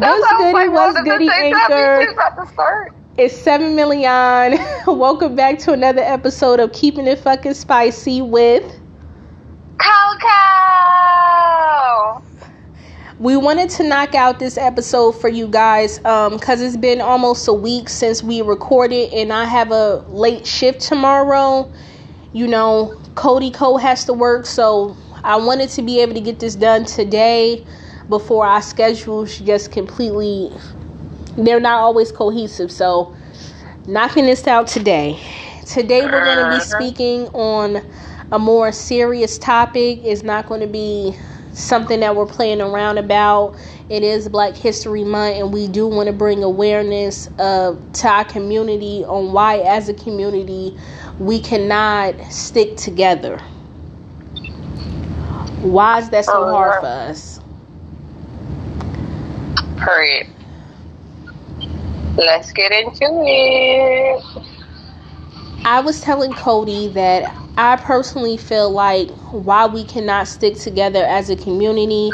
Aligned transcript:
What's 0.00 0.30
goody? 0.30 0.52
Like, 0.52 0.70
what's 0.70 1.00
goody, 1.02 1.28
Anchor? 1.28 2.94
It's 3.16 3.36
seven 3.36 3.74
million. 3.74 4.56
Welcome 4.86 5.34
back 5.34 5.58
to 5.60 5.72
another 5.72 6.02
episode 6.02 6.60
of 6.60 6.72
Keeping 6.72 7.08
It 7.08 7.18
Fucking 7.18 7.54
Spicy 7.54 8.22
with 8.22 8.62
Coco. 9.78 10.28
We 13.18 13.36
wanted 13.36 13.70
to 13.70 13.82
knock 13.82 14.14
out 14.14 14.38
this 14.38 14.56
episode 14.56 15.20
for 15.20 15.28
you 15.28 15.48
guys 15.48 15.98
because 15.98 16.60
um, 16.60 16.66
it's 16.66 16.76
been 16.76 17.00
almost 17.00 17.48
a 17.48 17.52
week 17.52 17.88
since 17.88 18.22
we 18.22 18.40
recorded, 18.40 19.12
and 19.12 19.32
I 19.32 19.46
have 19.46 19.72
a 19.72 20.04
late 20.08 20.46
shift 20.46 20.80
tomorrow. 20.80 21.72
You 22.32 22.46
know, 22.46 22.96
Cody 23.16 23.50
Cole 23.50 23.78
has 23.78 24.04
to 24.04 24.12
work, 24.12 24.46
so 24.46 24.96
I 25.24 25.34
wanted 25.34 25.70
to 25.70 25.82
be 25.82 26.00
able 26.00 26.14
to 26.14 26.20
get 26.20 26.38
this 26.38 26.54
done 26.54 26.84
today 26.84 27.66
before 28.08 28.46
our 28.46 28.62
schedules 28.62 29.38
just 29.38 29.70
completely 29.70 30.50
they're 31.44 31.60
not 31.60 31.80
always 31.80 32.10
cohesive. 32.10 32.70
So 32.70 33.14
knocking 33.86 34.26
this 34.26 34.46
out 34.46 34.66
today. 34.66 35.20
Today 35.66 36.02
we're 36.02 36.24
going 36.24 36.38
to 36.38 36.50
be 36.50 36.56
uh-huh. 36.56 36.60
speaking 36.60 37.26
on 37.28 37.84
a 38.32 38.38
more 38.38 38.72
serious 38.72 39.38
topic. 39.38 40.00
It's 40.02 40.22
not 40.22 40.46
going 40.46 40.60
to 40.60 40.66
be 40.66 41.16
something 41.52 42.00
that 42.00 42.14
we're 42.14 42.26
playing 42.26 42.60
around 42.60 42.98
about. 42.98 43.56
It 43.88 44.02
is 44.02 44.28
Black 44.28 44.54
History 44.54 45.02
Month, 45.02 45.36
and 45.36 45.52
we 45.52 45.66
do 45.66 45.86
want 45.86 46.08
to 46.08 46.12
bring 46.12 46.42
awareness 46.42 47.28
of 47.38 47.80
to 47.94 48.08
our 48.08 48.24
community 48.24 49.02
on 49.04 49.32
why, 49.32 49.60
as 49.60 49.88
a 49.88 49.94
community, 49.94 50.76
we 51.18 51.40
cannot 51.40 52.14
stick 52.30 52.76
together. 52.76 53.38
Why 55.62 55.98
is 55.98 56.10
that 56.10 56.26
so 56.26 56.44
oh, 56.44 56.50
hard 56.50 56.80
for 56.80 56.86
us? 56.86 57.37
Hurry. 59.78 60.28
Let's 62.16 62.52
get 62.52 62.72
into 62.72 63.04
it. 63.24 64.24
I 65.64 65.80
was 65.80 66.00
telling 66.00 66.32
Cody 66.32 66.88
that 66.88 67.32
I 67.56 67.76
personally 67.76 68.36
feel 68.36 68.70
like 68.70 69.10
why 69.30 69.66
we 69.66 69.84
cannot 69.84 70.26
stick 70.26 70.56
together 70.56 71.04
as 71.04 71.30
a 71.30 71.36
community. 71.36 72.10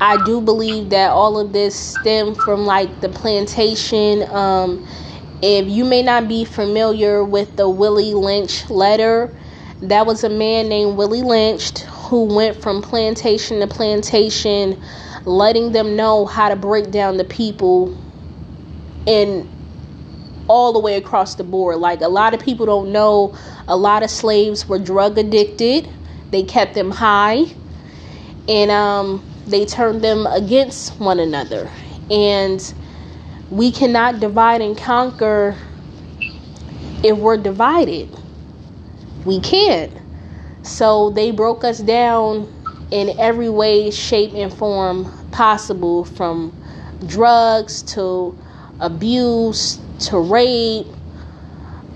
I 0.00 0.22
do 0.24 0.40
believe 0.40 0.90
that 0.90 1.10
all 1.10 1.38
of 1.38 1.52
this 1.52 1.74
stem 1.74 2.34
from 2.34 2.66
like 2.66 3.00
the 3.00 3.08
plantation. 3.08 4.22
Um, 4.30 4.86
if 5.42 5.66
you 5.66 5.84
may 5.84 6.02
not 6.02 6.28
be 6.28 6.44
familiar 6.44 7.24
with 7.24 7.56
the 7.56 7.68
Willie 7.68 8.14
Lynch 8.14 8.68
letter, 8.70 9.34
that 9.80 10.06
was 10.06 10.22
a 10.22 10.28
man 10.28 10.68
named 10.68 10.96
Willie 10.96 11.22
Lynch 11.22 11.80
who 11.80 12.24
went 12.24 12.60
from 12.62 12.82
plantation 12.82 13.60
to 13.60 13.66
plantation 13.66 14.80
letting 15.24 15.72
them 15.72 15.96
know 15.96 16.26
how 16.26 16.48
to 16.48 16.56
break 16.56 16.90
down 16.90 17.16
the 17.16 17.24
people 17.24 17.96
in 19.06 19.48
all 20.48 20.72
the 20.72 20.78
way 20.78 20.96
across 20.96 21.36
the 21.36 21.44
board. 21.44 21.78
Like 21.78 22.00
a 22.00 22.08
lot 22.08 22.34
of 22.34 22.40
people 22.40 22.66
don't 22.66 22.92
know 22.92 23.34
a 23.68 23.76
lot 23.76 24.02
of 24.02 24.10
slaves 24.10 24.68
were 24.68 24.78
drug 24.78 25.18
addicted. 25.18 25.88
They 26.30 26.42
kept 26.42 26.74
them 26.74 26.90
high 26.90 27.44
and 28.48 28.70
um, 28.70 29.24
they 29.46 29.64
turned 29.64 30.02
them 30.02 30.26
against 30.26 30.98
one 30.98 31.20
another. 31.20 31.70
And 32.10 32.74
we 33.50 33.70
cannot 33.70 34.20
divide 34.20 34.60
and 34.60 34.76
conquer 34.76 35.56
if 37.02 37.16
we're 37.16 37.36
divided. 37.36 38.08
We 39.24 39.40
can't. 39.40 39.92
So 40.62 41.10
they 41.10 41.30
broke 41.30 41.64
us 41.64 41.78
down 41.78 42.52
in 42.92 43.18
every 43.18 43.48
way, 43.48 43.90
shape, 43.90 44.34
and 44.34 44.52
form 44.52 45.10
possible 45.30 46.04
from 46.04 46.54
drugs 47.06 47.82
to 47.82 48.38
abuse 48.80 49.80
to 50.00 50.18
rape, 50.18 50.86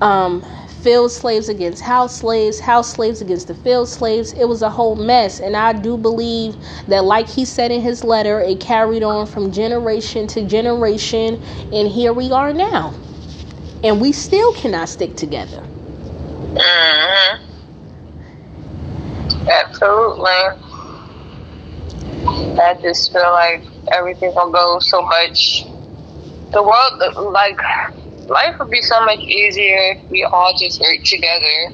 um, 0.00 0.42
field 0.82 1.10
slaves 1.10 1.48
against 1.48 1.82
house 1.82 2.16
slaves, 2.16 2.60
house 2.60 2.92
slaves 2.92 3.20
against 3.20 3.48
the 3.48 3.54
field 3.56 3.88
slaves. 3.88 4.32
It 4.32 4.44
was 4.46 4.62
a 4.62 4.70
whole 4.70 4.94
mess. 4.96 5.40
And 5.40 5.56
I 5.56 5.72
do 5.72 5.96
believe 5.98 6.56
that, 6.88 7.04
like 7.04 7.28
he 7.28 7.44
said 7.44 7.72
in 7.72 7.80
his 7.80 8.04
letter, 8.04 8.40
it 8.40 8.60
carried 8.60 9.02
on 9.02 9.26
from 9.26 9.50
generation 9.52 10.26
to 10.28 10.46
generation. 10.46 11.42
And 11.72 11.88
here 11.88 12.12
we 12.12 12.30
are 12.30 12.52
now. 12.52 12.94
And 13.82 14.00
we 14.00 14.12
still 14.12 14.52
cannot 14.54 14.88
stick 14.88 15.16
together. 15.16 15.60
Mm-hmm. 16.42 17.42
Absolutely. 19.48 20.65
I 22.26 22.74
just 22.82 23.12
feel 23.12 23.30
like 23.32 23.64
everything 23.92 24.32
will 24.34 24.50
go 24.50 24.78
so 24.80 25.02
much. 25.02 25.64
The 26.52 26.62
world, 26.62 27.32
like, 27.32 27.58
life 28.28 28.54
would 28.58 28.70
be 28.70 28.82
so 28.82 29.04
much 29.04 29.20
easier 29.20 29.94
if 29.94 30.10
we 30.10 30.24
all 30.24 30.54
just 30.58 30.80
work 30.80 31.02
together. 31.04 31.72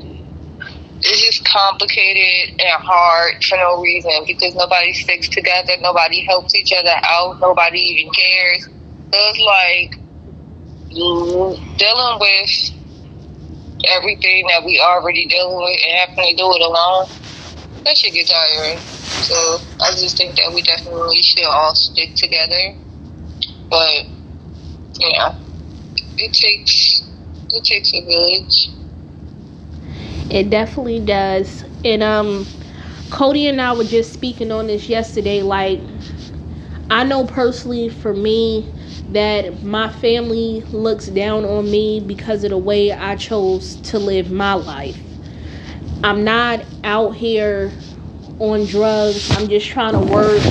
It's 1.04 1.24
just 1.24 1.44
complicated 1.48 2.54
and 2.60 2.82
hard 2.82 3.42
for 3.42 3.56
no 3.56 3.80
reason 3.82 4.12
because 4.26 4.54
nobody 4.54 4.92
sticks 4.92 5.28
together, 5.28 5.72
nobody 5.80 6.24
helps 6.24 6.54
each 6.54 6.72
other 6.72 6.94
out, 7.10 7.40
nobody 7.40 7.78
even 7.78 8.12
cares. 8.12 8.68
It's 9.12 9.40
like 9.40 9.98
dealing 10.90 12.18
with 12.20 12.72
everything 13.88 14.46
that 14.48 14.64
we 14.64 14.80
already 14.80 15.26
dealing 15.26 15.56
with 15.56 15.80
and 15.88 16.08
having 16.08 16.36
to 16.36 16.36
do 16.36 16.52
it 16.54 16.62
alone. 16.62 17.06
That 17.84 17.96
should 17.96 18.12
get 18.12 18.28
tiring. 18.28 18.78
So 18.78 19.58
I 19.80 19.90
just 19.92 20.16
think 20.16 20.36
that 20.36 20.52
we 20.54 20.62
definitely 20.62 21.22
should 21.22 21.44
all 21.44 21.74
stick 21.74 22.14
together. 22.14 22.76
But 23.70 24.06
yeah, 25.00 25.34
it 26.18 26.32
takes 26.32 27.02
it 27.50 27.64
takes 27.64 27.92
a 27.94 28.04
village. 28.04 28.70
It 30.30 30.50
definitely 30.50 31.00
does. 31.04 31.64
And 31.84 32.02
um 32.02 32.46
Cody 33.10 33.48
and 33.48 33.60
I 33.60 33.72
were 33.74 33.84
just 33.84 34.12
speaking 34.12 34.52
on 34.52 34.68
this 34.68 34.88
yesterday. 34.88 35.42
Like 35.42 35.82
I 36.90 37.04
know 37.04 37.26
personally 37.26 37.88
for 37.88 38.14
me 38.14 38.68
that 39.08 39.64
my 39.64 39.88
family 39.88 40.62
looks 40.72 41.06
down 41.06 41.44
on 41.44 41.70
me 41.70 42.00
because 42.00 42.44
of 42.44 42.50
the 42.50 42.58
way 42.58 42.92
I 42.92 43.16
chose 43.16 43.76
to 43.76 43.98
live 43.98 44.30
my 44.30 44.54
life. 44.54 45.11
I'm 46.04 46.24
not 46.24 46.64
out 46.82 47.12
here 47.14 47.70
on 48.40 48.66
drugs. 48.66 49.30
I'm 49.36 49.48
just 49.48 49.68
trying 49.68 49.92
to 49.92 50.00
work, 50.00 50.42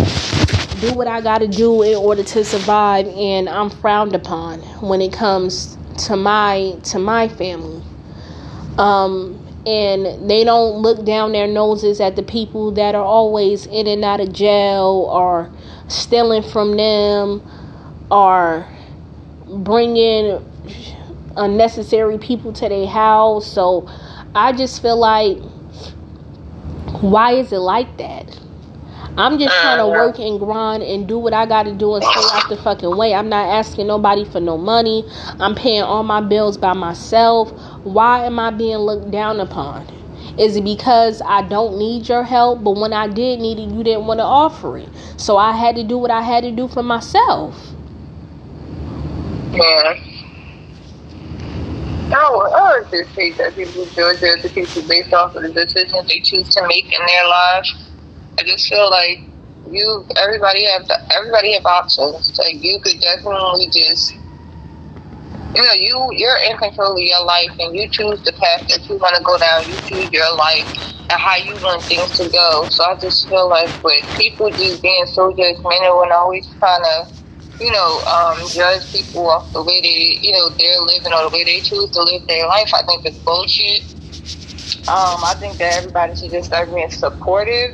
do 0.79 0.94
what 0.94 1.07
I 1.07 1.19
got 1.19 1.39
to 1.39 1.47
do 1.47 1.81
in 1.84 1.95
order 1.97 2.23
to 2.23 2.45
survive, 2.45 3.06
and 3.09 3.50
I'm 3.50 3.69
frowned 3.69 4.16
upon 4.16 4.61
when 4.79 5.01
it 5.01 5.11
comes 5.11 5.78
to 6.06 6.16
my 6.16 6.78
to 6.84 7.00
my 7.00 7.28
family. 7.28 7.84
Um, 8.78 9.38
and 9.67 10.29
they 10.29 10.45
don't 10.45 10.81
look 10.81 11.06
down 11.06 11.34
their 11.34 11.47
noses 11.47 12.00
at 12.00 12.16
the 12.16 12.23
people 12.23 12.72
that 12.72 12.95
are 12.95 13.03
always 13.03 13.66
in 13.67 13.88
and 13.88 14.06
out 14.06 14.22
of 14.22 14.31
jail 14.31 15.06
or 15.11 15.51
stealing 15.90 16.44
from 16.44 16.78
them 16.78 17.44
or 18.09 18.66
bringing 19.47 20.44
unnecessary 21.35 22.17
people 22.17 22.53
to 22.53 22.69
their 22.69 22.88
house. 22.88 23.45
So 23.45 23.90
I 24.36 24.53
just 24.53 24.81
feel 24.81 24.97
like 24.97 25.38
why 27.02 27.34
is 27.34 27.52
it 27.52 27.58
like 27.59 27.97
that? 27.97 28.40
I'm 29.18 29.38
just 29.38 29.53
trying 29.59 29.78
to 29.78 29.84
uh, 29.84 29.90
work 29.90 30.19
and 30.19 30.40
grind 30.40 30.84
and 30.84 31.06
do 31.08 31.19
what 31.19 31.34
I 31.34 31.46
got 31.46 31.64
to 31.64 31.74
do 31.74 31.96
and 31.96 32.03
stay 32.03 32.22
out 32.31 32.47
the 32.47 32.56
fucking 32.58 32.96
way. 32.96 33.14
I'm 33.14 33.28
not 33.28 33.47
asking 33.50 33.88
nobody 33.88 34.24
for 34.24 34.40
no 34.40 34.58
money. 34.58 35.03
I'm 35.40 35.53
paying 35.53 35.81
all 35.81 36.03
my 36.03 36.22
bills 36.22 36.58
by 36.58 36.74
myself. 36.74 37.52
Why 37.84 38.25
am 38.25 38.40
I 38.40 38.52
being 38.52 38.78
looked 38.78 39.12
down 39.12 39.41
upon? 39.41 39.86
Is 40.40 40.56
it 40.56 40.64
because 40.64 41.22
I 41.25 41.41
don't 41.41 41.78
need 41.78 42.08
your 42.08 42.24
help, 42.24 42.64
but 42.64 42.78
when 42.78 42.94
I 42.94 43.08
did 43.08 43.41
need 43.41 43.59
it, 43.59 43.70
you 43.70 43.84
didn't 43.84 44.08
want 44.08 44.20
to 44.20 44.24
offer 44.24 44.78
it? 44.78 44.90
So 45.18 45.36
I 45.36 45.52
had 45.52 45.75
to 45.75 45.84
do 45.84 45.97
what 45.97 46.12
I 46.12 46.22
had 46.22 46.44
to 46.44 46.52
do 46.52 46.70
for 46.70 46.81
myself. 46.81 47.74
Yeah. 49.52 50.10
I, 52.13 52.23
I 52.23 52.79
would 52.79 52.91
just 52.91 53.16
say 53.16 53.31
that 53.34 53.55
people 53.55 53.85
judge 53.85 54.23
other 54.23 54.49
people 54.49 54.81
based 54.87 55.13
off 55.13 55.35
of 55.35 55.43
the 55.43 55.53
decisions 55.53 56.08
they 56.08 56.19
choose 56.19 56.49
to 56.55 56.67
make 56.67 56.85
in 56.85 57.05
their 57.05 57.28
lives. 57.28 57.73
I 58.37 58.43
just 58.43 58.67
feel 58.67 58.90
like 58.90 59.22
you, 59.69 60.05
everybody 60.17 60.66
have 60.66 60.90
everybody 61.11 61.53
have 61.53 61.66
options. 61.66 62.37
Like 62.37 62.61
you 62.61 62.79
could 62.84 62.99
definitely 62.99 63.67
just, 63.67 64.13
you 65.55 65.63
know, 65.63 65.73
you 65.73 66.09
you're 66.13 66.37
in 66.49 66.58
control 66.58 66.93
of 66.93 66.99
your 66.99 67.23
life 67.23 67.52
and 67.59 67.75
you 67.75 67.87
choose 67.87 68.22
the 68.23 68.34
path 68.34 68.67
that 68.67 68.90
you 68.90 68.97
want 68.97 69.16
to 69.16 69.23
go 69.23 69.37
down. 69.37 69.64
You 69.69 69.78
choose 69.87 70.11
your 70.11 70.35
life 70.35 70.67
and 71.09 71.19
how 71.19 71.37
you 71.37 71.53
want 71.64 71.84
things 71.84 72.17
to 72.17 72.29
go. 72.29 72.67
So 72.69 72.84
I 72.84 72.96
just 72.96 73.29
feel 73.29 73.47
like 73.47 73.72
with 73.84 74.03
people 74.17 74.49
just 74.49 74.81
being 74.81 75.05
so 75.07 75.31
judgmental 75.31 76.03
and 76.03 76.11
always 76.11 76.47
trying 76.59 76.84
to 76.84 77.21
you 77.61 77.72
know, 77.72 78.02
um, 78.05 78.37
judge 78.49 78.91
people 78.91 79.29
off 79.29 79.53
the 79.53 79.61
way 79.61 79.79
they, 79.81 80.17
you 80.22 80.34
know, 80.34 80.49
they're 80.49 80.81
living 80.81 81.13
or 81.13 81.29
the 81.29 81.35
way 81.35 81.43
they 81.43 81.59
choose 81.59 81.91
to 81.91 82.02
live 82.02 82.28
their 82.28 82.47
life. 82.47 82.72
I 82.73 82.84
think 82.87 83.05
it's 83.05 83.19
bullshit. 83.19 83.84
Um, 84.87 85.22
I 85.23 85.35
think 85.40 85.58
that 85.59 85.78
everybody 85.78 86.16
should 86.16 86.31
just 86.31 86.47
start 86.47 86.73
being 86.73 86.90
supportive. 86.90 87.72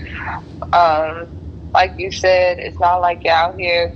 Um, 0.73 1.27
like 1.73 1.93
you 1.97 2.11
said, 2.11 2.57
it's 2.59 2.79
not 2.79 2.97
like 2.97 3.23
you're 3.23 3.33
out 3.33 3.57
here 3.57 3.93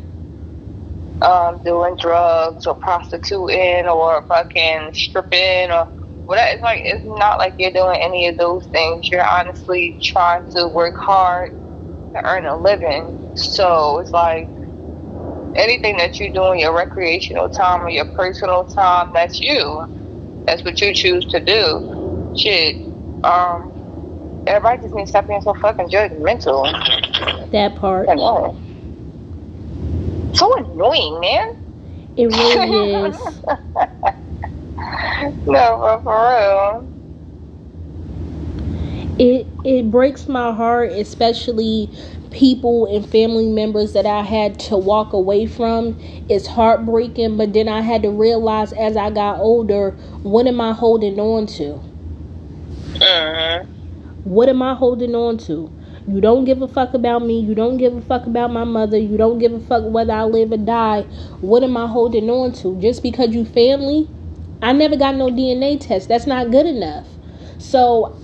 um, 1.21 1.61
doing 1.63 1.97
drugs 1.97 2.65
or 2.65 2.75
prostituting 2.75 3.87
or 3.87 4.21
fucking 4.23 4.93
stripping 4.93 5.71
or 5.71 5.85
whatever. 6.25 6.53
It's 6.53 6.63
like 6.63 6.81
it's 6.85 7.05
not 7.05 7.37
like 7.37 7.55
you're 7.57 7.71
doing 7.71 7.99
any 8.01 8.27
of 8.27 8.37
those 8.37 8.65
things. 8.67 9.09
You're 9.11 9.27
honestly 9.27 9.97
trying 10.01 10.49
to 10.51 10.67
work 10.69 10.95
hard 10.95 11.51
to 12.13 12.25
earn 12.25 12.45
a 12.45 12.55
living. 12.55 13.35
So 13.35 13.99
it's 13.99 14.11
like 14.11 14.47
anything 15.55 15.97
that 15.97 16.19
you 16.19 16.31
do 16.33 16.51
in 16.51 16.59
your 16.59 16.75
recreational 16.75 17.49
time 17.49 17.81
or 17.81 17.89
your 17.89 18.05
personal 18.05 18.63
time, 18.63 19.09
that's 19.13 19.41
you. 19.41 19.85
That's 20.45 20.63
what 20.63 20.81
you 20.81 20.93
choose 20.93 21.25
to 21.27 21.39
do. 21.39 21.81
Shit. 22.35 22.75
Um, 23.23 23.71
everybody 24.47 24.81
just 24.81 24.95
needs 24.95 25.09
to 25.11 25.17
stop 25.17 25.27
being 25.27 25.41
so 25.41 25.53
fucking 25.53 25.89
judgmental. 25.89 26.63
That 27.51 27.75
part. 27.75 28.07
So 30.33 30.55
annoying, 30.57 31.19
man. 31.19 31.53
It 32.17 32.27
really 32.27 32.93
is. 33.07 33.41
no, 35.45 35.99
for 36.03 36.83
real. 36.83 36.91
It 39.19 39.47
it 39.63 39.91
breaks 39.91 40.27
my 40.27 40.51
heart, 40.51 40.91
especially 40.91 41.89
people 42.31 42.85
and 42.85 43.07
family 43.07 43.47
members 43.47 43.93
that 43.93 44.05
I 44.05 44.21
had 44.23 44.59
to 44.61 44.77
walk 44.77 45.13
away 45.13 45.45
from. 45.45 45.97
It's 46.29 46.47
heartbreaking, 46.47 47.37
but 47.37 47.53
then 47.53 47.67
I 47.67 47.81
had 47.81 48.01
to 48.03 48.09
realize 48.09 48.73
as 48.73 48.97
I 48.97 49.11
got 49.11 49.39
older, 49.39 49.91
what 50.23 50.47
am 50.47 50.59
I 50.59 50.73
holding 50.73 51.19
on 51.19 51.45
to? 51.47 51.73
Uh-huh. 53.03 53.63
What 54.23 54.49
am 54.49 54.61
I 54.61 54.73
holding 54.75 55.15
on 55.15 55.37
to? 55.39 55.71
You 56.07 56.19
don't 56.19 56.45
give 56.45 56.61
a 56.61 56.67
fuck 56.67 56.93
about 56.93 57.23
me. 57.23 57.39
You 57.39 57.53
don't 57.53 57.77
give 57.77 57.95
a 57.95 58.01
fuck 58.01 58.25
about 58.25 58.51
my 58.51 58.63
mother. 58.63 58.97
You 58.97 59.17
don't 59.17 59.37
give 59.37 59.53
a 59.53 59.59
fuck 59.59 59.83
whether 59.85 60.13
I 60.13 60.23
live 60.23 60.51
or 60.51 60.57
die. 60.57 61.01
What 61.41 61.63
am 61.63 61.77
I 61.77 61.87
holding 61.87 62.29
on 62.29 62.53
to? 62.53 62.79
Just 62.81 63.03
because 63.03 63.35
you 63.35 63.45
family? 63.45 64.09
I 64.61 64.73
never 64.73 64.95
got 64.95 65.15
no 65.15 65.27
DNA 65.27 65.79
test. 65.79 66.07
That's 66.07 66.25
not 66.25 66.51
good 66.51 66.65
enough. 66.65 67.07
So 67.59 68.17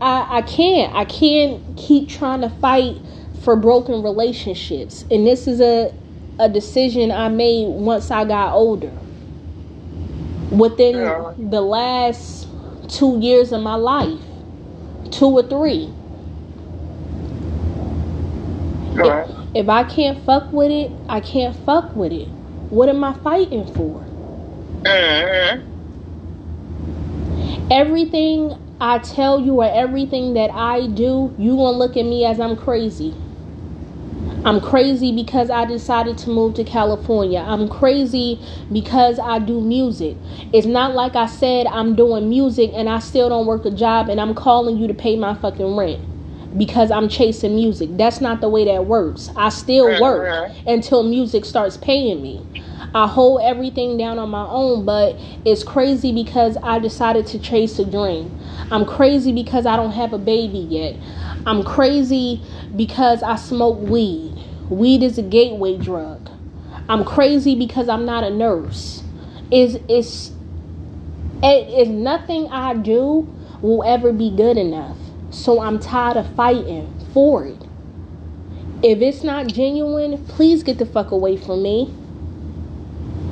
I 0.00 0.38
I 0.38 0.42
can't. 0.42 0.94
I 0.94 1.04
can't 1.04 1.76
keep 1.76 2.08
trying 2.08 2.40
to 2.40 2.50
fight 2.50 2.96
for 3.40 3.56
broken 3.56 4.02
relationships. 4.02 5.04
And 5.10 5.26
this 5.26 5.46
is 5.46 5.60
a 5.60 5.92
a 6.38 6.48
decision 6.48 7.10
I 7.10 7.28
made 7.28 7.68
once 7.68 8.10
I 8.10 8.24
got 8.24 8.54
older. 8.54 8.90
Within 10.50 10.96
Yeah. 10.96 11.32
the 11.38 11.60
last 11.60 12.48
2 12.88 13.18
years 13.20 13.52
of 13.52 13.62
my 13.62 13.74
life. 13.74 14.18
2 15.10 15.26
or 15.26 15.42
3. 15.42 15.90
Right. 18.94 19.26
If 19.54 19.68
I 19.68 19.84
can't 19.84 20.18
fuck 20.24 20.50
with 20.52 20.70
it, 20.70 20.90
I 21.08 21.20
can't 21.20 21.54
fuck 21.66 21.94
with 21.94 22.12
it. 22.12 22.28
What 22.70 22.88
am 22.88 23.04
I 23.04 23.12
fighting 23.12 23.66
for? 23.66 24.02
Uh-huh. 24.86 25.58
Everything 27.70 28.56
I 28.80 28.98
tell 28.98 29.40
you 29.40 29.60
or 29.60 29.70
everything 29.70 30.34
that 30.34 30.50
I 30.52 30.86
do, 30.86 31.34
you 31.38 31.56
gonna 31.56 31.76
look 31.76 31.96
at 31.96 32.04
me 32.04 32.24
as 32.24 32.40
I'm 32.40 32.56
crazy. 32.56 33.14
I'm 34.42 34.58
crazy 34.60 35.12
because 35.12 35.50
I 35.50 35.66
decided 35.66 36.16
to 36.18 36.30
move 36.30 36.54
to 36.54 36.64
California. 36.64 37.40
I'm 37.40 37.68
crazy 37.68 38.40
because 38.72 39.18
I 39.18 39.38
do 39.38 39.60
music. 39.60 40.16
It's 40.54 40.66
not 40.66 40.94
like 40.94 41.14
I 41.14 41.26
said 41.26 41.66
I'm 41.66 41.94
doing 41.94 42.30
music 42.30 42.70
and 42.72 42.88
I 42.88 43.00
still 43.00 43.28
don't 43.28 43.46
work 43.46 43.66
a 43.66 43.70
job 43.70 44.08
and 44.08 44.18
I'm 44.18 44.34
calling 44.34 44.78
you 44.78 44.86
to 44.88 44.94
pay 44.94 45.16
my 45.16 45.34
fucking 45.34 45.76
rent 45.76 46.00
because 46.58 46.90
I'm 46.90 47.08
chasing 47.08 47.54
music. 47.54 47.90
That's 47.98 48.22
not 48.22 48.40
the 48.40 48.48
way 48.48 48.64
that 48.64 48.86
works. 48.86 49.30
I 49.36 49.50
still 49.50 50.00
work 50.00 50.50
until 50.66 51.02
music 51.02 51.44
starts 51.44 51.76
paying 51.76 52.22
me. 52.22 52.44
I 52.94 53.06
hold 53.06 53.42
everything 53.42 53.98
down 53.98 54.18
on 54.18 54.30
my 54.30 54.46
own, 54.46 54.86
but 54.86 55.16
it's 55.44 55.62
crazy 55.62 56.12
because 56.12 56.56
I 56.62 56.78
decided 56.78 57.26
to 57.28 57.38
chase 57.38 57.78
a 57.78 57.84
dream. 57.84 58.36
I'm 58.72 58.84
crazy 58.84 59.32
because 59.32 59.66
I 59.66 59.76
don't 59.76 59.92
have 59.92 60.12
a 60.12 60.18
baby 60.18 60.58
yet. 60.58 60.96
I'm 61.46 61.62
crazy 61.62 62.42
because 62.76 63.22
I 63.22 63.36
smoke 63.36 63.78
weed. 63.80 64.29
Weed 64.70 65.02
is 65.02 65.18
a 65.18 65.22
gateway 65.22 65.76
drug. 65.76 66.30
I'm 66.88 67.04
crazy 67.04 67.56
because 67.56 67.88
I'm 67.88 68.06
not 68.06 68.22
a 68.24 68.30
nurse. 68.30 69.02
Is 69.50 69.78
it's 69.88 70.30
it 71.42 71.68
eh, 71.68 71.82
is 71.82 71.88
nothing 71.88 72.46
I 72.48 72.74
do 72.74 73.28
will 73.62 73.82
ever 73.84 74.12
be 74.12 74.30
good 74.30 74.56
enough. 74.56 74.96
So 75.30 75.60
I'm 75.60 75.78
tired 75.80 76.16
of 76.16 76.34
fighting 76.34 76.92
for 77.12 77.44
it. 77.46 77.62
If 78.82 79.00
it's 79.00 79.24
not 79.24 79.48
genuine, 79.48 80.24
please 80.26 80.62
get 80.62 80.78
the 80.78 80.86
fuck 80.86 81.10
away 81.10 81.36
from 81.36 81.62
me. 81.62 81.92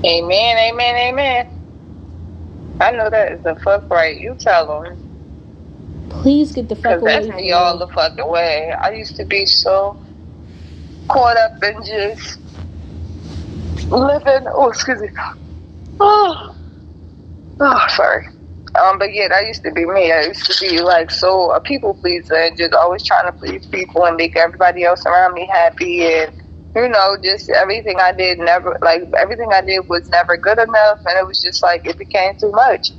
Amen, 0.05 0.57
amen, 0.59 0.95
amen. 0.97 2.77
I 2.81 2.93
know 2.93 3.11
that 3.11 3.33
is 3.33 3.43
the 3.43 3.55
fuck 3.57 3.89
right. 3.91 4.19
You 4.19 4.35
tell 4.35 4.83
them. 4.83 6.09
Please 6.11 6.53
get 6.53 6.69
the 6.69 6.77
fuck 6.77 7.01
away 7.01 7.13
that's 7.13 7.27
from 7.27 7.37
me 7.37 7.43
me. 7.43 7.53
all 7.53 7.79
the 7.79 7.89
fucking 7.89 8.29
way. 8.29 8.73
I 8.73 8.91
used 8.91 9.17
to 9.17 9.25
be 9.25 9.47
so 9.47 10.01
caught 11.09 11.37
up 11.37 11.53
in 11.63 11.83
just 11.85 12.39
living. 13.91 14.47
Oh, 14.53 14.69
excuse 14.69 15.01
me. 15.01 15.09
Oh, 16.01 16.55
oh 17.61 17.87
sorry. 17.89 18.27
Um, 18.81 18.99
but 18.99 19.13
yeah, 19.13 19.29
that 19.29 19.47
used 19.47 19.63
to 19.65 19.73
be 19.73 19.85
me. 19.87 20.13
I 20.13 20.23
used 20.23 20.47
to 20.47 20.57
be 20.65 20.81
like 20.81 21.11
so 21.11 21.53
a 21.53 21.61
people 21.61 21.95
pleaser 21.95 22.35
and 22.35 22.57
just 22.57 22.75
always 22.75 23.03
trying 23.03 23.27
to 23.27 23.33
please 23.33 23.67
people 23.67 24.05
and 24.07 24.17
make 24.17 24.37
everybody 24.37 24.85
else 24.85 25.05
around 25.07 25.35
me 25.35 25.49
happy 25.53 26.05
and 26.05 26.33
you 26.77 26.89
know, 26.89 27.17
just 27.23 27.49
everything 27.51 27.97
I 28.01 28.13
did 28.13 28.39
never 28.39 28.79
like 28.83 29.03
everything 29.19 29.49
I 29.53 29.63
did 29.63 29.89
was 29.89 30.09
never 30.11 30.37
good 30.37 30.59
enough 30.59 31.01
and 31.07 31.19
it 31.19 31.27
was 31.27 31.43
just 31.43 31.63
like 31.63 31.87
it 31.87 31.99
became 31.99 32.35
too 32.39 32.53
much. 32.53 32.93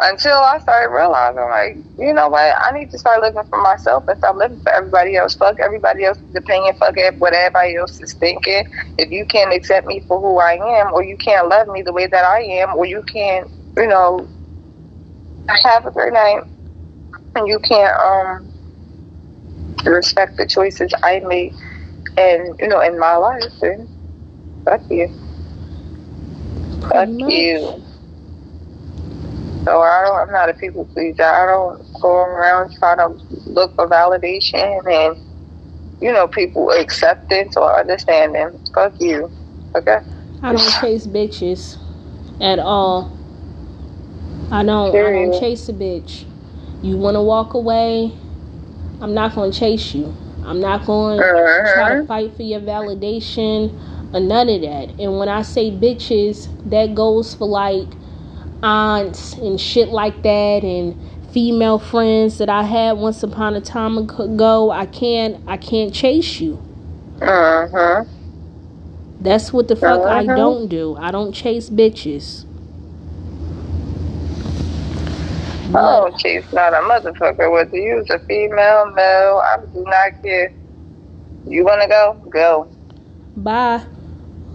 Until 0.00 0.34
I 0.34 0.58
started 0.58 0.92
realizing 0.92 1.48
like, 1.50 1.76
you 1.98 2.12
know 2.12 2.28
what, 2.28 2.54
I 2.60 2.72
need 2.72 2.90
to 2.90 2.98
start 2.98 3.22
living 3.22 3.42
for 3.48 3.60
myself 3.62 4.04
and 4.08 4.18
stop 4.18 4.36
living 4.36 4.60
for 4.60 4.72
everybody 4.72 5.16
else. 5.16 5.34
Fuck 5.34 5.60
everybody 5.60 6.04
else's 6.04 6.34
opinion, 6.34 6.74
fuck 6.78 6.96
what 7.18 7.32
everybody 7.32 7.76
else 7.76 8.00
is 8.00 8.12
thinking. 8.14 8.64
If 8.98 9.10
you 9.10 9.24
can't 9.24 9.52
accept 9.54 9.86
me 9.86 10.00
for 10.08 10.20
who 10.20 10.38
I 10.40 10.54
am 10.80 10.92
or 10.92 11.04
you 11.04 11.16
can't 11.16 11.48
love 11.48 11.68
me 11.68 11.82
the 11.82 11.92
way 11.92 12.06
that 12.08 12.24
I 12.24 12.40
am 12.40 12.74
or 12.76 12.86
you 12.86 13.02
can't, 13.12 13.48
you 13.76 13.86
know, 13.86 14.28
have 15.64 15.86
a 15.86 15.90
great 15.92 16.12
night 16.12 16.42
and 17.36 17.46
you 17.48 17.58
can't 17.60 17.94
um 18.00 18.50
respect 19.84 20.36
the 20.38 20.46
choices 20.46 20.92
I 21.02 21.20
make, 21.20 21.54
and 22.16 22.54
you 22.60 22.68
know 22.68 22.80
in 22.80 22.98
my 22.98 23.16
life 23.16 23.52
then 23.60 23.88
fuck 24.64 24.82
you 24.90 25.08
fuck 26.80 27.10
you 27.28 27.83
so 29.64 29.80
I 29.82 30.02
don't 30.04 30.28
I'm 30.28 30.32
not 30.32 30.50
a 30.50 30.54
people 30.54 30.86
pleaser 30.86 31.22
I 31.24 31.46
don't 31.46 31.82
go 32.00 32.16
around 32.16 32.72
trying 32.78 32.98
to 32.98 33.16
look 33.46 33.74
for 33.76 33.88
validation 33.88 34.80
and 34.86 35.16
you 36.00 36.12
know 36.12 36.28
people 36.28 36.70
acceptance 36.70 37.56
or 37.56 37.78
understanding 37.78 38.58
fuck 38.74 38.94
you 39.00 39.30
okay 39.76 39.98
I 40.42 40.52
don't 40.52 40.60
chase 40.80 41.06
bitches 41.06 41.78
at 42.40 42.58
all. 42.58 43.16
I 44.50 44.62
don't. 44.62 44.94
I 44.94 45.10
don't 45.10 45.40
chase 45.40 45.68
a 45.68 45.72
bitch. 45.72 46.24
You 46.82 46.96
want 46.98 47.14
to 47.14 47.22
walk 47.22 47.54
away? 47.54 48.12
I'm 49.00 49.14
not 49.14 49.34
going 49.34 49.50
to 49.50 49.58
chase 49.58 49.94
you. 49.94 50.14
I'm 50.44 50.60
not 50.60 50.84
going 50.84 51.18
to 51.18 51.72
try 51.72 51.88
to 51.88 51.96
uh 51.96 52.06
fight 52.06 52.36
for 52.36 52.42
your 52.42 52.60
validation 52.60 53.78
or 54.12 54.20
none 54.20 54.48
of 54.50 54.60
that. 54.60 54.94
And 55.00 55.18
when 55.18 55.28
I 55.28 55.42
say 55.42 55.70
bitches, 55.70 56.48
that 56.68 56.94
goes 56.94 57.34
for 57.34 57.48
like 57.48 57.88
aunts 58.64 59.34
and 59.34 59.60
shit 59.60 59.90
like 59.90 60.22
that 60.24 60.64
and 60.64 60.96
female 61.32 61.78
friends 61.78 62.38
that 62.38 62.50
I 62.50 62.64
had 62.64 62.94
once 62.94 63.22
upon 63.22 63.56
a 63.56 63.62
time 63.62 63.98
ago. 63.98 64.72
I 64.72 64.86
can't. 64.86 65.42
I 65.48 65.58
can't 65.58 65.94
chase 65.94 66.40
you. 66.40 66.62
uh-huh 67.22 68.04
That's 69.20 69.52
what 69.52 69.68
the 69.68 69.76
fuck 69.76 70.06
I 70.06 70.22
Uh-huh. 70.22 70.34
don't 70.34 70.68
do. 70.68 70.96
I 71.00 71.10
don't 71.12 71.32
chase 71.32 71.70
bitches. 71.70 72.46
I 75.74 75.82
But 75.82 76.02
don't 76.02 76.16
chase 76.18 76.46
not 76.52 76.74
a 76.74 76.78
motherfucker 76.78 77.52
whether 77.52 77.76
you's 77.76 78.10
a 78.10 78.20
female, 78.28 78.86
male, 78.94 79.42
I 79.44 79.56
do 79.72 79.84
not 79.86 80.12
care. 80.24 80.52
You 81.46 81.64
wanna 81.64 81.88
go? 81.88 82.18
Go. 82.32 82.70
bye. 83.36 83.84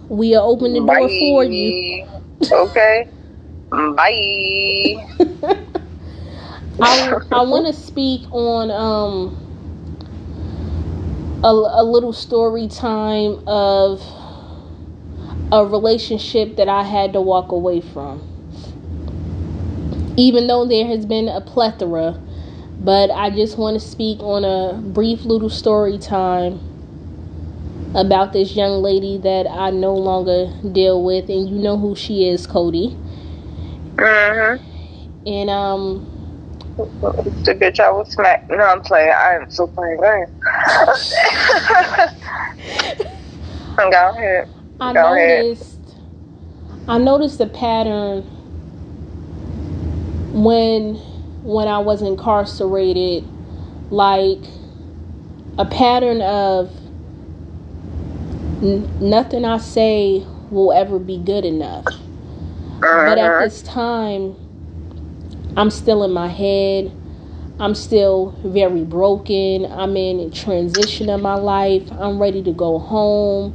We 0.10 0.36
are 0.36 0.44
open 0.44 0.74
the 0.74 0.82
door 0.82 1.10
for 1.10 1.44
you. 1.46 1.76
Okay. 2.52 3.08
Bye. 3.72 5.06
I, 6.82 7.14
I 7.32 7.42
want 7.42 7.68
to 7.68 7.74
speak 7.74 8.26
on 8.32 8.72
um 8.72 9.38
a, 11.44 11.48
a 11.48 11.84
little 11.84 12.14
story 12.14 12.68
time 12.68 13.44
of 13.48 14.02
a 15.52 15.66
relationship 15.66 16.56
that 16.58 16.68
I 16.70 16.84
had 16.84 17.14
to 17.14 17.22
walk 17.22 17.52
away 17.52 17.82
from. 17.82 18.24
Even 20.18 20.48
though 20.48 20.66
there 20.66 20.86
has 20.88 21.06
been 21.06 21.30
a 21.30 21.42
plethora, 21.42 22.20
but 22.80 23.10
I 23.12 23.30
just 23.30 23.58
want 23.58 23.80
to 23.80 23.86
speak 23.86 24.20
on 24.20 24.44
a 24.44 24.78
brief 24.82 25.26
little 25.26 25.50
story 25.50 25.98
time 25.98 26.60
about 27.96 28.34
this 28.34 28.56
young 28.56 28.82
lady 28.82 29.18
that 29.18 29.48
I 29.48 29.72
no 29.72 29.96
longer 29.96 30.54
deal 30.72 31.04
with, 31.04 31.30
and 31.30 31.50
you 31.50 31.58
know 31.58 31.78
who 31.78 31.96
she 31.96 32.28
is, 32.28 32.46
Cody. 32.46 32.98
Mhm. 34.00 34.60
And 35.26 35.50
um, 35.50 36.08
the 37.46 37.54
bitch 37.56 37.80
I 37.80 37.92
was 37.92 38.12
smack. 38.12 38.46
No, 38.50 38.58
I'm 38.60 38.82
playing. 38.82 39.12
I 39.12 39.34
am 39.36 39.50
so 39.50 39.68
playing. 39.68 39.98
Go 40.00 40.26
Go 43.78 44.12
ahead. 44.18 44.48
I 44.80 44.94
Go 44.94 44.96
noticed. 45.02 45.14
ahead. 45.14 45.58
I 46.88 47.00
noticed 47.00 47.42
a 47.42 47.48
pattern 47.48 48.24
when 50.34 50.96
when 51.44 51.68
I 51.68 51.80
was 51.80 52.02
incarcerated, 52.02 53.26
like 53.92 54.40
a 55.58 55.66
pattern 55.66 56.22
of 56.22 56.72
n- 58.64 58.90
nothing 59.02 59.46
I 59.46 59.60
say 59.60 60.26
will 60.52 60.74
ever 60.74 61.00
be 61.00 61.20
good 61.20 61.46
enough. 61.46 61.88
But 62.82 63.18
at 63.18 63.20
Uh-huh. 63.20 63.44
this 63.44 63.62
time, 63.62 64.36
I'm 65.58 65.70
still 65.70 66.04
in 66.04 66.12
my 66.12 66.28
head. 66.28 66.92
I'm 67.60 67.76
still 67.76 68.34
very 68.44 68.84
broken. 68.84 69.66
I'm 69.66 69.98
in 69.98 70.20
a 70.22 70.30
transition 70.30 71.10
of 71.10 71.22
my 71.22 71.36
life. 71.36 71.84
I'm 71.92 72.22
ready 72.22 72.42
to 72.44 72.52
go 72.54 72.80
home. 72.80 73.54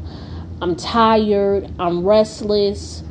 I'm 0.61 0.77
tired. 0.77 1.71
I'm 1.79 2.05
restless. 2.05 3.03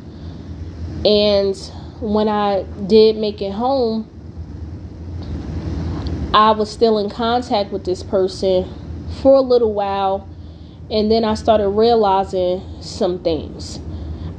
And 1.04 1.56
when 2.00 2.28
I 2.28 2.62
did 2.86 3.16
make 3.16 3.42
it 3.42 3.52
home, 3.52 4.08
I 6.32 6.52
was 6.52 6.70
still 6.70 6.98
in 6.98 7.10
contact 7.10 7.72
with 7.72 7.84
this 7.84 8.02
person 8.02 8.68
for 9.22 9.34
a 9.34 9.40
little 9.40 9.72
while. 9.72 10.28
And 10.90 11.10
then 11.10 11.24
I 11.24 11.34
started 11.34 11.68
realizing 11.70 12.62
some 12.80 13.18
things. 13.22 13.80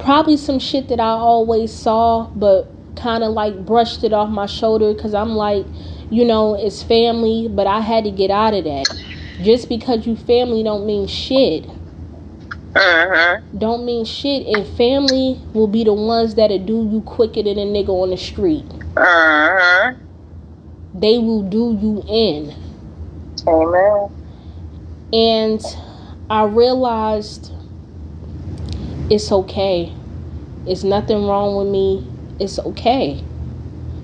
Probably 0.06 0.36
some 0.36 0.60
shit 0.60 0.86
that 0.90 1.00
I 1.00 1.08
always 1.08 1.72
saw, 1.72 2.28
but 2.36 2.70
kind 2.94 3.24
of 3.24 3.32
like 3.32 3.66
brushed 3.66 4.04
it 4.04 4.12
off 4.12 4.30
my 4.30 4.46
shoulder 4.46 4.94
because 4.94 5.14
I'm 5.14 5.30
like, 5.30 5.66
you 6.10 6.24
know, 6.24 6.54
it's 6.54 6.80
family, 6.80 7.48
but 7.48 7.66
I 7.66 7.80
had 7.80 8.04
to 8.04 8.12
get 8.12 8.30
out 8.30 8.54
of 8.54 8.62
that. 8.62 8.86
Just 9.42 9.68
because 9.68 10.06
you 10.06 10.14
family 10.14 10.62
don't 10.62 10.86
mean 10.86 11.08
shit. 11.08 11.66
Uh-huh. 12.76 13.40
Don't 13.58 13.84
mean 13.84 14.04
shit. 14.04 14.46
And 14.46 14.64
family 14.76 15.40
will 15.52 15.66
be 15.66 15.82
the 15.82 15.92
ones 15.92 16.36
that'll 16.36 16.64
do 16.64 16.88
you 16.88 17.00
quicker 17.00 17.42
than 17.42 17.58
a 17.58 17.66
nigga 17.66 17.88
on 17.88 18.10
the 18.10 18.16
street. 18.16 18.64
Uh-huh. 18.96 19.92
They 20.94 21.18
will 21.18 21.42
do 21.42 21.76
you 21.82 22.04
in. 22.06 22.54
Amen. 23.44 24.12
And 25.12 25.60
I 26.30 26.44
realized 26.44 27.50
it's 29.10 29.30
okay. 29.30 29.92
It's 30.66 30.84
nothing 30.84 31.26
wrong 31.26 31.56
with 31.56 31.68
me. 31.68 32.06
It's 32.40 32.58
okay. 32.58 33.22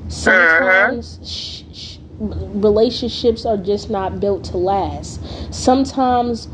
Sometimes 0.09 1.19
uh-huh. 1.19 1.27
sh- 1.27 1.63
sh- 1.73 1.99
relationships 2.19 3.45
are 3.45 3.57
just 3.57 3.91
not 3.91 4.21
built 4.21 4.45
to 4.45 4.57
last. 4.57 5.21
Sometimes 5.53 6.49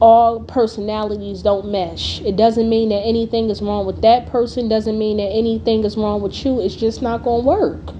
all 0.00 0.40
personalities 0.40 1.42
don't 1.42 1.70
mesh. 1.70 2.20
It 2.22 2.36
doesn't 2.36 2.68
mean 2.68 2.88
that 2.88 3.02
anything 3.02 3.50
is 3.50 3.62
wrong 3.62 3.86
with 3.86 4.02
that 4.02 4.26
person, 4.26 4.68
doesn't 4.68 4.98
mean 4.98 5.18
that 5.18 5.30
anything 5.30 5.84
is 5.84 5.96
wrong 5.96 6.20
with 6.20 6.44
you. 6.44 6.60
It's 6.60 6.74
just 6.74 7.02
not 7.02 7.22
going 7.22 7.42
to 7.42 7.46
work. 7.46 7.94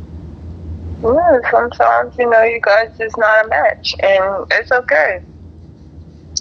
Yeah, 1.02 1.50
sometimes 1.50 2.16
you 2.18 2.28
know 2.28 2.42
you 2.42 2.60
guys 2.60 2.90
just 2.98 3.16
not 3.18 3.44
a 3.44 3.48
match, 3.48 3.94
and 4.00 4.46
it's 4.52 4.70
okay. 4.72 5.20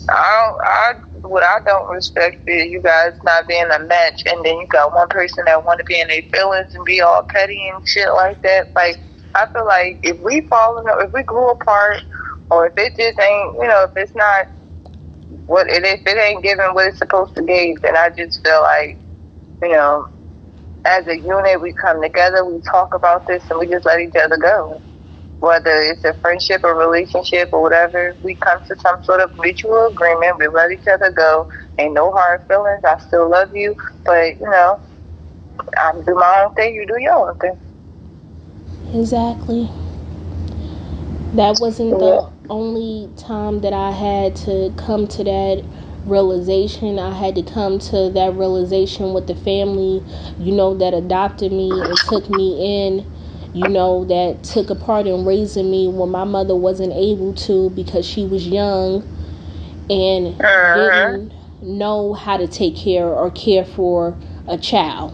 I, 0.10 0.54
I, 0.64 0.94
what 1.24 1.44
I 1.44 1.60
don't 1.66 1.92
respect 1.92 2.48
is 2.48 2.66
you 2.72 2.82
guys 2.82 3.14
not 3.24 3.48
being 3.48 3.70
a 3.74 3.80
match, 3.80 4.24
and 4.28 4.44
then 4.46 4.58
you 4.60 4.68
got 4.68 4.96
one 4.96 5.08
person 5.10 5.46
that 5.46 5.66
want 5.66 5.80
to 5.80 5.86
be 5.86 6.00
in 6.00 6.08
their 6.08 6.24
feelings 6.34 6.74
and 6.74 6.86
be 6.86 7.02
all 7.02 7.24
petty 7.24 7.70
and 7.74 7.82
shit 7.88 8.10
like 8.16 8.42
that. 8.44 8.68
Like 8.76 8.98
I 9.36 9.48
feel 9.54 9.66
like 9.66 10.00
if 10.04 10.20
we 10.22 10.42
falling, 10.42 10.86
if 11.00 11.14
we 11.14 11.24
grew 11.24 11.52
apart, 11.52 12.02
or 12.50 12.68
if 12.68 12.74
it 12.78 12.96
just 12.98 13.20
ain't, 13.20 13.56
you 13.56 13.68
know, 13.68 13.86
if 13.86 13.92
it's 13.96 14.16
not 14.16 14.48
what 15.46 15.70
it 15.70 15.84
if 15.86 16.02
it 16.06 16.18
ain't 16.18 16.44
giving 16.44 16.74
what 16.74 16.88
it's 16.88 17.00
supposed 17.00 17.36
to 17.36 17.44
give, 17.44 17.82
then 17.82 17.98
I 17.98 18.10
just 18.18 18.42
feel 18.44 18.62
like, 18.62 19.00
you 19.62 19.70
know, 19.70 20.08
as 20.86 21.08
a 21.08 21.18
unit, 21.18 21.62
we 21.62 21.74
come 21.74 22.02
together, 22.02 22.46
we 22.46 22.62
talk 22.62 22.94
about 22.96 23.28
this, 23.28 23.44
and 23.50 23.60
we 23.60 23.68
just 23.68 23.86
let 23.86 24.00
each 24.00 24.16
other 24.16 24.38
go. 24.38 24.82
Whether 25.42 25.72
it's 25.82 26.06
a 26.06 26.14
friendship 26.22 26.62
or 26.64 26.76
relationship 26.76 27.50
or 27.52 27.64
whatever, 27.64 28.16
we 28.24 28.36
come 28.36 28.60
to 28.68 28.76
some 28.80 29.04
sort 29.04 29.22
of 29.22 29.32
mutual 29.40 29.88
agreement. 29.88 30.38
We 30.40 30.48
let 30.48 30.72
each 30.72 30.88
other 30.88 31.12
go. 31.12 31.50
Ain't 31.80 31.96
no 31.96 32.12
hard 32.12 32.42
feelings. 32.48 32.84
I 32.86 32.98
still 33.00 33.30
love 33.30 33.56
you, 33.56 33.76
but 34.06 34.40
you 34.40 34.50
know, 34.50 34.80
I 35.78 35.94
do 36.06 36.16
my 36.16 36.46
own 36.46 36.54
thing. 36.54 36.76
You 36.76 36.86
do 36.88 37.02
your 37.02 37.30
own 37.30 37.36
thing. 37.40 37.58
Exactly. 38.94 39.70
That 41.34 41.60
wasn't 41.60 42.00
the 42.00 42.30
only 42.50 43.10
time 43.18 43.62
that 43.62 43.74
I 43.74 43.92
had 43.92 44.36
to 44.38 44.74
come 44.78 45.08
to 45.08 45.24
that 45.24 45.64
realization. 46.06 47.00
I 47.00 47.14
had 47.14 47.36
to 47.36 47.44
come 47.44 47.80
to 47.80 48.10
that 48.12 48.34
realization 48.36 49.14
with 49.14 49.28
the 49.28 49.36
family, 49.36 50.04
you 50.40 50.52
know, 50.52 50.76
that 50.78 50.94
adopted 50.94 51.52
me 51.52 51.72
and 51.72 51.98
took 51.98 52.30
me 52.30 52.86
in, 52.88 53.06
you 53.54 53.68
know, 53.70 54.06
that 54.06 54.44
took 54.44 54.70
a 54.70 54.76
part 54.76 55.08
in 55.08 55.26
raising 55.26 55.70
me 55.72 55.88
when 55.88 56.10
my 56.10 56.24
mother 56.24 56.56
wasn't 56.56 56.94
able 56.94 57.34
to 57.34 57.70
because 57.72 58.06
she 58.06 58.26
was 58.26 58.48
young 58.48 59.04
and 59.90 60.40
Uh-huh. 60.42 60.74
didn't 60.76 61.34
know 61.62 62.14
how 62.14 62.38
to 62.38 62.48
take 62.48 62.76
care 62.76 63.08
or 63.08 63.30
care 63.32 63.66
for 63.66 64.16
a 64.48 64.58
child. 64.58 65.14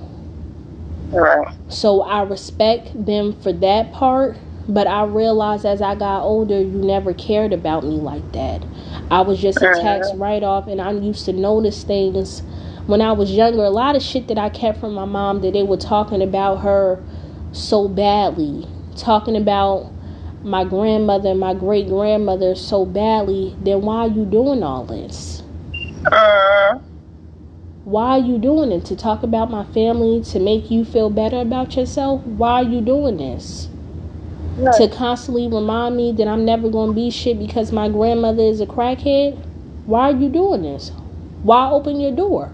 Right. 1.12 1.48
So 1.70 2.02
I 2.04 2.24
respect 2.24 3.06
them 3.06 3.34
for 3.34 3.52
that 3.54 3.92
part, 3.94 4.38
but 4.68 4.88
I 4.88 5.04
realized 5.06 5.66
as 5.66 5.82
I 5.82 5.96
got 5.96 6.24
older, 6.24 6.60
you 6.60 6.68
never 6.68 7.14
cared 7.14 7.54
about 7.54 7.84
me 7.84 7.96
like 7.98 8.32
that. 8.34 8.64
I 9.12 9.22
was 9.22 9.40
just 9.42 9.62
a 9.62 9.68
tax 9.68 10.14
write 10.14 10.44
off, 10.44 10.68
and 10.68 10.82
I 10.82 10.92
used 10.92 11.26
to 11.26 11.34
notice 11.34 11.84
things 11.84 12.42
when 12.88 13.02
I 13.02 13.12
was 13.14 13.32
younger. 13.32 13.64
A 13.64 13.70
lot 13.70 13.96
of 13.96 14.02
shit 14.04 14.28
that 14.30 14.38
I 14.38 14.50
kept 14.50 14.80
from 14.80 14.94
my 14.94 15.06
mom 15.06 15.42
that 15.42 15.54
they 15.54 15.64
were 15.64 15.78
talking 15.78 16.22
about 16.22 16.58
her 16.58 17.02
so 17.52 17.88
badly, 17.88 18.68
talking 18.96 19.36
about 19.36 19.92
my 20.44 20.64
grandmother 20.64 21.30
and 21.30 21.40
my 21.40 21.54
great 21.54 21.88
grandmother 21.88 22.56
so 22.56 22.86
badly. 22.86 23.56
Then 23.62 23.82
why 23.82 23.98
are 24.00 24.08
you 24.08 24.26
doing 24.26 24.64
all 24.64 24.86
this? 24.86 25.44
Uh, 26.06 26.80
Why 27.84 28.10
are 28.12 28.20
you 28.20 28.38
doing 28.38 28.72
it? 28.72 28.86
To 28.86 28.96
talk 28.96 29.24
about 29.24 29.50
my 29.50 29.64
family, 29.66 30.22
to 30.26 30.40
make 30.40 30.70
you 30.70 30.86
feel 30.86 31.10
better 31.10 31.40
about 31.40 31.76
yourself? 31.76 32.22
Why 32.26 32.62
are 32.62 32.64
you 32.64 32.82
doing 32.82 33.18
this? 33.18 33.70
To 34.78 34.88
constantly 34.88 35.48
remind 35.48 35.96
me 35.96 36.12
that 36.14 36.28
I'm 36.28 36.44
never 36.44 36.70
going 36.70 36.90
to 36.90 36.96
be 36.96 37.12
shit 37.12 37.38
because 37.40 37.72
my 37.72 37.90
grandmother 37.90 38.42
is 38.44 38.60
a 38.60 38.66
crackhead? 38.66 39.38
Why 39.86 40.12
are 40.12 40.16
you 40.16 40.30
doing 40.30 40.64
this? 40.64 40.92
Why 41.44 41.70
open 41.70 42.00
your 42.00 42.12
door? 42.12 42.52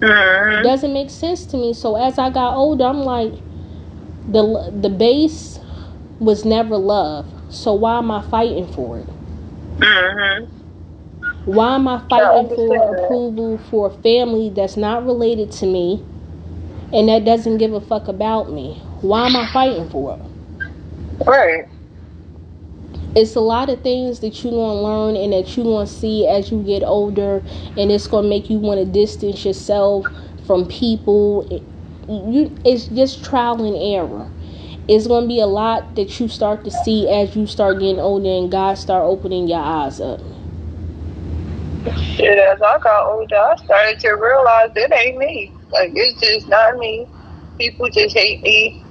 It 0.00 0.10
uh, 0.10 0.62
doesn't 0.62 0.92
make 0.92 1.10
sense 1.10 1.44
to 1.46 1.56
me. 1.56 1.72
So 1.74 1.96
as 1.96 2.18
I 2.18 2.30
got 2.30 2.54
older, 2.54 2.84
I'm 2.84 3.00
like, 3.00 3.32
the 4.26 4.70
the 4.80 4.88
base 4.90 5.60
was 6.18 6.44
never 6.44 6.76
love. 6.76 7.26
So 7.50 7.74
why 7.74 7.98
am 7.98 8.10
I 8.10 8.22
fighting 8.22 8.66
for 8.72 8.98
it? 8.98 9.08
uh, 9.82 10.46
Why 11.44 11.74
am 11.76 11.88
I 11.88 12.00
fighting 12.08 12.48
understand 12.50 12.68
for 12.68 12.92
approval 12.92 13.58
for 13.58 13.88
a 13.88 13.90
family 14.02 14.50
that's 14.50 14.76
not 14.76 15.04
related 15.04 15.50
to 15.52 15.66
me 15.66 16.04
and 16.92 17.08
that 17.08 17.24
doesn't 17.24 17.58
give 17.58 17.72
a 17.72 17.80
fuck 17.80 18.08
about 18.08 18.52
me? 18.52 18.82
Why 19.00 19.26
am 19.26 19.36
I 19.36 19.46
fighting 19.52 19.88
for 19.90 20.14
it? 20.16 20.22
right. 21.26 21.66
It's 23.14 23.34
a 23.34 23.40
lot 23.40 23.68
of 23.68 23.80
things 23.82 24.20
that 24.20 24.42
you're 24.42 24.52
going 24.52 24.76
to 24.76 24.82
learn 24.82 25.16
and 25.16 25.32
that 25.32 25.56
you're 25.56 25.64
going 25.64 25.86
to 25.86 25.92
see 25.92 26.26
as 26.26 26.50
you 26.50 26.62
get 26.62 26.82
older, 26.82 27.42
and 27.76 27.90
it's 27.90 28.06
going 28.06 28.24
to 28.24 28.28
make 28.28 28.50
you 28.50 28.58
want 28.58 28.78
to 28.78 28.84
distance 28.86 29.44
yourself 29.44 30.06
from 30.46 30.66
people. 30.66 31.46
You, 32.08 32.56
it's 32.64 32.86
just 32.86 33.22
trial 33.22 33.62
and 33.62 33.76
error. 33.76 34.30
It's 34.88 35.06
going 35.06 35.24
to 35.24 35.28
be 35.28 35.40
a 35.40 35.46
lot 35.46 35.94
that 35.96 36.18
you 36.18 36.26
start 36.28 36.64
to 36.64 36.70
see 36.70 37.06
as 37.06 37.36
you 37.36 37.46
start 37.46 37.80
getting 37.80 38.00
older 38.00 38.30
and 38.30 38.50
God 38.50 38.78
start 38.78 39.04
opening 39.04 39.46
your 39.46 39.60
eyes 39.60 40.00
up. 40.00 40.20
Shit, 42.16 42.38
as 42.38 42.58
I 42.62 42.78
got 42.82 43.12
older, 43.12 43.36
I 43.36 43.56
started 43.62 44.00
to 44.00 44.12
realize 44.12 44.70
it 44.74 44.90
ain't 44.90 45.18
me. 45.18 45.52
Like, 45.70 45.90
it's 45.94 46.18
just 46.18 46.48
not 46.48 46.78
me. 46.78 47.06
People 47.58 47.90
just 47.90 48.16
hate 48.16 48.42
me 48.42 48.82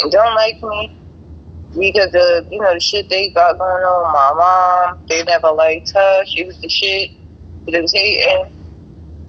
and 0.00 0.10
don't 0.10 0.34
like 0.34 0.62
me 0.62 0.96
because 1.78 2.14
of, 2.14 2.50
you 2.50 2.58
know, 2.58 2.72
the 2.72 2.80
shit 2.80 3.10
they 3.10 3.28
got 3.28 3.58
going 3.58 3.84
on. 3.84 4.12
My 4.14 4.86
mom, 4.94 4.98
they 5.10 5.22
never 5.24 5.50
liked 5.50 5.90
her. 5.92 6.24
She 6.24 6.44
was 6.44 6.58
the 6.62 6.70
shit. 6.70 7.10
It 7.66 7.82
was 7.82 7.92
hating. 7.92 8.46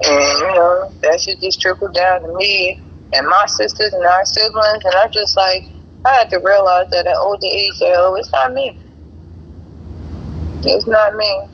And, 0.06 0.40
you 0.40 0.56
know, 0.56 0.90
that 1.02 1.20
shit 1.20 1.42
just 1.42 1.60
trickled 1.60 1.94
down 1.94 2.22
to 2.22 2.34
me 2.36 2.80
and 3.14 3.28
my 3.28 3.46
sisters 3.46 3.94
and 3.94 4.06
our 4.06 4.26
siblings. 4.26 4.84
And 4.86 4.96
I'm 4.96 5.12
just 5.12 5.38
like, 5.38 5.64
I 6.06 6.14
had 6.14 6.30
to 6.32 6.38
realize 6.38 6.90
that 6.92 7.08
at 7.08 7.16
older 7.16 7.46
age, 7.46 7.80
that, 7.80 7.94
oh, 7.96 8.16
it's 8.16 8.32
not 8.32 8.54
me. 8.54 8.78
It's 10.64 10.88
not 10.88 11.16
me. 11.16 11.48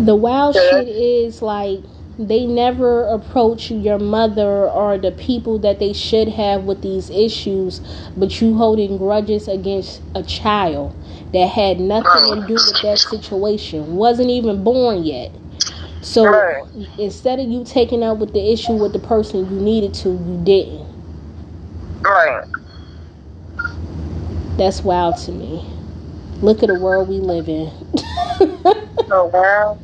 The 0.00 0.14
wild 0.14 0.56
yeah. 0.56 0.70
shit 0.70 0.88
is 0.88 1.40
like 1.40 1.80
they 2.18 2.46
never 2.46 3.06
approach 3.06 3.70
your 3.70 3.98
mother 3.98 4.68
or 4.68 4.98
the 4.98 5.10
people 5.12 5.58
that 5.60 5.78
they 5.78 5.92
should 5.92 6.28
have 6.28 6.64
with 6.64 6.82
these 6.82 7.10
issues, 7.10 7.80
but 8.16 8.40
you 8.40 8.56
holding 8.56 8.98
grudges 8.98 9.48
against 9.48 10.02
a 10.14 10.22
child 10.22 10.94
that 11.32 11.48
had 11.48 11.80
nothing 11.80 12.30
to 12.30 12.40
mm. 12.42 12.46
do 12.46 12.54
with 12.54 12.82
that 12.82 12.98
situation, 12.98 13.96
wasn't 13.96 14.30
even 14.30 14.62
born 14.62 15.02
yet. 15.02 15.32
So 16.04 16.26
right. 16.26 16.62
instead 16.98 17.40
of 17.40 17.48
you 17.48 17.64
taking 17.64 18.04
out 18.04 18.18
with 18.18 18.34
the 18.34 18.52
issue 18.52 18.74
with 18.74 18.92
the 18.92 18.98
person 18.98 19.50
you 19.50 19.58
needed 19.58 19.94
to, 19.94 20.10
you 20.10 20.40
didn't. 20.44 20.86
Right. 22.02 22.44
That's 24.58 24.82
wild 24.82 25.16
to 25.22 25.32
me. 25.32 25.66
Look 26.42 26.62
at 26.62 26.68
the 26.68 26.78
world 26.78 27.08
we 27.08 27.20
live 27.20 27.48
in. 27.48 27.70
oh 29.10 29.30
wow. 29.32 29.78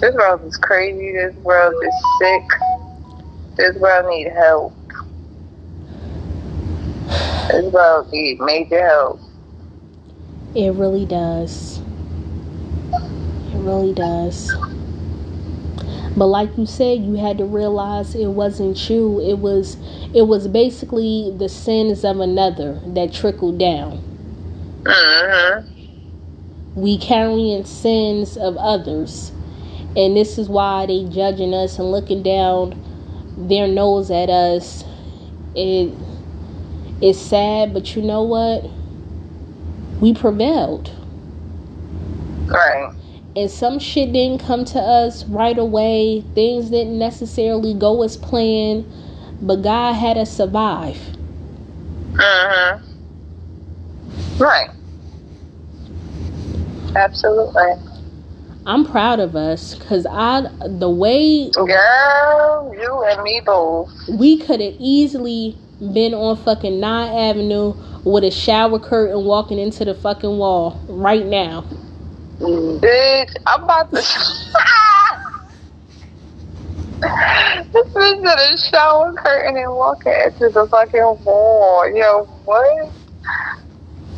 This 0.00 0.14
world 0.14 0.44
is 0.44 0.56
crazy. 0.56 1.12
This 1.12 1.36
world 1.36 1.74
is 1.84 1.94
sick. 2.18 2.42
This 3.56 3.76
world 3.76 4.08
need 4.08 4.32
help. 4.32 4.74
This 7.50 7.70
world 7.70 8.10
need 8.10 8.40
major 8.40 8.86
help. 8.86 9.20
It 10.54 10.72
really 10.72 11.04
does. 11.04 11.82
It 13.58 13.62
really 13.62 13.92
does. 13.92 14.54
But 16.16 16.26
like 16.26 16.56
you 16.56 16.64
said, 16.64 17.02
you 17.02 17.14
had 17.14 17.38
to 17.38 17.44
realize 17.44 18.14
it 18.14 18.26
wasn't 18.26 18.88
you. 18.88 19.20
It 19.20 19.38
was 19.38 19.76
it 20.14 20.22
was 20.22 20.46
basically 20.46 21.34
the 21.36 21.48
sins 21.48 22.04
of 22.04 22.20
another 22.20 22.80
that 22.86 23.12
trickled 23.12 23.58
down. 23.58 24.00
Mm-hmm. 24.82 26.80
We 26.80 26.98
carrying 26.98 27.64
sins 27.64 28.36
of 28.36 28.56
others. 28.56 29.32
And 29.96 30.16
this 30.16 30.38
is 30.38 30.48
why 30.48 30.86
they 30.86 31.04
judging 31.08 31.52
us 31.52 31.80
and 31.80 31.90
looking 31.90 32.22
down 32.22 32.80
their 33.36 33.66
nose 33.66 34.10
at 34.10 34.30
us. 34.30 34.84
It 35.56 35.92
it's 37.00 37.18
sad, 37.18 37.74
but 37.74 37.96
you 37.96 38.02
know 38.02 38.22
what? 38.22 38.68
We 40.00 40.14
prevailed. 40.14 40.92
Right 42.46 42.94
and 43.38 43.50
some 43.50 43.78
shit 43.78 44.12
didn't 44.12 44.40
come 44.40 44.64
to 44.66 44.80
us 44.80 45.24
right 45.26 45.56
away. 45.56 46.24
Things 46.34 46.70
didn't 46.70 46.98
necessarily 46.98 47.72
go 47.72 48.02
as 48.02 48.16
planned, 48.16 48.84
but 49.40 49.62
God 49.62 49.92
had 49.92 50.18
us 50.18 50.36
survive. 50.36 50.98
Huh. 52.16 52.78
Right. 54.38 54.70
Absolutely. 56.96 57.74
I'm 58.66 58.84
proud 58.84 59.20
of 59.20 59.36
us 59.36 59.76
because 59.76 60.04
I 60.10 60.42
the 60.66 60.90
way 60.90 61.50
girl, 61.50 62.74
you 62.74 63.04
and 63.04 63.22
me 63.22 63.40
both. 63.44 63.90
We 64.08 64.36
could 64.38 64.60
have 64.60 64.74
easily 64.78 65.56
been 65.78 66.12
on 66.12 66.36
fucking 66.36 66.80
Nine 66.80 67.16
Avenue 67.16 67.74
with 68.04 68.24
a 68.24 68.30
shower 68.30 68.78
curtain 68.78 69.24
walking 69.24 69.58
into 69.58 69.84
the 69.84 69.94
fucking 69.94 70.38
wall 70.38 70.80
right 70.88 71.24
now. 71.24 71.64
Bitch, 72.40 73.34
I'm 73.46 73.64
about 73.64 73.90
to. 73.90 73.96
this 77.72 77.88
bitch 77.94 78.22
got 78.22 78.38
a 78.38 78.58
shower 78.58 79.12
curtain 79.14 79.56
and 79.56 79.74
walking 79.74 80.12
into 80.24 80.48
the 80.50 80.66
fucking 80.70 81.18
wall. 81.24 81.88
Yo, 81.94 82.28
what? 82.44 82.94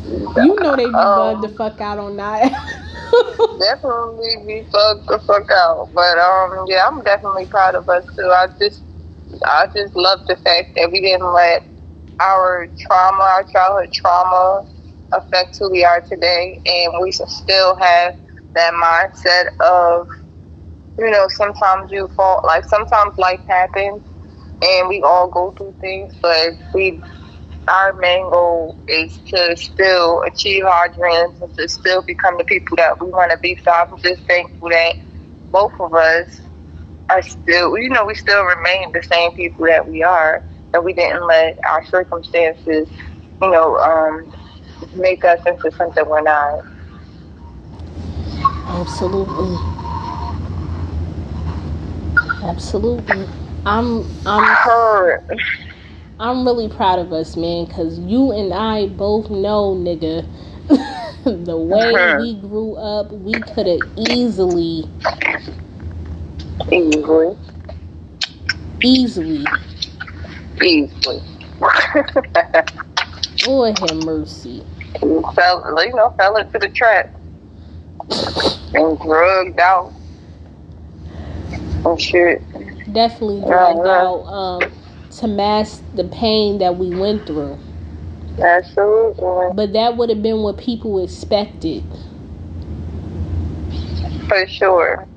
You 0.03 0.55
know 0.59 0.75
they 0.75 0.85
be 0.85 0.93
um, 0.93 1.41
the 1.41 1.49
fuck 1.49 1.81
out 1.81 1.97
on 1.97 2.17
that. 2.17 2.51
definitely 3.59 4.35
be 4.45 4.63
fucked 4.71 5.07
the 5.07 5.19
fuck 5.25 5.49
out. 5.51 5.89
But 5.93 6.17
um, 6.17 6.65
yeah, 6.67 6.87
I'm 6.87 7.03
definitely 7.03 7.45
proud 7.47 7.75
of 7.75 7.89
us 7.89 8.05
too. 8.15 8.23
I 8.23 8.47
just, 8.59 8.83
I 9.45 9.67
just 9.75 9.95
love 9.95 10.19
the 10.27 10.35
fact 10.35 10.75
that 10.75 10.91
we 10.91 11.01
didn't 11.01 11.31
let 11.33 11.67
our 12.19 12.67
trauma, 12.79 13.23
our 13.23 13.43
childhood 13.43 13.91
trauma, 13.93 14.65
affect 15.11 15.57
who 15.59 15.69
we 15.71 15.83
are 15.85 16.01
today, 16.01 16.59
and 16.65 16.93
we 17.01 17.11
still 17.11 17.75
have 17.77 18.13
that 18.55 18.73
mindset 18.73 19.45
of, 19.65 20.07
you 20.97 21.09
know, 21.09 21.27
sometimes 21.29 21.91
you 21.91 22.07
fall, 22.15 22.41
like 22.45 22.65
sometimes 22.65 23.13
life 23.17 23.41
happens, 23.47 24.01
and 24.61 24.89
we 24.89 25.01
all 25.01 25.29
go 25.29 25.51
through 25.51 25.75
things, 25.81 26.13
but 26.21 26.49
we, 26.73 27.01
our 27.67 27.93
main 27.93 28.29
goal 28.29 28.77
is 28.87 29.19
to 29.27 29.55
still 29.57 30.21
achieve 30.23 30.65
our 30.65 30.89
dreams 30.89 31.37
and 31.41 31.53
to 31.55 31.67
still 31.67 32.01
become 32.01 32.37
the 32.37 32.43
people 32.43 32.77
that 32.77 32.99
we 33.01 33.07
want 33.09 33.31
to 33.31 33.37
be. 33.41 33.57
So 33.63 33.71
I'm 33.71 33.97
just 33.97 34.23
thankful 34.27 34.69
that 34.69 34.93
both 35.51 35.73
of 35.79 35.93
us 35.93 36.41
are 37.09 37.21
still, 37.21 37.77
you 37.77 37.89
know, 37.89 38.05
we 38.05 38.15
still 38.15 38.43
remain 38.43 38.91
the 38.93 39.03
same 39.03 39.31
people 39.33 39.65
that 39.67 39.87
we 39.87 40.03
are, 40.03 40.43
that 40.73 40.83
we 40.83 40.93
didn't 40.93 41.25
let 41.27 41.57
our 41.69 41.83
circumstances, 41.85 42.87
you 43.41 43.49
know, 43.51 43.77
um, 43.77 44.31
make 44.95 45.23
us 45.25 45.39
into 45.45 45.71
something 45.71 46.07
we're 46.07 46.21
not. 46.21 46.65
Absolutely. 48.67 49.57
Absolutely. 52.43 53.27
I'm 53.65 54.05
I'm 54.25 54.55
hurt. 54.55 55.23
I'm 56.19 56.45
really 56.45 56.69
proud 56.69 56.99
of 56.99 57.13
us, 57.13 57.35
man, 57.35 57.67
cuz 57.67 57.99
you 57.99 58.31
and 58.31 58.53
I 58.53 58.87
both 58.87 59.29
know, 59.29 59.75
nigga, 59.75 60.25
the 61.25 61.57
way 61.57 61.93
uh-huh. 61.93 62.17
we 62.19 62.35
grew 62.35 62.75
up, 62.75 63.11
we 63.11 63.33
could 63.33 63.67
have 63.67 63.79
easily 64.09 64.89
easily 66.71 67.37
easily 68.83 69.45
easily 70.63 71.21
Lord 73.47 73.79
have 73.79 74.03
mercy. 74.03 74.63
You 75.01 75.23
fell, 75.35 75.83
you 75.85 75.95
know, 75.95 76.13
fell 76.17 76.37
into 76.37 76.59
the 76.59 76.69
trap 76.69 77.15
and 78.73 78.99
drugged 78.99 79.59
out 79.59 79.93
Oh 81.83 81.97
shit. 81.97 82.41
Definitely 82.93 83.41
drugged 83.41 83.87
out 83.87 84.21
um, 84.25 84.71
to 85.17 85.27
mask 85.27 85.83
the 85.95 86.03
pain 86.05 86.59
that 86.59 86.77
we 86.77 86.89
went 86.95 87.25
through. 87.25 87.57
Absolutely. 88.39 89.49
But 89.55 89.73
that 89.73 89.97
would 89.97 90.09
have 90.09 90.21
been 90.21 90.41
what 90.41 90.57
people 90.57 91.03
expected. 91.03 91.83
For 94.27 94.47
sure. 94.47 95.07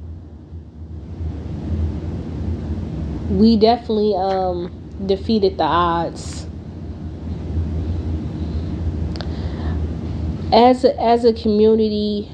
We 3.30 3.56
definitely 3.56 4.14
um, 4.16 4.72
defeated 5.06 5.58
the 5.58 5.64
odds. 5.64 6.46
As 10.54 10.84
a, 10.84 10.96
as 11.02 11.24
a 11.24 11.32
community, 11.32 12.30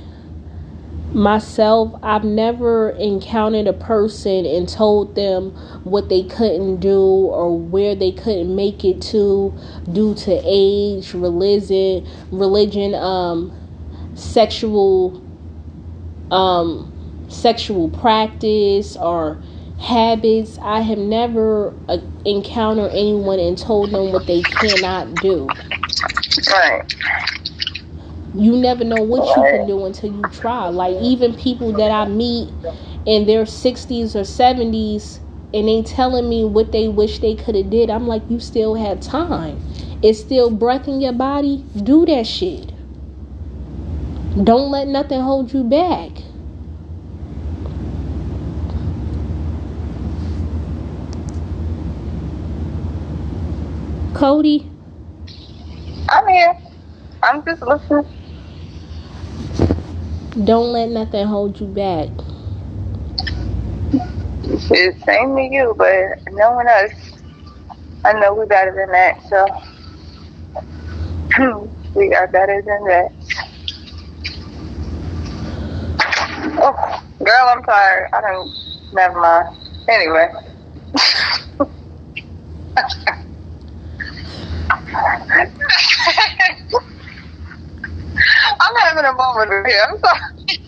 myself, 1.15 1.99
I've 2.03 2.23
never 2.23 2.91
encountered 2.91 3.67
a 3.67 3.73
person 3.73 4.45
and 4.45 4.69
told 4.69 5.15
them 5.15 5.53
what 5.85 6.11
they 6.11 6.25
couldn't 6.25 6.81
do 6.81 7.01
or 7.01 7.59
where 7.59 7.95
they 7.95 8.13
couldn't 8.13 8.55
make 8.55 8.85
it 8.85 9.01
to 9.05 9.55
due 9.91 10.15
to 10.17 10.43
age, 10.45 11.15
religion, 11.15 12.07
religion, 12.31 12.95
um, 12.95 13.57
sexual, 14.15 15.25
um, 16.31 17.25
sexual 17.31 17.89
practice 17.89 18.99
or 18.99 19.43
habits. 19.81 20.59
I 20.61 20.83
have 20.83 20.99
never 20.99 21.73
uh, 21.89 21.97
encountered 22.27 22.91
anyone 22.91 23.39
and 23.41 23.57
told 23.57 23.93
them 23.93 24.13
what 24.13 24.27
they 24.27 24.43
cannot 24.43 25.15
do. 25.23 25.49
Right 26.51 26.85
you 28.35 28.57
never 28.57 28.85
know 28.85 29.03
what 29.03 29.37
you 29.37 29.43
can 29.43 29.67
do 29.67 29.85
until 29.85 30.13
you 30.13 30.23
try. 30.31 30.69
Like 30.69 30.97
even 31.01 31.35
people 31.35 31.73
that 31.73 31.91
I 31.91 32.07
meet 32.07 32.53
in 33.07 33.27
their 33.27 33.45
60s 33.45 34.15
or 34.15 34.23
70s 34.23 35.21
and 35.53 35.67
they 35.69 35.83
telling 35.83 36.29
me 36.29 36.45
what 36.45 36.73
they 36.73 36.89
wish 36.89 37.19
they 37.19 37.35
could 37.35 37.55
have 37.57 37.71
did. 37.71 37.91
I'm 37.91 38.07
like, 38.07 38.23
you 38.31 38.39
still 38.39 38.75
have 38.77 39.01
time. 39.01 39.61
It's 40.03 40.21
still 40.21 40.51
breath 40.51 40.87
in 40.87 41.01
your 41.01 41.13
body. 41.13 41.65
Do 41.83 42.07
that 42.07 42.27
shit. 42.27 42.73
Don't 44.43 44.71
let 44.71 44.87
nothing 44.87 45.21
hold 45.21 45.53
you 45.53 45.65
back. 45.65 46.13
Cody. 54.15 54.71
I'm 56.09 56.29
here. 56.29 56.57
I'm 57.23 57.45
just 57.45 57.63
listening. 57.63 58.07
Don't 60.33 60.73
let 60.73 60.89
nothing 60.91 61.27
hold 61.27 61.61
you 61.61 61.67
back. 61.67 62.09
It's 64.45 65.05
same 65.05 65.35
to 65.37 65.43
you, 65.43 65.75
but 65.77 66.21
knowing 66.31 66.69
us, 66.69 66.93
I 68.05 68.13
know 68.13 68.35
we're 68.35 68.47
better 68.47 68.73
than 68.75 68.93
that. 68.93 69.23
So 69.29 69.47
we 71.95 72.15
are 72.15 72.29
better 72.29 72.63
than 72.65 72.85
that. 72.85 73.13
Oh, 76.63 77.01
girl, 77.19 77.49
I'm 77.49 77.63
tired. 77.65 78.09
I 78.13 78.21
don't. 78.21 78.53
Never 78.93 79.21
mind. 79.21 79.47
Anyway. 79.89 80.29
I'm 88.61 88.77
having 88.77 89.05
a 89.05 89.13
moment 89.13 89.67
here. 89.67 89.87
I'm 89.89 89.99
sorry. 90.01 90.59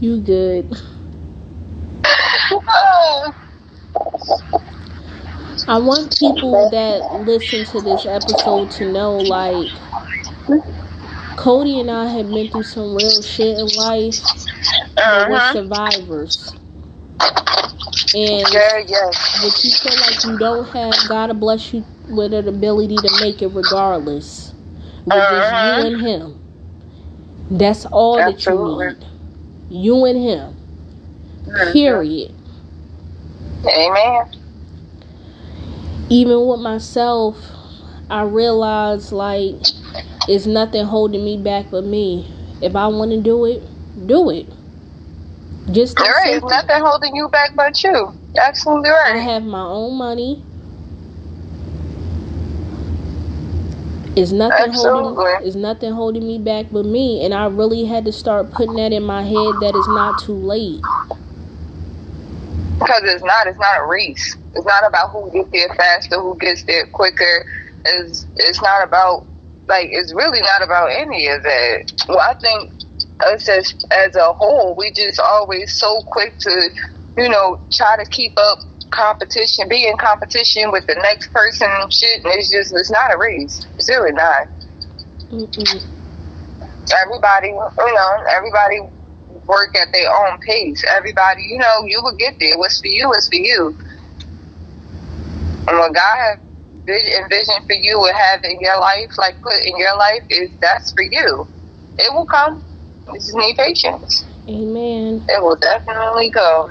You 0.00 0.20
good. 0.20 0.72
I 5.66 5.78
want 5.78 6.18
people 6.18 6.68
that 6.70 7.22
listen 7.26 7.64
to 7.66 7.80
this 7.80 8.04
episode 8.04 8.70
to 8.72 8.92
know, 8.92 9.16
like, 9.16 9.70
Cody 11.36 11.80
and 11.80 11.90
I 11.90 12.06
have 12.06 12.28
been 12.28 12.50
through 12.50 12.64
some 12.64 12.94
real 12.94 13.22
shit 13.22 13.58
in 13.58 13.66
life. 13.76 14.20
Uh-huh. 14.96 15.26
We're 15.30 15.52
survivors. 15.52 16.52
And 18.14 18.46
yeah, 18.52 18.78
yes. 18.86 19.40
but 19.42 19.64
you 19.64 19.70
feel 19.70 20.00
like 20.00 20.24
you 20.24 20.38
don't 20.38 20.68
have, 20.68 21.08
gotta 21.08 21.34
bless 21.34 21.72
you 21.72 21.84
with 22.08 22.32
an 22.32 22.46
ability 22.48 22.96
to 22.96 23.18
make 23.20 23.42
it 23.42 23.48
regardless. 23.48 24.52
With 25.04 25.14
uh-huh. 25.14 25.30
just 25.30 25.50
you 25.50 25.56
uh-huh. 25.56 25.86
and 25.86 26.00
him. 26.00 26.43
That's 27.50 27.86
all 27.86 28.18
Absolutely. 28.18 28.94
that 28.94 29.00
you 29.00 29.04
need. 29.70 29.84
You 29.84 30.04
and 30.04 30.18
him. 30.18 30.56
Mm-hmm. 31.44 31.72
Period. 31.72 32.34
Amen. 33.66 34.40
Even 36.10 36.46
with 36.46 36.60
myself, 36.60 37.36
I 38.10 38.22
realize 38.22 39.12
like 39.12 39.54
it's 40.28 40.46
nothing 40.46 40.84
holding 40.86 41.24
me 41.24 41.38
back 41.38 41.66
but 41.70 41.84
me. 41.84 42.30
If 42.60 42.76
I 42.76 42.86
want 42.88 43.10
to 43.10 43.20
do 43.20 43.44
it, 43.46 43.62
do 44.06 44.30
it. 44.30 44.46
Just 45.70 45.96
there 45.96 46.28
is 46.28 46.42
nothing 46.42 46.80
holding 46.80 47.16
you 47.16 47.28
back 47.28 47.54
but 47.56 47.82
you. 47.82 48.12
Absolutely 48.40 48.90
right. 48.90 49.14
I 49.14 49.18
have 49.18 49.42
my 49.42 49.62
own 49.62 49.96
money. 49.96 50.44
It's 54.16 54.30
nothing 54.30 54.70
Absolutely. 54.70 55.24
holding 55.24 55.46
it's 55.46 55.56
nothing 55.56 55.92
holding 55.92 56.26
me 56.26 56.38
back 56.38 56.66
but 56.70 56.84
me 56.84 57.24
and 57.24 57.34
I 57.34 57.46
really 57.46 57.84
had 57.84 58.04
to 58.04 58.12
start 58.12 58.52
putting 58.52 58.76
that 58.76 58.92
in 58.92 59.02
my 59.02 59.22
head 59.22 59.54
that 59.60 59.72
it's 59.74 59.88
not 59.88 60.18
too 60.18 60.34
late. 60.34 60.80
Because 62.78 63.02
it's 63.02 63.24
not 63.24 63.48
it's 63.48 63.58
not 63.58 63.80
a 63.80 63.86
race. 63.86 64.36
It's 64.54 64.64
not 64.64 64.86
about 64.86 65.10
who 65.10 65.32
gets 65.32 65.50
there 65.50 65.74
faster, 65.74 66.20
who 66.20 66.36
gets 66.38 66.62
there 66.62 66.86
quicker. 66.86 67.46
It's 67.84 68.26
it's 68.36 68.62
not 68.62 68.84
about 68.84 69.26
like 69.66 69.88
it's 69.90 70.14
really 70.14 70.40
not 70.42 70.62
about 70.62 70.92
any 70.92 71.26
of 71.26 71.42
that. 71.42 71.92
Well 72.08 72.20
I 72.20 72.34
think 72.34 72.70
us 73.20 73.48
as 73.48 73.74
as 73.90 74.14
a 74.14 74.32
whole, 74.32 74.76
we 74.76 74.92
just 74.92 75.18
always 75.18 75.72
so 75.72 76.02
quick 76.02 76.38
to, 76.38 76.70
you 77.16 77.28
know, 77.28 77.58
try 77.72 77.96
to 77.96 78.08
keep 78.08 78.38
up 78.38 78.60
competition, 78.94 79.68
be 79.68 79.86
in 79.86 79.96
competition 79.98 80.70
with 80.70 80.86
the 80.86 80.94
next 81.02 81.32
person 81.32 81.68
and 81.70 81.92
shit. 81.92 82.24
And 82.24 82.32
it's 82.34 82.50
just, 82.50 82.72
it's 82.72 82.90
not 82.90 83.14
a 83.14 83.18
race. 83.18 83.66
It's 83.76 83.88
really 83.88 84.12
not. 84.12 84.48
Mm-mm. 85.30 85.84
Everybody, 87.02 87.48
you 87.48 87.94
know, 87.94 88.24
everybody 88.30 88.80
work 89.46 89.74
at 89.76 89.88
their 89.92 90.08
own 90.10 90.38
pace. 90.40 90.84
Everybody, 90.88 91.42
you 91.48 91.58
know, 91.58 91.84
you 91.86 92.00
will 92.02 92.16
get 92.16 92.36
there. 92.40 92.56
What's 92.58 92.80
for 92.80 92.86
you 92.86 93.12
is 93.12 93.28
for 93.28 93.36
you. 93.36 93.76
And 95.66 95.78
what 95.78 95.94
God 95.94 96.38
envisioned 96.86 97.66
for 97.66 97.74
you 97.74 97.98
will 97.98 98.14
have 98.14 98.44
in 98.44 98.60
your 98.60 98.78
life, 98.78 99.16
like 99.18 99.40
put 99.42 99.64
in 99.64 99.76
your 99.78 99.96
life, 99.96 100.22
is 100.30 100.50
that's 100.60 100.92
for 100.92 101.02
you. 101.02 101.46
It 101.98 102.12
will 102.12 102.26
come. 102.26 102.62
You 103.08 103.14
just 103.14 103.34
need 103.34 103.56
patience. 103.56 104.24
Amen. 104.48 105.24
It 105.28 105.42
will 105.42 105.56
definitely 105.56 106.30
come. 106.30 106.70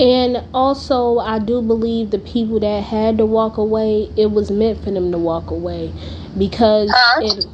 And 0.00 0.42
also, 0.54 1.18
I 1.18 1.38
do 1.38 1.60
believe 1.60 2.10
the 2.10 2.18
people 2.18 2.58
that 2.60 2.82
had 2.84 3.18
to 3.18 3.26
walk 3.26 3.58
away, 3.58 4.10
it 4.16 4.30
was 4.30 4.50
meant 4.50 4.82
for 4.82 4.90
them 4.90 5.12
to 5.12 5.18
walk 5.18 5.50
away. 5.50 5.92
Because 6.38 6.90
it, 7.18 7.44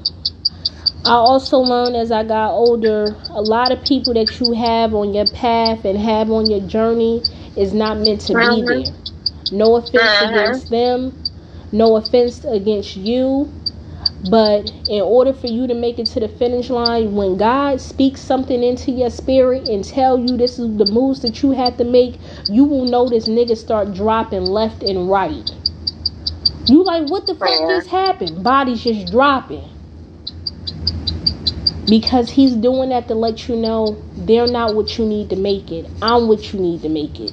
I 1.05 1.15
also 1.15 1.59
learned 1.59 1.97
as 1.97 2.13
I 2.13 2.23
got 2.23 2.53
older, 2.53 3.17
a 3.31 3.43
lot 3.43 3.73
of 3.73 3.85
people 3.85 4.15
that 4.15 4.39
you 4.39 4.53
have 4.53 4.95
on 4.95 5.13
your 5.13 5.27
path 5.27 5.85
and 5.85 5.99
have 5.99 6.31
on 6.31 6.49
your 6.49 6.61
journey 6.61 7.21
is 7.57 7.75
not 7.75 7.99
meant 7.99 8.21
to 8.23 8.35
be 8.35 8.63
there. 8.63 8.95
No 9.51 9.75
offense 9.77 9.97
uh-huh. 9.97 10.29
against 10.31 10.71
them, 10.71 11.21
no 11.73 11.97
offense 11.97 12.45
against 12.45 12.97
you, 12.97 13.53
but 14.31 14.71
in 14.89 15.03
order 15.03 15.33
for 15.33 15.47
you 15.47 15.67
to 15.67 15.75
make 15.75 15.99
it 15.99 16.07
to 16.09 16.21
the 16.21 16.29
finish 16.29 16.71
line, 16.71 17.15
when 17.15 17.37
God 17.37 17.81
speaks 17.81 18.21
something 18.21 18.63
into 18.63 18.91
your 18.91 19.11
spirit 19.11 19.69
and 19.69 19.85
tell 19.85 20.19
you 20.19 20.37
this 20.37 20.59
is 20.59 20.77
the 20.79 20.87
moves 20.87 21.23
that 21.23 21.43
you 21.43 21.53
have 21.53 21.77
to 21.79 21.85
make, 21.85 22.19
you 22.49 22.65
will 22.65 22.85
notice 22.85 23.29
niggas 23.29 23.59
start 23.59 23.93
dropping 23.95 24.45
left 24.47 24.83
and 24.83 25.11
right. 25.11 25.51
You 26.67 26.85
like, 26.85 27.09
what 27.09 27.27
the 27.27 27.35
fuck 27.37 27.67
just 27.67 27.89
happened? 27.89 28.43
Bodies 28.43 28.83
just 28.85 29.11
dropping. 29.13 29.69
Because 31.89 32.31
he's 32.31 32.55
doing 32.57 32.91
that 32.91 33.09
to 33.09 33.15
let 33.15 33.49
you 33.49 33.57
know 33.57 34.05
they're 34.17 34.49
not 34.49 34.75
what 34.75 34.99
you 34.99 35.07
need 35.07 35.31
to 35.31 35.37
make 35.37 35.71
it. 35.71 35.87
I'm 36.03 36.29
what 36.29 36.53
you 36.53 36.61
need 36.61 36.83
to 36.83 36.89
make 36.89 37.21
it. 37.21 37.33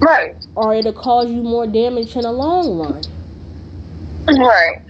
Right. 0.00 0.36
Or 0.54 0.74
it'll 0.74 0.92
cause 0.92 1.30
you 1.30 1.42
more 1.42 1.66
damage 1.66 2.16
in 2.16 2.22
the 2.22 2.32
long 2.32 2.78
run. 2.78 3.02
Right. 4.26 4.82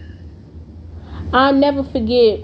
I'll 1.32 1.54
never 1.54 1.84
forget 1.84 2.40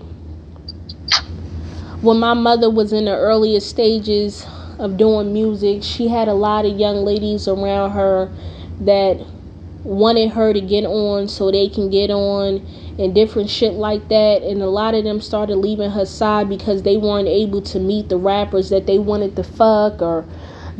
when 2.00 2.18
my 2.18 2.34
mother 2.34 2.70
was 2.70 2.92
in 2.92 3.06
the 3.06 3.16
earliest 3.16 3.68
stages 3.68 4.46
of 4.78 4.96
doing 4.96 5.32
music, 5.32 5.82
she 5.82 6.08
had 6.08 6.28
a 6.28 6.34
lot 6.34 6.64
of 6.64 6.78
young 6.78 7.04
ladies 7.04 7.48
around 7.48 7.90
her 7.92 8.30
that 8.80 9.24
wanted 9.82 10.30
her 10.30 10.52
to 10.52 10.60
get 10.60 10.84
on 10.84 11.28
so 11.28 11.50
they 11.50 11.68
can 11.68 11.90
get 11.90 12.10
on 12.10 12.64
and 12.98 13.14
different 13.14 13.48
shit 13.48 13.74
like 13.74 14.08
that 14.08 14.42
and 14.42 14.60
a 14.60 14.68
lot 14.68 14.94
of 14.94 15.04
them 15.04 15.20
started 15.20 15.56
leaving 15.56 15.90
her 15.90 16.04
side 16.04 16.48
because 16.48 16.82
they 16.82 16.96
weren't 16.96 17.28
able 17.28 17.62
to 17.62 17.78
meet 17.78 18.08
the 18.08 18.16
rappers 18.16 18.68
that 18.70 18.86
they 18.86 18.98
wanted 18.98 19.36
to 19.36 19.44
fuck 19.44 20.02
or 20.02 20.24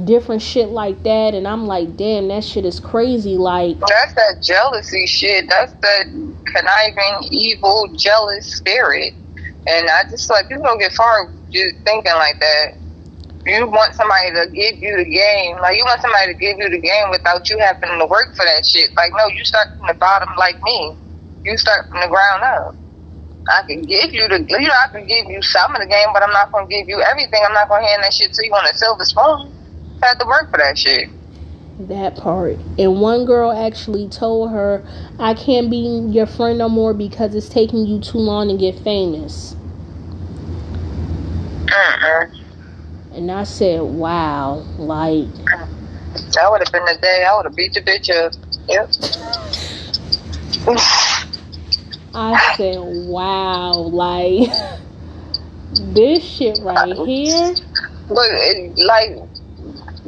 different 0.05 0.43
shit 0.43 0.69
like 0.69 1.03
that. 1.05 1.35
And 1.35 1.47
I'm 1.49 1.67
like, 1.67 1.97
damn, 1.97 2.29
that 2.29 2.45
shit 2.45 2.65
is 2.65 2.81
crazy. 2.81 3.37
Like, 3.37 3.79
that's 3.81 4.15
that 4.15 4.43
jealousy 4.43 5.07
shit. 5.07 5.47
That's 5.49 5.73
that 5.83 6.07
conniving, 6.55 7.29
evil, 7.31 7.89
jealous 7.97 8.47
spirit. 8.47 9.15
And 9.67 9.89
I 9.89 10.09
just 10.11 10.31
like, 10.31 10.49
people 10.49 10.65
don't 10.65 10.79
get 10.79 10.93
far 10.93 11.33
just 11.51 11.75
thinking 11.85 12.15
like 12.15 12.39
that. 12.41 12.67
You 13.47 13.67
want 13.67 13.95
somebody 13.95 14.35
to 14.35 14.51
give 14.53 14.83
you 14.83 14.97
the 14.97 15.09
game. 15.09 15.57
Like, 15.63 15.77
you 15.77 15.85
want 15.85 16.01
somebody 16.01 16.33
to 16.33 16.39
give 16.39 16.59
you 16.59 16.69
the 16.69 16.81
game 16.81 17.11
without 17.11 17.49
you 17.49 17.59
having 17.59 17.99
to 17.99 18.07
work 18.07 18.35
for 18.35 18.45
that 18.45 18.67
shit. 18.67 18.91
Like, 18.97 19.13
no, 19.17 19.27
you 19.29 19.45
start 19.45 19.69
from 19.79 19.87
the 19.87 19.95
bottom 19.95 20.29
like 20.37 20.57
me. 20.65 20.97
You 21.45 21.57
start 21.57 21.87
from 21.89 22.01
the 22.01 22.09
ground 22.09 22.43
up. 22.43 22.77
I 23.47 23.63
can 23.69 23.83
give 23.83 24.13
you 24.13 24.27
the, 24.27 24.43
you 24.43 24.67
know, 24.67 24.75
I 24.75 24.91
can 24.91 25.07
give 25.07 25.27
you 25.31 25.41
some 25.43 25.71
of 25.77 25.81
the 25.81 25.87
game, 25.87 26.09
but 26.13 26.25
I'm 26.25 26.33
not 26.33 26.51
to 26.51 26.67
give 26.69 26.89
you 26.89 27.01
everything. 27.01 27.41
I'm 27.47 27.55
not 27.55 27.69
to 27.71 27.75
hand 27.75 28.03
that 28.03 28.13
shit 28.13 28.33
to 28.35 28.45
you 28.45 28.53
on 28.53 28.67
a 28.67 28.75
silver 28.75 29.05
spoon 29.05 29.55
had 30.03 30.19
to 30.19 30.27
work 30.27 30.51
for 30.51 30.59
that 30.59 30.79
shit. 30.79 31.09
That 31.79 32.17
part. 32.17 32.57
And 32.79 33.01
one 33.01 33.27
girl 33.27 33.53
actually 33.53 34.09
told 34.09 34.51
her, 34.51 34.87
I 35.19 35.35
can't 35.35 35.71
be 35.71 35.77
your 36.11 36.27
friend 36.27 36.59
no 36.59 36.69
more 36.69 36.95
because 36.95 37.35
it's 37.35 37.49
taking 37.49 37.87
you 37.87 38.01
too 38.01 38.19
long 38.19 38.49
to 38.49 38.57
get 38.57 38.79
famous. 38.83 39.55
Uh-uh. 41.71 42.27
And 43.13 43.31
I 43.31 43.45
said, 43.45 43.83
wow. 43.83 44.65
Like. 44.79 45.33
That 46.33 46.51
would 46.51 46.61
have 46.61 46.73
been 46.73 46.85
the 46.87 46.99
day 47.01 47.27
I 47.29 47.37
would 47.37 47.45
have 47.45 47.57
beat 47.57 47.75
the 47.75 47.83
bitch 47.83 48.11
up. 48.11 48.33
Yep. 48.69 48.91
I 52.15 52.55
said, 52.57 52.79
wow. 52.81 53.73
Like. 53.73 54.51
this 55.73 56.25
shit 56.25 56.59
right 56.63 56.97
here. 57.07 57.55
Look, 58.09 58.77
like 58.77 59.19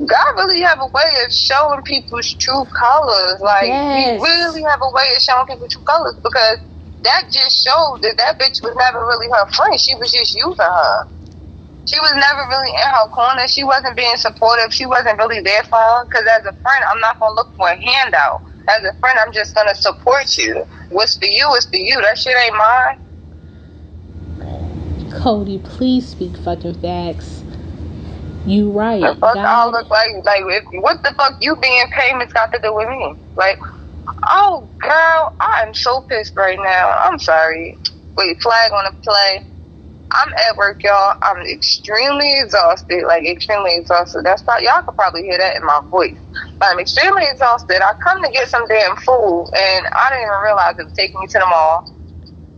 God 0.06 0.32
really 0.37 0.61
have 0.61 0.78
a 0.80 0.87
way 0.87 1.11
of 1.24 1.32
showing 1.32 1.82
people's 1.82 2.32
true 2.34 2.64
colors. 2.66 3.40
Like 3.40 3.66
yes. 3.66 4.20
He 4.20 4.22
really 4.22 4.62
have 4.62 4.80
a 4.80 4.90
way 4.94 5.04
of 5.16 5.22
showing 5.22 5.46
people 5.46 5.68
true 5.68 5.82
colors 5.82 6.14
because 6.22 6.58
that 7.02 7.24
just 7.32 7.64
showed 7.64 7.98
that 8.02 8.16
that 8.18 8.38
bitch 8.38 8.62
was 8.62 8.74
never 8.76 9.00
really 9.06 9.28
her 9.28 9.46
friend. 9.50 9.80
She 9.80 9.94
was 9.96 10.12
just 10.12 10.34
using 10.34 10.56
her. 10.58 11.06
She 11.87 11.98
was 12.00 12.12
never 12.14 12.46
really 12.48 12.70
in 12.70 12.90
her 12.94 13.08
corner. 13.08 13.48
She 13.48 13.64
wasn't 13.64 13.96
being 13.96 14.16
supportive. 14.16 14.72
She 14.72 14.87
wasn't 14.87 15.18
really 15.18 15.40
there 15.40 15.64
for 15.64 15.78
her. 15.78 16.04
Because 16.04 16.26
as 16.38 16.46
a 16.46 16.52
friend, 16.61 16.84
I'm 16.88 17.00
not 17.00 17.18
gonna 17.18 17.34
look 17.34 17.54
for 17.56 17.68
a 17.68 17.76
handout. 17.76 18.42
As 18.68 18.84
a 18.84 18.92
friend, 19.00 19.18
I'm 19.24 19.32
just 19.32 19.54
gonna 19.54 19.74
support 19.74 20.37
you. 20.37 20.66
What's 20.90 21.16
for 21.16 21.26
you 21.26 21.50
is 21.54 21.66
for 21.66 21.76
you. 21.76 22.00
That 22.02 22.18
shit 22.18 22.37
ain't 22.37 22.56
mine. 22.56 22.98
Cody, 25.11 25.58
please 25.58 26.08
speak 26.08 26.37
fucking 26.37 26.74
facts. 26.74 27.38
You 28.48 28.72
right. 28.72 29.00
The 29.00 29.14
fuck 29.20 29.37
all 29.37 29.70
look 29.70 29.90
like 29.90 30.08
like 30.24 30.42
if, 30.46 30.64
what 30.82 31.02
the 31.02 31.12
fuck 31.18 31.37
you 31.40 31.54
being 31.56 31.84
famous 31.96 32.32
got 32.32 32.50
to 32.52 32.61
do 32.62 32.74
with 32.74 32.88
me? 32.88 33.14
Like, 33.37 33.58
oh 34.30 34.70
girl, 34.80 35.34
I'm 35.38 35.74
so 35.74 36.00
pissed 36.08 36.34
right 36.37 36.58
now. 36.58 36.94
I'm 37.04 37.18
sorry. 37.18 37.76
Wait, 38.16 38.40
flag 38.40 38.72
on 38.72 38.84
the 38.87 38.92
play. 39.04 39.44
I'm 40.11 40.32
at 40.48 40.56
work, 40.56 40.82
y'all. 40.82 41.12
I'm 41.22 41.46
extremely 41.46 42.40
exhausted, 42.40 43.04
like 43.06 43.26
extremely 43.26 43.76
exhausted. 43.76 44.24
That's 44.24 44.42
probably 44.42 44.64
y'all 44.64 44.80
could 44.82 44.96
probably 44.96 45.24
hear 45.24 45.37
that 45.37 45.56
in 45.56 45.66
my 45.66 45.80
voice. 45.90 46.16
But 46.58 46.68
I'm 46.70 46.80
extremely 46.80 47.24
exhausted. 47.30 47.82
I 47.82 47.92
come 48.02 48.24
to 48.24 48.30
get 48.30 48.48
some 48.48 48.66
damn 48.66 48.96
food, 48.96 49.50
and 49.54 49.87
I 49.92 50.08
didn't 50.11 50.24
even 50.24 50.40
realize 50.42 50.78
it 50.78 50.84
was 50.84 50.94
taking 50.94 51.20
me 51.20 51.26
to 51.26 51.38
the 51.38 51.46
mall. 51.46 51.92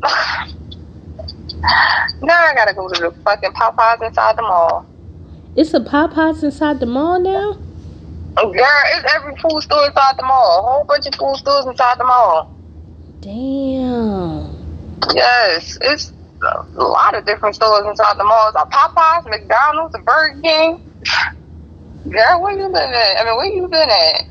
now 2.23 2.39
I 2.39 2.55
gotta 2.55 2.75
go 2.75 2.89
to 2.89 3.01
the 3.01 3.11
fucking 3.25 3.51
Popeyes 3.53 4.07
inside 4.07 4.37
the 4.37 4.43
mall. 4.43 4.87
It's 5.57 5.75
a 5.75 5.81
Popeyes 5.81 6.43
inside 6.45 6.79
the 6.81 6.87
mall 6.87 7.21
now. 7.21 7.59
Oh, 8.37 8.53
Girl, 8.53 8.65
it's 8.95 9.13
every 9.15 9.35
food 9.37 9.61
store 9.63 9.87
inside 9.87 10.17
the 10.17 10.23
mall. 10.23 10.59
A 10.59 10.63
whole 10.63 10.85
bunch 10.85 11.07
of 11.07 11.15
food 11.17 11.37
stores 11.37 11.67
inside 11.67 11.99
the 11.99 12.05
mall. 12.05 12.55
Damn. 13.21 14.57
Yes, 15.15 15.77
it's 15.81 16.13
a 16.43 16.65
lot 16.83 17.15
of 17.17 17.27
different 17.27 17.55
stores 17.57 17.85
inside 17.87 18.17
the 18.17 18.25
malls. 18.25 18.55
A 18.55 18.65
Popeyes, 18.67 19.29
McDonald's, 19.29 19.97
Burger 20.05 20.41
King. 20.41 20.81
Girl, 22.09 22.41
where 22.43 22.53
you 22.57 22.67
been 22.69 22.77
at? 22.77 23.17
I 23.21 23.25
mean, 23.25 23.37
where 23.37 23.47
you 23.47 23.67
been 23.69 23.91
at? 23.91 24.25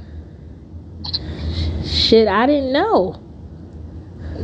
Shit, 1.85 2.27
I 2.27 2.45
didn't 2.45 2.71
know. 2.71 3.15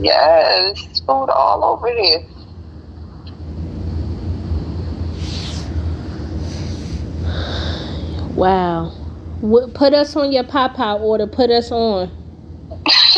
Yes, 0.01 0.99
food 0.99 1.29
all 1.29 1.63
over 1.63 1.87
here. 1.87 2.25
Wow. 8.35 8.93
Put 9.73 9.93
us 9.93 10.15
on 10.15 10.31
your 10.31 10.43
Popeye 10.43 10.99
order. 10.99 11.27
Put 11.27 11.49
us 11.51 11.71
on. 11.71 12.11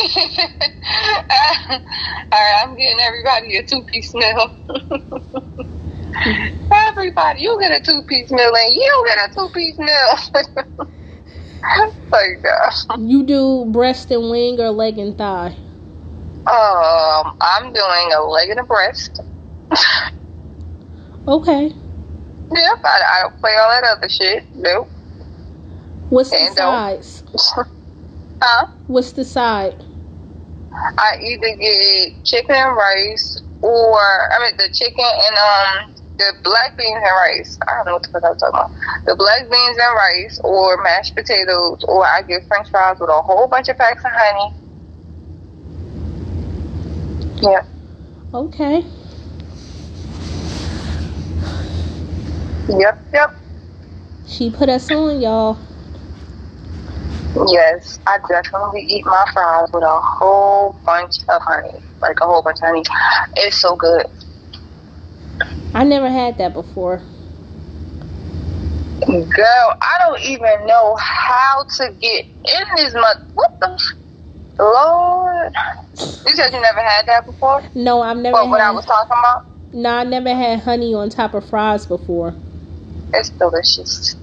right, 2.32 2.62
I'm 2.62 2.76
getting 2.76 2.98
everybody 3.00 3.56
a 3.56 3.62
two 3.64 3.84
piece 3.84 4.14
meal. 4.14 4.50
everybody, 6.72 7.42
you 7.42 7.58
get 7.60 7.72
a 7.72 7.80
two 7.84 8.02
piece 8.08 8.30
meal, 8.30 8.52
and 8.54 8.74
you 8.74 9.04
get 9.08 9.18
a 9.18 9.34
two 9.34 9.48
piece 9.54 9.78
meal. 9.78 10.18
Thank 12.10 12.42
God. 12.42 12.72
You 12.98 13.24
do 13.24 13.66
breast 13.72 14.10
and 14.10 14.30
wing 14.30 14.60
or 14.60 14.70
leg 14.70 14.98
and 14.98 15.16
thigh? 15.16 15.56
Um, 16.46 17.32
I'm 17.40 17.72
doing 17.72 18.12
a 18.16 18.22
leg 18.22 18.50
and 18.50 18.60
a 18.60 18.64
breast. 18.64 19.20
okay. 21.28 21.72
Yep, 22.50 22.78
I, 22.84 23.02
I 23.12 23.22
don't 23.22 23.40
play 23.40 23.54
all 23.60 23.70
that 23.70 23.84
other 23.98 24.08
shit. 24.08 24.44
Nope. 24.54 24.88
What's 26.10 26.30
the 26.30 26.46
sides? 26.54 27.22
huh? 28.42 28.66
What's 28.86 29.12
the 29.12 29.24
side? 29.24 29.84
I 30.72 31.18
either 31.20 31.56
get 31.56 32.24
chicken 32.24 32.54
and 32.54 32.76
rice, 32.76 33.42
or 33.62 33.98
I 34.00 34.38
mean 34.40 34.56
the 34.56 34.70
chicken 34.72 35.04
and 35.04 35.36
um 35.36 35.94
the 36.18 36.32
black 36.42 36.76
beans 36.76 36.96
and 36.96 37.04
rice. 37.04 37.58
I 37.68 37.74
don't 37.74 37.86
know 37.86 37.92
what 37.94 38.02
the 38.02 38.08
fuck 38.08 38.24
I 38.24 38.30
was 38.30 38.40
talking 38.40 38.58
about. 38.58 38.70
The 39.06 39.16
black 39.16 39.50
beans 39.50 39.78
and 39.80 39.94
rice, 39.94 40.40
or 40.42 40.82
mashed 40.82 41.14
potatoes, 41.14 41.84
or 41.86 42.06
I 42.06 42.22
get 42.22 42.46
French 42.48 42.70
fries 42.70 42.96
with 43.00 43.10
a 43.10 43.22
whole 43.22 43.46
bunch 43.46 43.68
of 43.68 43.76
packs 43.76 44.04
of 44.04 44.10
honey. 44.14 44.54
Yeah. 47.42 47.62
Okay. 48.34 48.84
Yep. 52.68 53.04
Yep. 53.12 53.34
She 54.26 54.50
put 54.50 54.68
us 54.68 54.90
on, 54.90 55.20
y'all. 55.20 55.58
Yes, 57.46 57.98
I 58.06 58.18
definitely 58.28 58.82
eat 58.82 59.06
my 59.06 59.24
fries 59.32 59.68
with 59.72 59.84
a 59.84 60.00
whole 60.00 60.74
bunch 60.84 61.18
of 61.28 61.40
honey. 61.42 61.80
Like 62.00 62.18
a 62.20 62.26
whole 62.26 62.42
bunch 62.42 62.58
of 62.58 62.68
honey. 62.68 62.82
It's 63.36 63.60
so 63.60 63.76
good. 63.76 64.06
I 65.74 65.84
never 65.84 66.10
had 66.10 66.38
that 66.38 66.54
before. 66.54 67.02
Girl, 69.06 69.74
I 69.80 69.96
don't 70.00 70.20
even 70.22 70.66
know 70.66 70.96
how 70.98 71.64
to 71.76 71.94
get 72.00 72.24
in 72.24 72.64
this 72.76 72.94
month. 72.94 73.18
What 73.34 73.60
the 73.60 73.78
Lord? 74.58 75.52
You 75.96 76.34
said 76.34 76.52
you 76.52 76.60
never 76.60 76.80
had 76.80 77.06
that 77.06 77.26
before? 77.26 77.62
No, 77.74 78.02
I've 78.02 78.16
never. 78.16 78.32
What, 78.32 78.44
had, 78.44 78.50
what 78.50 78.60
I 78.60 78.70
was 78.72 78.84
talking 78.84 79.16
about? 79.18 79.46
No, 79.72 79.90
I 79.90 80.04
never 80.04 80.34
had 80.34 80.60
honey 80.60 80.94
on 80.94 81.10
top 81.10 81.34
of 81.34 81.44
fries 81.44 81.86
before. 81.86 82.34
It's 83.14 83.30
delicious. 83.30 84.16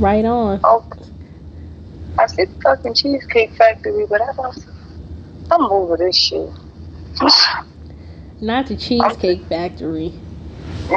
Right 0.00 0.24
on. 0.24 0.60
Oh, 0.64 0.82
I 2.18 2.24
said 2.26 2.48
fucking 2.62 2.94
Cheesecake 2.94 3.52
Factory, 3.52 4.06
but 4.06 4.22
I 4.22 4.32
don't. 4.32 4.66
I'm 5.50 5.64
over 5.66 5.98
this 5.98 6.16
shit. 6.16 6.48
Not 8.40 8.66
the 8.66 8.76
Cheesecake 8.76 9.44
Factory. 9.44 10.14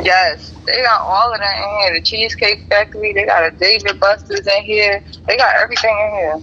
Yes, 0.04 0.54
they 0.66 0.82
got 0.82 1.02
all 1.02 1.34
of 1.34 1.40
that 1.40 1.58
in 1.58 1.80
here. 1.82 2.00
The 2.00 2.06
Cheesecake 2.06 2.66
Factory, 2.70 3.12
they 3.12 3.26
got 3.26 3.44
a 3.44 3.52
David 3.58 4.00
Buster's 4.00 4.48
in 4.48 4.64
here. 4.64 5.04
They 5.28 5.36
got 5.36 5.54
everything 5.58 5.98
in 6.00 6.12
here. 6.16 6.42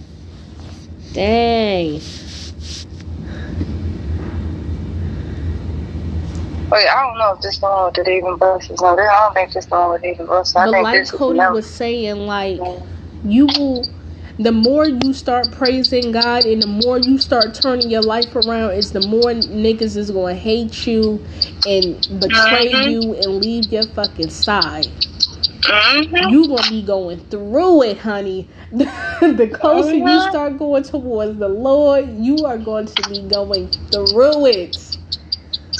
Dang. 1.13 1.99
Wait, 6.71 6.87
I 6.87 7.05
don't 7.05 7.17
know 7.17 7.33
if 7.33 7.41
this 7.41 7.61
one 7.61 7.85
with 7.85 7.95
the 7.95 8.03
David. 8.05 8.39
No, 8.39 8.97
I 8.97 9.25
don't 9.25 9.33
think 9.33 9.51
this 9.51 9.69
one 9.69 9.91
with 9.91 10.01
David 10.01 10.25
Buster's. 10.25 10.55
I 10.55 10.65
but 10.65 10.71
think 10.71 10.83
like 10.85 11.01
this 11.01 11.11
Cody 11.11 11.39
was 11.39 11.69
saying, 11.69 12.15
like 12.15 12.59
you 13.25 13.47
will. 13.57 13.85
The 14.39 14.53
more 14.53 14.87
you 14.87 15.13
start 15.13 15.51
praising 15.51 16.13
God 16.13 16.45
and 16.45 16.63
the 16.63 16.67
more 16.67 16.97
you 16.97 17.19
start 17.19 17.53
turning 17.53 17.91
your 17.91 18.01
life 18.01 18.33
around, 18.35 18.71
is 18.71 18.91
the 18.91 19.05
more 19.05 19.33
niggas 19.33 19.97
is 19.97 20.09
gonna 20.09 20.33
hate 20.33 20.87
you 20.87 21.23
and 21.67 21.99
betray 22.19 22.71
mm-hmm. 22.71 22.89
you 22.89 23.15
and 23.15 23.35
leave 23.35 23.65
your 23.65 23.83
fucking 23.87 24.29
side. 24.29 24.87
Mm-hmm. 25.63 26.29
You 26.29 26.47
gonna 26.47 26.69
be 26.69 26.81
going 26.81 27.19
through 27.25 27.83
it, 27.83 27.97
honey. 27.97 28.47
the 28.71 29.51
closer 29.53 29.91
mm-hmm. 29.91 30.07
you 30.07 30.21
start 30.29 30.57
going 30.57 30.83
towards 30.83 31.37
the 31.37 31.49
Lord, 31.49 32.09
you 32.17 32.45
are 32.45 32.57
going 32.57 32.87
to 32.87 33.09
be 33.09 33.21
going 33.27 33.67
through 33.91 34.45
it 34.47 34.90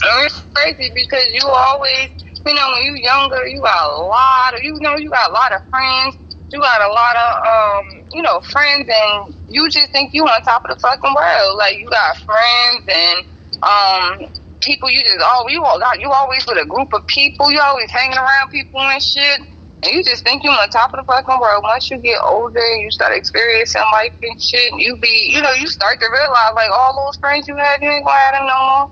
it's 0.04 0.42
crazy 0.54 0.92
because 0.96 1.26
you 1.32 1.48
always, 1.48 2.10
you 2.46 2.54
know, 2.54 2.72
when 2.74 2.84
you 2.84 2.96
younger, 2.96 3.46
you 3.48 3.62
got 3.62 3.86
a 3.86 4.02
lot 4.02 4.54
of, 4.56 4.64
you 4.64 4.80
know, 4.80 4.96
you 4.96 5.10
got 5.10 5.30
a 5.30 5.34
lot 5.34 5.52
of 5.54 5.62
friends. 5.70 6.16
You 6.52 6.60
got 6.60 6.82
a 6.82 6.92
lot 6.92 7.16
of, 7.16 7.32
um, 7.48 8.06
you 8.12 8.22
know, 8.22 8.42
friends, 8.42 8.90
and 8.92 9.34
you 9.48 9.70
just 9.70 9.92
think 9.92 10.14
you 10.14 10.26
on 10.26 10.42
top 10.42 10.66
of 10.66 10.76
the 10.76 10.80
fucking 10.82 11.14
world. 11.16 11.58
Like 11.58 11.78
you 11.80 11.90
got 11.90 12.18
friends 12.18 12.84
and 12.92 13.26
um, 13.64 14.34
people. 14.60 14.90
You 14.90 15.02
just 15.02 15.18
oh, 15.22 15.46
you 15.48 15.64
all 15.64 15.80
got 15.80 16.02
you 16.02 16.12
always 16.12 16.46
with 16.46 16.58
a 16.58 16.66
group 16.66 16.94
of 16.94 17.08
people. 17.08 17.52
You 17.52 17.62
always 17.62 17.90
hanging 17.90 18.18
around 18.18 18.50
people 18.52 18.82
and 18.82 19.02
shit. 19.02 19.40
And 19.84 19.94
you 19.94 20.04
just 20.04 20.24
think 20.24 20.44
you're 20.44 20.54
on 20.54 20.70
top 20.70 20.94
of 20.94 21.00
the 21.00 21.06
fucking 21.06 21.40
world. 21.40 21.64
Once 21.64 21.90
you 21.90 21.98
get 22.00 22.20
older 22.24 22.60
and 22.60 22.82
you 22.82 22.92
start 22.92 23.14
experiencing 23.14 23.82
life 23.94 24.14
and 24.22 24.40
shit, 24.40 24.74
you 24.78 24.98
be, 24.98 25.32
you 25.34 25.42
know, 25.42 25.54
you 25.54 25.68
start 25.68 26.00
to 26.02 26.08
realize 26.12 26.52
like 26.54 26.70
all 26.72 27.04
those 27.06 27.18
friends 27.18 27.48
you 27.48 27.56
had, 27.56 27.82
you 27.82 27.90
ain't 27.90 28.06
gonna 28.06 28.18
have 28.18 28.34
them 28.34 28.48
no 28.48 28.68
more. 28.68 28.92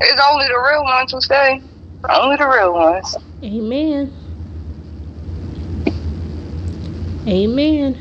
It's 0.00 0.22
only 0.30 0.46
the 0.46 0.58
real 0.58 0.84
ones 0.84 1.12
who 1.12 1.20
stay. 1.20 1.62
Only 2.08 2.36
the 2.36 2.46
real 2.46 2.72
ones. 2.72 3.16
Amen. 3.42 4.12
Amen. 7.26 7.98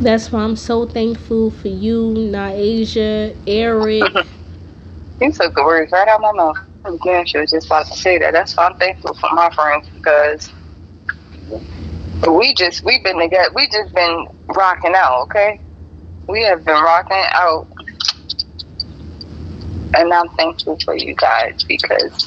That's 0.00 0.32
why 0.32 0.40
I'm 0.42 0.56
so 0.56 0.86
thankful 0.86 1.50
for 1.50 1.68
you, 1.68 2.12
Naasia, 2.14 3.36
Eric. 3.46 4.02
you 5.20 5.32
took 5.32 5.54
the 5.54 5.62
words 5.62 5.92
right 5.92 6.08
out 6.08 6.16
of 6.16 6.20
my 6.22 6.32
mouth. 6.32 6.56
I'm 6.84 6.96
glad 6.96 7.32
you 7.32 7.40
was 7.40 7.50
just 7.50 7.66
about 7.66 7.86
to 7.86 7.96
say 7.96 8.18
that. 8.18 8.32
That's 8.32 8.56
why 8.56 8.66
I'm 8.66 8.76
thankful 8.78 9.14
for 9.14 9.30
my 9.32 9.48
friends 9.50 9.86
because 9.94 10.50
we 12.28 12.54
just 12.54 12.82
we've 12.84 13.04
been 13.04 13.20
together. 13.20 13.50
We 13.54 13.68
just 13.68 13.94
been 13.94 14.26
rocking 14.48 14.94
out. 14.96 15.22
Okay, 15.22 15.60
we 16.26 16.42
have 16.42 16.64
been 16.64 16.82
rocking 16.82 17.22
out 17.34 17.68
and 19.96 20.12
I'm 20.12 20.28
thankful 20.38 20.78
for 20.84 20.96
you 20.96 21.14
guys 21.16 21.64
because 21.68 22.26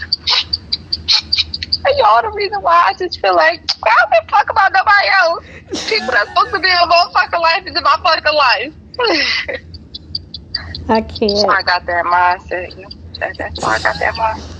y'all 1.97 2.21
the 2.21 2.31
reason 2.35 2.59
why 2.61 2.85
I 2.87 2.93
just 2.97 3.19
feel 3.19 3.35
like 3.35 3.61
I 3.85 3.95
don't 3.99 4.11
give 4.11 4.23
a 4.27 4.31
fuck 4.31 4.49
about 4.49 4.71
nobody 4.73 5.07
else. 5.21 5.45
People 5.87 6.07
that's 6.11 6.29
supposed 6.29 6.53
to 6.53 6.59
be 6.59 6.69
in 6.69 6.89
my 6.89 7.05
fucking 7.13 7.41
life 7.41 7.63
is 7.65 7.75
in 7.75 7.83
my 7.83 7.95
fucking 8.03 8.33
life. 8.35 9.59
I 10.89 11.01
can't. 11.01 11.37
So 11.37 11.49
I 11.49 11.61
got 11.63 11.85
that 11.85 12.05
mindset. 12.05 12.85
That's 13.19 13.61
why 13.61 13.75
I 13.75 13.79
got 13.79 13.95
that 13.99 14.13
mindset. 14.15 14.55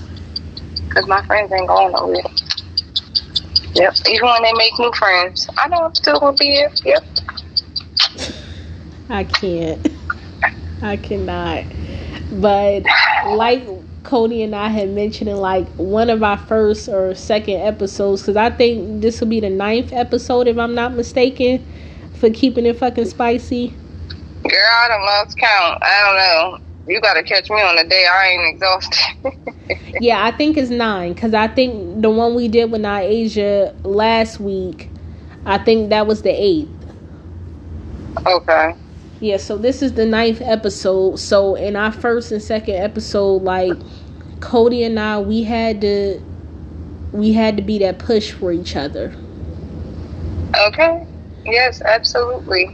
Because 0.88 1.06
my 1.08 1.22
friends 1.22 1.52
ain't 1.52 1.68
going 1.68 1.92
nowhere. 1.92 2.22
Yep. 3.74 3.94
Even 4.08 4.26
when 4.28 4.42
they 4.42 4.52
make 4.54 4.78
new 4.78 4.92
friends, 4.92 5.46
I 5.58 5.68
know 5.68 5.84
I'm 5.86 5.94
still 5.94 6.18
gonna 6.18 6.36
be 6.36 6.46
here. 6.46 6.70
Yep. 6.84 7.04
I 9.08 9.24
can't. 9.24 9.88
I 10.82 10.96
cannot. 10.96 11.64
But 12.32 12.84
like 13.26 13.66
Cody 14.02 14.42
and 14.42 14.54
I 14.54 14.68
had 14.68 14.88
mentioned 14.90 15.28
in 15.28 15.36
like 15.36 15.66
one 15.76 16.10
of 16.10 16.22
our 16.22 16.36
first 16.36 16.88
or 16.88 17.14
second 17.14 17.60
episodes, 17.60 18.22
because 18.22 18.36
I 18.36 18.50
think 18.50 19.02
this 19.02 19.20
will 19.20 19.28
be 19.28 19.40
the 19.40 19.50
ninth 19.50 19.92
episode 19.92 20.46
if 20.48 20.58
I'm 20.58 20.74
not 20.74 20.94
mistaken, 20.94 21.66
for 22.14 22.30
keeping 22.30 22.66
it 22.66 22.78
fucking 22.78 23.06
spicy. 23.06 23.68
Girl, 23.68 24.52
I 24.54 24.88
don't 24.88 25.02
lost 25.02 25.36
count. 25.38 25.82
I 25.82 26.02
don't 26.04 26.16
know. 26.16 26.92
you 26.92 27.00
gotta 27.00 27.22
catch 27.22 27.50
me 27.50 27.60
on 27.60 27.78
a 27.78 27.88
day 27.88 28.06
I 28.06 28.28
ain't 28.28 28.54
exhausted. 28.54 29.98
yeah, 30.00 30.24
I 30.24 30.30
think 30.30 30.56
it's 30.56 30.70
nine 30.70 31.14
because 31.14 31.34
I 31.34 31.48
think 31.48 32.00
the 32.00 32.10
one 32.10 32.34
we 32.34 32.48
did 32.48 32.70
with 32.70 32.84
Asia 32.84 33.74
last 33.82 34.38
week, 34.38 34.88
I 35.44 35.58
think 35.58 35.90
that 35.90 36.06
was 36.06 36.22
the 36.22 36.30
eighth. 36.30 36.70
Okay. 38.24 38.74
Yeah, 39.26 39.38
so 39.38 39.58
this 39.58 39.82
is 39.82 39.94
the 39.94 40.06
ninth 40.06 40.40
episode. 40.40 41.18
So 41.18 41.56
in 41.56 41.74
our 41.74 41.90
first 41.90 42.30
and 42.30 42.40
second 42.40 42.76
episode, 42.76 43.42
like 43.42 43.72
Cody 44.38 44.84
and 44.84 45.00
I, 45.00 45.18
we 45.18 45.42
had 45.42 45.80
to 45.80 46.22
we 47.10 47.32
had 47.32 47.56
to 47.56 47.62
be 47.64 47.78
that 47.78 47.98
push 47.98 48.30
for 48.30 48.52
each 48.52 48.76
other. 48.76 49.12
Okay. 50.68 51.04
Yes, 51.44 51.82
absolutely. 51.82 52.66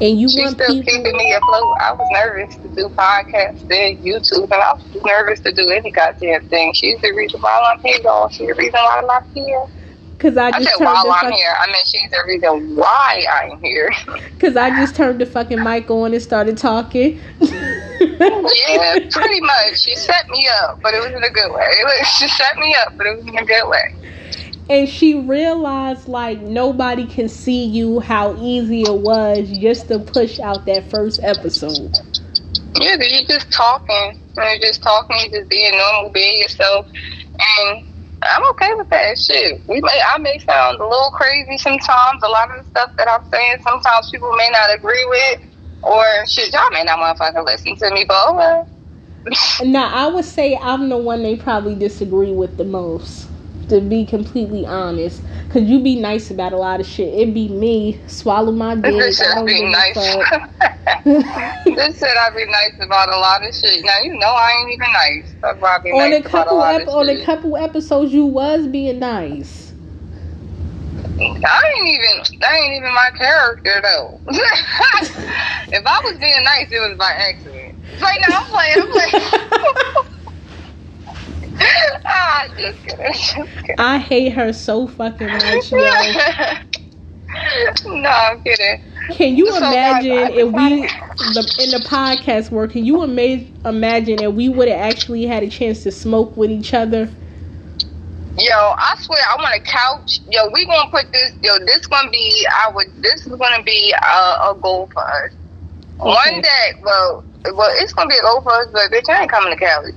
And 0.00 0.18
you 0.18 0.26
She's 0.26 0.38
want 0.38 0.54
still 0.54 0.68
people... 0.68 0.90
keeping 0.94 1.16
me 1.18 1.34
afloat. 1.34 1.76
I 1.82 1.92
was 1.92 2.08
nervous 2.10 2.56
to 2.56 2.68
do 2.68 2.88
podcasts, 2.88 3.68
then 3.68 3.98
YouTube, 3.98 4.44
and 4.44 4.54
I 4.54 4.72
was 4.72 5.02
nervous 5.04 5.40
to 5.40 5.52
do 5.52 5.68
any 5.68 5.90
goddamn 5.90 6.48
thing. 6.48 6.72
She's 6.72 6.98
the 7.02 7.12
reason 7.12 7.42
why 7.42 7.74
I'm 7.74 7.80
here, 7.80 7.98
y'all. 8.02 8.30
She's 8.30 8.46
the 8.48 8.54
reason 8.54 8.72
why 8.72 9.02
I'm 9.06 9.34
here. 9.34 9.66
Cause 10.18 10.36
I 10.36 10.50
just 10.50 10.66
I 10.68 10.78
said 10.78 10.84
while 10.84 11.10
I'm 11.12 11.30
fuck- 11.30 11.32
here, 11.34 11.54
I 11.60 11.66
mean 11.68 11.84
she's 11.84 12.10
the 12.10 12.22
reason 12.26 12.74
why 12.76 13.24
I'm 13.32 13.60
here. 13.60 13.90
Cause 14.40 14.56
I 14.56 14.70
just 14.70 14.96
turned 14.96 15.20
the 15.20 15.26
fucking 15.26 15.62
mic 15.62 15.88
on 15.90 16.12
and 16.12 16.20
started 16.22 16.58
talking. 16.58 17.20
yeah, 17.40 18.98
pretty 19.10 19.40
much. 19.40 19.78
She 19.80 19.94
set 19.94 20.28
me 20.28 20.48
up, 20.62 20.80
but 20.82 20.94
it 20.94 20.98
was 20.98 21.12
in 21.12 21.22
a 21.22 21.30
good 21.30 21.52
way. 21.52 21.62
It 21.64 21.84
was, 21.84 22.08
she 22.18 22.28
set 22.28 22.56
me 22.56 22.74
up, 22.84 22.96
but 22.96 23.06
it 23.06 23.16
was 23.16 23.26
in 23.26 23.36
a 23.38 23.44
good 23.44 23.68
way. 23.68 23.94
and 24.68 24.88
she 24.88 25.14
realized 25.20 26.08
like 26.08 26.40
nobody 26.40 27.06
can 27.06 27.28
see 27.28 27.64
you 27.64 28.00
how 28.00 28.34
easy 28.40 28.82
it 28.82 29.00
was 29.00 29.48
just 29.58 29.88
to 29.88 29.98
push 30.00 30.40
out 30.40 30.66
that 30.66 30.90
first 30.90 31.20
episode. 31.22 31.94
Yeah, 32.74 32.96
you're 32.96 33.24
just 33.26 33.50
talking. 33.52 34.20
You're 34.36 34.58
just 34.58 34.82
talking, 34.82 35.30
just 35.30 35.48
being 35.48 35.76
normal, 35.76 36.10
being 36.10 36.38
yourself. 36.40 36.86
And 37.58 37.87
I'm 38.22 38.42
okay 38.52 38.70
with 38.76 38.90
that 38.90 39.18
shit. 39.18 39.62
We 39.68 39.80
may 39.80 40.00
I 40.14 40.18
may 40.18 40.38
sound 40.38 40.78
a 40.80 40.84
little 40.84 41.10
crazy 41.12 41.58
sometimes. 41.58 42.22
A 42.22 42.28
lot 42.28 42.50
of 42.50 42.64
the 42.64 42.70
stuff 42.70 42.90
that 42.98 43.08
I'm 43.08 43.20
saying 43.32 43.56
sometimes 43.64 44.08
people 44.10 44.32
may 44.32 44.48
not 44.50 44.76
agree 44.76 45.06
with. 45.08 45.40
Or 45.82 46.04
shit, 46.26 46.52
y'all 46.52 46.62
may 46.72 46.82
not 46.84 46.98
motherfucking 46.98 47.46
listen 47.46 47.76
to 47.76 47.90
me, 47.94 48.04
but 48.06 48.14
oh. 48.16 48.66
Now 49.64 49.88
I 49.92 50.08
would 50.08 50.24
say 50.24 50.58
I'm 50.60 50.88
the 50.88 50.96
one 50.96 51.22
they 51.22 51.36
probably 51.36 51.74
disagree 51.76 52.32
with 52.32 52.56
the 52.56 52.64
most. 52.64 53.27
To 53.68 53.80
be 53.82 54.06
completely 54.06 54.64
honest, 54.64 55.20
cause 55.50 55.62
you 55.62 55.82
be 55.82 56.00
nice 56.00 56.30
about 56.30 56.52
a 56.52 56.56
lot 56.56 56.80
of 56.80 56.86
shit. 56.86 57.12
It 57.12 57.34
be 57.34 57.48
me 57.48 58.00
swallow 58.06 58.50
my 58.50 58.74
dick. 58.76 58.94
This 58.94 59.20
I 59.20 59.34
don't 59.34 59.46
be 59.46 59.70
nice. 59.70 59.94
this 61.04 61.98
said 61.98 62.16
I'd 62.16 62.34
be 62.34 62.46
nice 62.46 62.74
about 62.80 63.10
a 63.10 63.16
lot 63.16 63.46
of 63.46 63.54
shit. 63.54 63.84
Now 63.84 64.00
you 64.02 64.18
know 64.18 64.28
I 64.28 64.58
ain't 64.60 64.72
even 64.72 64.92
nice. 64.92 65.34
That's 65.42 65.60
why 65.60 65.76
I 65.76 65.78
be 65.80 65.90
on 65.90 66.10
nice 66.10 66.24
a 66.24 66.28
about 66.28 66.28
a 66.28 66.30
couple 66.30 66.62
ep- 66.62 66.88
on 66.88 67.08
a 67.08 67.24
couple 67.24 67.56
episodes, 67.56 68.12
you 68.12 68.26
was 68.26 68.66
being 68.66 68.98
nice. 68.98 69.72
I 71.20 71.74
ain't 71.76 71.88
even 71.88 72.40
that 72.40 72.54
ain't 72.54 72.74
even 72.74 72.94
my 72.94 73.10
character 73.16 73.80
though. 73.82 74.20
if 74.28 75.86
I 75.86 76.00
was 76.04 76.16
being 76.18 76.44
nice, 76.44 76.68
it 76.70 76.80
was 76.88 76.96
by 76.96 77.10
accident. 77.10 77.76
Right 78.00 78.20
now 78.28 78.38
I'm 78.38 78.44
playing, 78.46 78.82
I'm 78.82 78.90
playing. 78.90 79.17
Just 82.72 82.84
kidding, 82.84 83.06
just 83.12 83.34
kidding. 83.34 83.76
I 83.78 83.98
hate 83.98 84.32
her 84.32 84.52
so 84.52 84.86
fucking 84.86 85.28
much, 85.28 85.72
no, 87.86 88.08
I'm 88.08 88.40
kidding. 88.40 88.80
Can 89.10 89.36
you 89.36 89.50
So, 89.50 89.56
imagine 89.58 90.28
guys, 90.28 90.30
if 90.34 90.52
we, 90.52 90.80
the, 90.82 91.64
in 91.64 91.70
the 91.70 91.88
podcast 91.88 92.50
world, 92.50 92.70
can 92.70 92.84
you 92.84 93.02
ima- 93.02 93.44
imagine 93.64 94.22
if 94.22 94.34
we 94.34 94.48
would 94.48 94.68
have 94.68 94.80
actually 94.80 95.26
had 95.26 95.42
a 95.42 95.48
chance 95.48 95.82
to 95.84 95.90
smoke 95.90 96.36
with 96.36 96.50
each 96.50 96.74
other? 96.74 97.08
Yo, 98.38 98.54
I 98.54 98.94
swear 99.00 99.20
I 99.20 99.36
want 99.36 99.56
a 99.56 99.60
couch. 99.60 100.20
Yo, 100.30 100.48
we 100.52 100.64
gonna 100.66 100.88
put 100.90 101.10
this. 101.10 101.32
Yo, 101.42 101.58
this 101.66 101.86
gonna 101.86 102.10
be 102.10 102.46
our. 102.64 102.84
This 102.98 103.26
is 103.26 103.34
gonna 103.34 103.62
be 103.64 103.92
a, 103.92 104.50
a 104.50 104.56
goal 104.60 104.88
for 104.92 105.02
us. 105.02 105.32
One 105.98 106.40
day, 106.40 106.72
well, 106.82 107.24
well, 107.54 107.70
it's 107.82 107.92
gonna 107.94 108.08
be 108.08 108.16
a 108.16 108.22
goal 108.22 108.42
for 108.42 108.52
us, 108.52 108.68
but 108.72 108.92
bitch, 108.92 109.08
I 109.08 109.22
ain't 109.22 109.30
coming 109.30 109.52
to 109.52 109.58
Cali. 109.58 109.92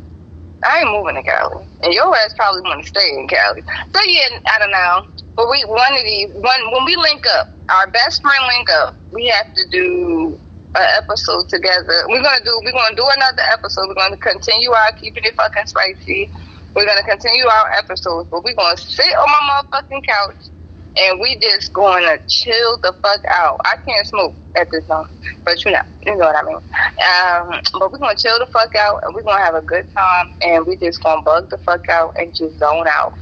I 0.63 0.79
ain't 0.79 0.91
moving 0.91 1.15
to 1.15 1.23
Cali, 1.23 1.65
and 1.83 1.93
your 1.93 2.15
ass 2.15 2.33
probably 2.35 2.61
want 2.61 2.83
to 2.83 2.87
stay 2.89 3.09
in 3.17 3.27
Cali. 3.27 3.63
So 3.93 4.01
yeah, 4.05 4.39
I 4.47 4.59
don't 4.59 4.71
know. 4.71 5.07
But 5.35 5.49
we 5.49 5.63
one 5.65 5.93
of 5.93 6.03
these 6.03 6.29
one 6.35 6.71
when 6.71 6.85
we 6.85 6.95
link 6.97 7.25
up, 7.37 7.57
our 7.69 7.89
best 7.91 8.21
friend 8.21 8.45
link 8.47 8.69
up, 8.69 8.95
we 9.11 9.27
have 9.27 9.53
to 9.55 9.63
do 9.71 10.39
an 10.75 10.87
episode 10.97 11.49
together. 11.49 12.05
We're 12.09 12.21
gonna 12.21 12.43
do 12.45 12.61
we're 12.63 12.73
gonna 12.73 12.95
do 12.95 13.07
another 13.17 13.43
episode. 13.51 13.87
We're 13.87 13.95
gonna 13.95 14.17
continue 14.17 14.71
our 14.71 14.91
keeping 14.99 15.23
it 15.25 15.35
fucking 15.35 15.65
spicy. 15.65 16.29
We're 16.75 16.85
gonna 16.85 17.03
continue 17.03 17.45
our 17.47 17.71
episodes, 17.71 18.29
but 18.29 18.43
we're 18.43 18.55
gonna 18.55 18.77
sit 18.77 19.15
on 19.17 19.27
my 19.27 19.63
motherfucking 19.81 20.05
couch 20.05 20.50
and 20.97 21.19
we 21.19 21.37
just 21.39 21.73
gonna 21.73 22.17
chill 22.27 22.77
the 22.83 22.93
fuck 23.01 23.21
out. 23.29 23.59
I 23.65 23.75
can't 23.85 24.05
smoke 24.05 24.35
at 24.55 24.69
this 24.71 24.85
time, 24.85 25.05
but 25.45 25.63
you 25.65 25.71
know, 25.71 25.81
you 26.05 26.15
know 26.15 26.25
what 26.25 26.35
I 26.35 26.43
mean. 26.43 26.55
Um, 26.57 27.61
but 27.73 27.91
we're 27.91 27.99
gonna 27.99 28.15
chill 28.15 28.37
the 28.39 28.47
fuck 28.47 28.75
out 28.75 28.99
and 29.03 29.15
we're 29.15 29.23
gonna 29.23 29.43
have 29.43 29.55
a 29.55 29.61
good 29.61 29.85
time 29.95 30.27
and 30.41 30.65
we 30.65 30.77
just 30.77 31.01
gonna 31.01 31.21
bug 31.21 31.49
the 31.49 31.57
fuck 31.57 31.87
out 31.89 32.13
and 32.19 32.35
just 32.35 32.59
zone 32.59 32.87
out. 32.87 33.13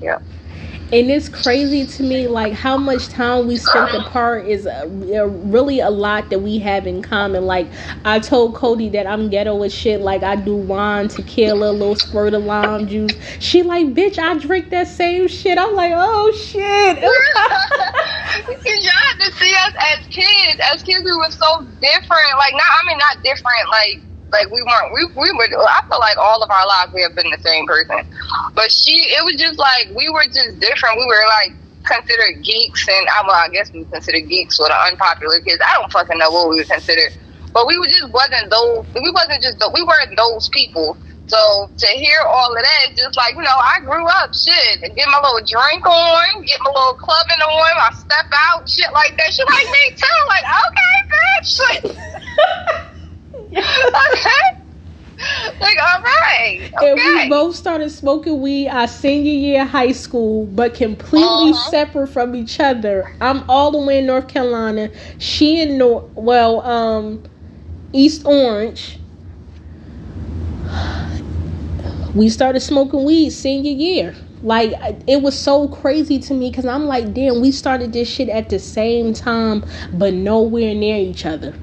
Yeah. 0.00 0.18
And 0.90 1.10
it's 1.10 1.28
crazy 1.28 1.86
to 1.86 2.02
me, 2.02 2.28
like 2.28 2.54
how 2.54 2.78
much 2.78 3.08
time 3.08 3.46
we 3.46 3.56
spent 3.58 3.94
apart 3.94 4.46
is 4.46 4.66
uh, 4.66 4.84
uh, 4.84 5.26
really 5.26 5.80
a 5.80 5.90
lot 5.90 6.30
that 6.30 6.38
we 6.38 6.58
have 6.60 6.86
in 6.86 7.02
common. 7.02 7.44
Like 7.44 7.66
I 8.06 8.20
told 8.20 8.54
Cody 8.54 8.88
that 8.90 9.06
I'm 9.06 9.28
ghetto 9.28 9.62
as 9.64 9.74
shit. 9.74 10.00
Like 10.00 10.22
I 10.22 10.34
do 10.36 10.56
wine, 10.56 11.08
tequila, 11.08 11.70
a 11.70 11.72
little 11.72 11.94
squirt 11.94 12.32
of 12.32 12.44
lime 12.44 12.88
juice. 12.88 13.12
She 13.38 13.62
like, 13.62 13.88
bitch, 13.88 14.18
I 14.18 14.38
drink 14.38 14.70
that 14.70 14.88
same 14.88 15.28
shit. 15.28 15.58
I'm 15.58 15.74
like, 15.74 15.92
oh 15.94 16.32
shit. 16.32 16.98
Y'all 16.98 17.08
have 18.64 19.18
to 19.18 19.32
see 19.32 19.54
us 19.54 19.74
as 19.92 20.06
kids. 20.06 20.60
As 20.72 20.82
kids, 20.82 21.04
we 21.04 21.14
were 21.14 21.30
so 21.30 21.64
different. 21.82 22.38
Like, 22.38 22.54
not 22.54 22.62
I 22.62 22.86
mean, 22.86 22.96
not 22.96 23.22
different. 23.22 23.68
Like, 23.70 24.00
like 24.32 24.50
we 24.50 24.62
weren't. 24.62 24.92
We 24.92 25.04
we 25.16 25.32
were. 25.32 25.48
I 25.48 25.80
feel 25.88 26.00
like 26.00 26.16
all 26.20 26.42
of 26.42 26.50
our 26.50 26.66
lives 26.66 26.92
we 26.94 27.02
have 27.02 27.14
been 27.14 27.30
the 27.30 27.40
same 27.40 27.66
person. 27.66 28.04
But 28.54 28.70
she, 28.70 29.08
it 29.14 29.24
was 29.24 29.36
just 29.40 29.58
like 29.58 29.88
we 29.94 30.08
were 30.08 30.24
just 30.24 30.60
different. 30.60 30.98
We 30.98 31.06
were 31.06 31.24
like 31.42 31.56
considered 31.84 32.44
geeks, 32.44 32.86
and 32.88 33.08
I, 33.08 33.24
well, 33.26 33.36
I 33.36 33.48
guess 33.48 33.72
we 33.72 33.84
considered 33.86 34.28
geeks 34.28 34.56
for 34.56 34.68
the 34.68 34.76
unpopular 34.88 35.40
kids. 35.40 35.62
I 35.64 35.80
don't 35.80 35.90
fucking 35.92 36.18
know 36.18 36.30
what 36.30 36.50
we 36.50 36.56
would 36.60 36.68
consider. 36.68 37.08
But 37.54 37.66
we 37.66 37.78
were 37.78 37.88
just 37.88 38.12
wasn't 38.12 38.50
those. 38.50 38.84
We 38.94 39.10
wasn't 39.10 39.42
just. 39.42 39.62
We 39.72 39.82
weren't 39.82 40.16
those 40.16 40.48
people. 40.52 40.98
So 41.28 41.68
to 41.76 41.86
hear 41.88 42.16
all 42.28 42.56
of 42.56 42.62
that, 42.62 42.96
just 42.96 43.16
like 43.16 43.34
you 43.34 43.42
know, 43.42 43.60
I 43.60 43.80
grew 43.84 44.06
up, 44.08 44.32
shit, 44.32 44.82
and 44.82 44.96
get 44.96 45.08
my 45.08 45.20
little 45.20 45.44
drink 45.44 45.84
on, 45.84 46.44
get 46.44 46.60
my 46.64 46.72
little 46.72 46.96
clubbing 46.96 47.42
on, 47.44 47.72
I 47.84 47.90
step 47.92 48.28
out, 48.52 48.68
shit 48.68 48.88
like 48.92 49.16
that. 49.16 49.32
She 49.32 49.42
like 49.44 49.68
me 49.68 49.84
too, 49.96 50.20
like 50.28 50.44
okay, 50.68 51.92
bitch. 51.96 52.84
okay. 53.52 54.58
Like 55.60 55.76
all 55.82 56.02
right, 56.02 56.70
And 56.80 56.94
we 56.94 57.28
both 57.28 57.56
started 57.56 57.90
smoking 57.90 58.40
weed 58.40 58.68
our 58.68 58.86
senior 58.86 59.32
year 59.32 59.62
of 59.62 59.68
high 59.68 59.90
school, 59.92 60.46
but 60.46 60.74
completely 60.74 61.50
Uh-huh. 61.50 61.70
separate 61.70 62.06
from 62.08 62.36
each 62.36 62.60
other. 62.60 63.12
I'm 63.20 63.42
all 63.50 63.72
the 63.72 63.78
way 63.78 63.98
in 63.98 64.06
North 64.06 64.28
Carolina. 64.28 64.90
She 65.18 65.60
in 65.60 65.76
North, 65.76 66.04
well, 66.14 66.60
um, 66.60 67.22
East 67.92 68.24
Orange. 68.24 69.00
We 72.14 72.28
started 72.28 72.60
smoking 72.60 73.04
weed 73.04 73.30
senior 73.30 73.72
year. 73.72 74.14
Like 74.42 74.72
it 75.08 75.20
was 75.20 75.36
so 75.36 75.66
crazy 75.68 76.18
to 76.20 76.34
me 76.34 76.50
because 76.50 76.64
I'm 76.64 76.86
like, 76.86 77.12
damn, 77.12 77.40
we 77.40 77.50
started 77.50 77.92
this 77.92 78.08
shit 78.08 78.28
at 78.28 78.48
the 78.50 78.58
same 78.60 79.12
time, 79.14 79.64
but 79.92 80.14
nowhere 80.14 80.74
near 80.76 80.96
each 80.96 81.26
other. 81.26 81.54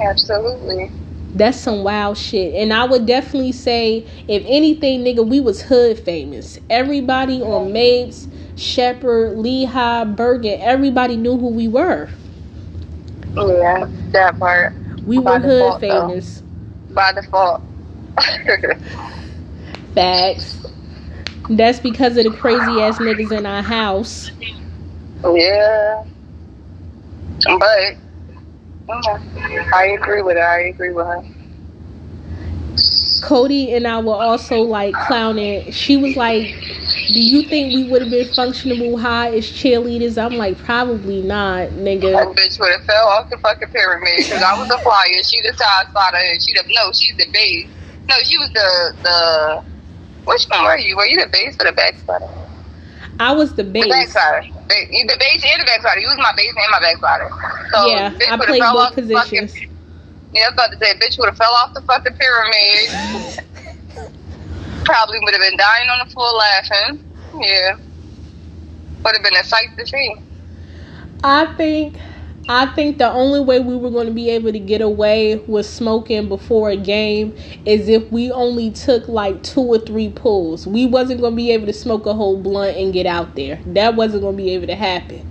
Absolutely. 0.00 0.92
That's 1.34 1.58
some 1.58 1.84
wild 1.84 2.16
shit. 2.18 2.54
And 2.54 2.72
I 2.72 2.84
would 2.84 3.06
definitely 3.06 3.52
say, 3.52 4.06
if 4.28 4.42
anything, 4.46 5.04
nigga, 5.04 5.26
we 5.26 5.40
was 5.40 5.62
hood 5.62 5.98
famous. 5.98 6.58
Everybody 6.70 7.42
on 7.42 7.72
Mapes, 7.72 8.28
Shepherd, 8.56 9.38
Lehigh, 9.38 10.04
Bergen, 10.04 10.60
everybody 10.60 11.16
knew 11.16 11.38
who 11.38 11.48
we 11.48 11.68
were. 11.68 12.08
Oh, 13.36 13.56
yeah, 13.58 13.86
that 14.12 14.38
part. 14.38 14.74
We 15.04 15.18
By 15.18 15.20
were 15.20 15.40
hood 15.40 15.40
default, 15.40 15.86
though. 15.88 16.14
famous. 16.14 16.42
By 16.90 17.12
default. 17.12 17.62
Facts. 19.94 20.60
That's 21.48 21.80
because 21.80 22.16
of 22.16 22.24
the 22.24 22.30
crazy 22.32 22.80
ass 22.80 22.98
niggas 22.98 23.32
in 23.32 23.46
our 23.46 23.62
house. 23.62 24.32
yeah. 25.34 26.04
But 27.58 27.96
yeah, 28.88 29.70
I 29.74 29.96
agree 30.00 30.22
with 30.22 30.36
her. 30.36 30.46
I 30.46 30.60
agree 30.68 30.92
with 30.92 31.06
her. 31.06 31.24
Cody 33.22 33.74
and 33.74 33.86
I 33.86 34.00
were 34.00 34.14
also 34.14 34.60
like 34.60 34.94
clowning. 34.94 35.70
She 35.72 35.96
was 35.96 36.16
like, 36.16 36.54
"Do 37.12 37.20
you 37.20 37.42
think 37.42 37.74
we 37.74 37.90
would 37.90 38.02
have 38.02 38.10
been 38.10 38.32
functional 38.34 38.98
high 38.98 39.34
as 39.34 39.46
cheerleaders?" 39.46 40.16
I'm 40.22 40.36
like, 40.36 40.58
"Probably 40.58 41.22
not, 41.22 41.70
nigga." 41.70 42.12
That 42.12 42.36
bitch 42.36 42.60
would 42.60 42.70
have 42.70 42.82
fell 42.82 43.08
off 43.08 43.30
the 43.30 43.38
fucking 43.38 43.68
pyramid 43.68 44.18
because 44.18 44.42
I 44.42 44.58
was 44.58 44.68
the 44.68 44.78
flyer. 44.78 45.22
She 45.24 45.40
the 45.42 45.52
side 45.56 45.86
spotter, 45.90 46.18
and 46.18 46.40
she 46.42 46.52
the 46.52 46.62
no, 46.74 46.92
she's 46.92 47.16
the 47.16 47.26
base. 47.32 47.68
No, 48.08 48.14
she 48.22 48.38
was 48.38 48.50
the 48.52 48.94
the. 49.02 49.62
Which 50.24 50.44
one 50.50 50.64
were 50.64 50.78
you? 50.78 50.96
Were 50.96 51.06
you 51.06 51.20
the 51.20 51.28
base 51.28 51.56
or 51.60 51.66
the 51.66 51.72
back 51.72 51.96
spotter? 51.98 52.28
I 53.18 53.32
was 53.32 53.54
the 53.54 53.64
base. 53.64 53.84
The 53.84 53.90
back 53.90 54.08
spotter. 54.08 54.55
The, 54.68 54.74
you 54.90 55.06
the 55.06 55.16
base 55.18 55.44
and 55.44 55.60
the 55.60 55.64
back 55.64 55.80
spotter. 55.80 56.00
You 56.00 56.08
was 56.08 56.18
my 56.18 56.32
base 56.36 56.52
and 56.56 56.70
my 56.70 56.80
back 56.80 56.96
spotter. 56.96 57.30
So 57.72 57.86
yeah, 57.86 58.10
bitch 58.10 58.28
I 58.28 58.36
played 58.44 58.60
both 58.60 58.94
positions. 58.94 59.52
Fucking, 59.52 59.70
yeah, 60.32 60.42
I 60.42 60.48
was 60.48 60.54
about 60.54 60.72
to 60.72 60.78
say, 60.78 60.94
bitch 60.98 61.18
would 61.18 61.28
have 61.28 61.36
fell 61.36 61.52
off 61.54 61.74
the 61.74 61.82
fucking 61.82 62.14
pyramid. 62.14 63.44
Probably 64.84 65.18
would 65.20 65.34
have 65.34 65.42
been 65.42 65.56
dying 65.56 65.88
on 65.88 66.06
the 66.06 66.12
floor 66.12 66.30
laughing. 66.32 67.04
Yeah. 67.38 67.76
Would 69.04 69.14
have 69.14 69.22
been 69.22 69.36
a 69.36 69.44
sight 69.44 69.68
to 69.78 69.86
see. 69.86 70.14
I 71.22 71.46
think 71.56 71.96
I 72.48 72.66
think 72.74 72.98
the 72.98 73.10
only 73.10 73.40
way 73.40 73.58
we 73.58 73.76
were 73.76 73.90
going 73.90 74.06
to 74.06 74.12
be 74.12 74.30
able 74.30 74.52
to 74.52 74.58
get 74.60 74.80
away 74.80 75.36
with 75.48 75.66
smoking 75.66 76.28
before 76.28 76.70
a 76.70 76.76
game 76.76 77.36
is 77.64 77.88
if 77.88 78.10
we 78.12 78.30
only 78.30 78.70
took 78.70 79.08
like 79.08 79.42
two 79.42 79.62
or 79.62 79.78
three 79.78 80.10
pulls. 80.10 80.66
We 80.66 80.86
wasn't 80.86 81.20
going 81.20 81.32
to 81.32 81.36
be 81.36 81.50
able 81.50 81.66
to 81.66 81.72
smoke 81.72 82.06
a 82.06 82.14
whole 82.14 82.40
blunt 82.40 82.76
and 82.76 82.92
get 82.92 83.04
out 83.06 83.34
there. 83.34 83.60
That 83.66 83.96
wasn't 83.96 84.22
going 84.22 84.36
to 84.36 84.42
be 84.42 84.50
able 84.50 84.68
to 84.68 84.76
happen. 84.76 85.26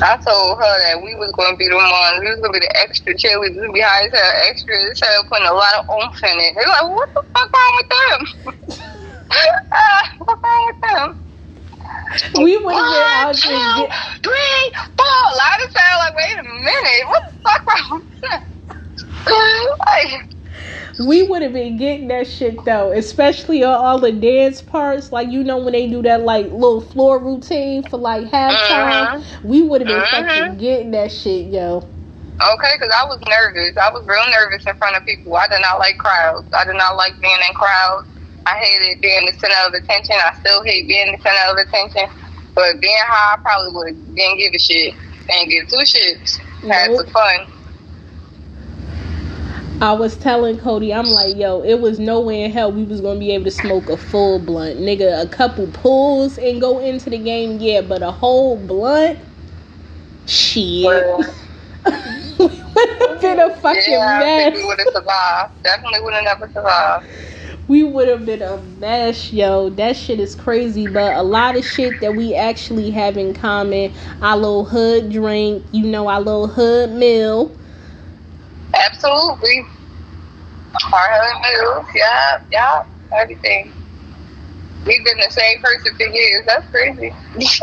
I 0.00 0.16
told 0.18 0.58
her 0.58 0.78
that 0.82 1.02
we 1.02 1.14
was 1.16 1.32
going 1.32 1.54
to 1.54 1.58
be 1.58 1.68
the 1.68 1.74
ones. 1.74 2.20
We 2.20 2.28
was 2.28 2.40
going 2.40 2.52
to 2.52 2.60
be 2.60 2.66
the 2.66 2.76
extra 2.76 3.14
cheerleaders 3.14 3.72
behind 3.72 4.12
her, 4.12 4.48
extra 4.48 4.74
as 4.90 5.00
hell, 5.00 5.24
putting 5.28 5.46
a 5.48 5.52
lot 5.52 5.74
of 5.80 5.86
oomph 5.90 6.22
in 6.22 6.38
it. 6.38 6.54
They're 6.54 6.68
like, 6.68 6.84
what 6.94 7.14
the 7.14 7.22
fuck 7.34 7.52
wrong 7.52 7.78
with 7.80 8.68
them? 8.68 8.78
Ah, 9.72 10.14
What's 10.18 10.42
wrong 10.42 10.66
with 10.66 10.80
them? 10.80 11.26
We 12.38 12.56
been 12.56 12.64
One, 12.64 12.74
out 12.74 13.36
there. 13.44 13.88
Get, 13.88 13.92
three, 14.22 14.70
four. 14.96 15.22
Loud 15.38 15.60
as 15.66 15.74
hell. 15.74 15.98
Like, 15.98 16.16
wait 16.16 16.38
a 16.38 16.42
minute. 16.66 17.08
What 17.08 17.22
the 17.26 17.50
fuck 17.50 17.90
wrong? 17.90 18.02
Like, 19.86 20.36
we 20.98 21.22
would 21.28 21.42
have 21.42 21.52
been 21.52 21.76
getting 21.76 22.08
that 22.08 22.26
shit 22.26 22.64
though, 22.64 22.92
especially 22.92 23.62
on 23.64 23.74
all 23.74 23.98
the 24.00 24.12
dance 24.12 24.62
parts. 24.62 25.12
Like 25.12 25.30
you 25.30 25.44
know 25.44 25.58
when 25.58 25.72
they 25.72 25.88
do 25.88 26.02
that 26.02 26.22
like 26.22 26.46
little 26.46 26.80
floor 26.80 27.22
routine 27.22 27.82
for 27.84 27.98
like 27.98 28.24
halftime, 28.30 29.24
we 29.44 29.62
would 29.62 29.82
have 29.82 29.88
been 29.88 30.02
Mhm. 30.02 30.28
fucking 30.28 30.58
getting 30.58 30.90
that 30.92 31.12
shit, 31.12 31.46
yo. 31.46 31.88
Okay, 32.40 32.72
because 32.78 32.92
I 32.94 33.04
was 33.06 33.20
nervous. 33.28 33.76
I 33.80 33.90
was 33.90 34.04
real 34.06 34.26
nervous 34.30 34.66
in 34.66 34.74
front 34.76 34.96
of 34.96 35.04
people. 35.06 35.36
I 35.36 35.48
did 35.48 35.60
not 35.62 35.78
like 35.78 35.98
crowds. 35.98 36.46
I 36.52 36.64
did 36.64 36.76
not 36.76 36.96
like 36.96 37.12
being 37.20 37.38
in 37.48 37.54
crowds. 37.54 38.08
I 38.46 38.56
hated 38.58 39.00
being 39.02 39.26
the 39.26 39.32
center 39.32 39.56
of 39.66 39.74
attention. 39.74 40.16
I 40.16 40.32
still 40.40 40.62
hate 40.64 40.88
being 40.88 41.12
the 41.12 41.18
center 41.22 41.50
of 41.50 41.56
attention. 41.58 42.08
But 42.54 42.80
being 42.80 42.96
high, 43.08 43.34
I 43.34 43.38
probably 43.42 43.72
would 43.72 43.88
have 43.88 44.16
didn't 44.16 44.38
give 44.38 44.52
a 44.54 44.58
shit. 44.58 44.94
Didn't 45.28 45.48
give 45.50 45.68
two 45.68 45.84
shits. 45.84 46.38
Had 46.62 46.94
some 46.94 47.06
fun. 47.06 47.46
I 49.80 49.92
was 49.92 50.16
telling 50.16 50.58
Cody, 50.58 50.92
I'm 50.94 51.06
like, 51.06 51.36
yo, 51.36 51.62
it 51.62 51.80
was 51.80 51.98
no 51.98 52.20
way 52.20 52.44
in 52.44 52.50
hell 52.50 52.72
we 52.72 52.84
was 52.84 53.02
gonna 53.02 53.20
be 53.20 53.32
able 53.32 53.44
to 53.44 53.50
smoke 53.50 53.90
a 53.90 53.96
full 53.96 54.38
blunt, 54.38 54.80
nigga. 54.80 55.22
A 55.22 55.28
couple 55.28 55.66
pulls 55.66 56.38
and 56.38 56.60
go 56.60 56.78
into 56.78 57.10
the 57.10 57.18
game, 57.18 57.58
yeah, 57.60 57.82
but 57.82 58.02
a 58.02 58.10
whole 58.10 58.56
blunt, 58.56 59.18
shit. 60.26 60.86
Well, 60.86 61.18
would 62.38 62.52
have 63.00 63.20
been 63.20 63.38
a 63.38 63.54
fucking 63.56 63.82
yeah, 63.86 64.20
I 64.22 64.50
think 64.50 64.54
we 64.56 64.64
would 64.64 64.78
have 64.78 64.88
survived. 64.94 65.62
Definitely 65.62 66.00
would 66.00 66.14
have 66.14 66.24
never 66.24 66.50
survived. 66.54 67.06
We 67.68 67.82
would 67.82 68.06
have 68.08 68.24
been 68.24 68.42
a 68.42 68.58
mess, 68.58 69.32
yo. 69.32 69.70
That 69.70 69.96
shit 69.96 70.20
is 70.20 70.36
crazy, 70.36 70.86
but 70.86 71.16
a 71.16 71.22
lot 71.22 71.56
of 71.56 71.64
shit 71.64 72.00
that 72.00 72.14
we 72.14 72.34
actually 72.34 72.90
have 72.92 73.16
in 73.16 73.34
common. 73.34 73.92
Our 74.22 74.36
little 74.36 74.64
hood 74.64 75.10
drink, 75.10 75.64
you 75.72 75.84
know, 75.86 76.06
our 76.06 76.20
little 76.20 76.46
hood 76.46 76.90
meal. 76.90 77.56
Absolutely. 78.72 79.64
Our 80.92 81.08
husband 81.10 81.76
moves. 81.82 81.88
Yeah, 81.96 82.40
yeah, 82.52 82.84
everything. 83.12 83.72
We've 84.84 85.04
been 85.04 85.18
the 85.18 85.30
same 85.30 85.60
person 85.60 85.96
for 85.96 86.06
years. 86.06 86.44
That's 86.46 86.66
crazy. 86.70 87.12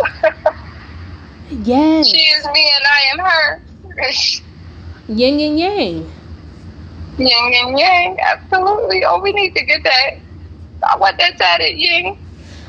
Yes, 1.50 2.08
she 2.08 2.18
is 2.18 2.46
me 2.48 2.72
and 2.76 2.86
I 2.88 3.02
am 3.14 3.20
her. 3.20 3.62
yin 5.08 5.40
and 5.40 5.60
yang. 5.60 6.12
Yin 7.18 7.54
and 7.54 7.80
yang, 7.80 8.18
absolutely. 8.34 9.04
Oh, 9.06 9.22
we 9.22 9.34
need 9.34 9.54
to 9.56 9.66
get 9.66 9.84
that. 9.84 10.10
I 10.88 10.98
want 10.98 11.18
that 11.20 11.38
tatted 11.38 11.78
yin. 11.78 12.16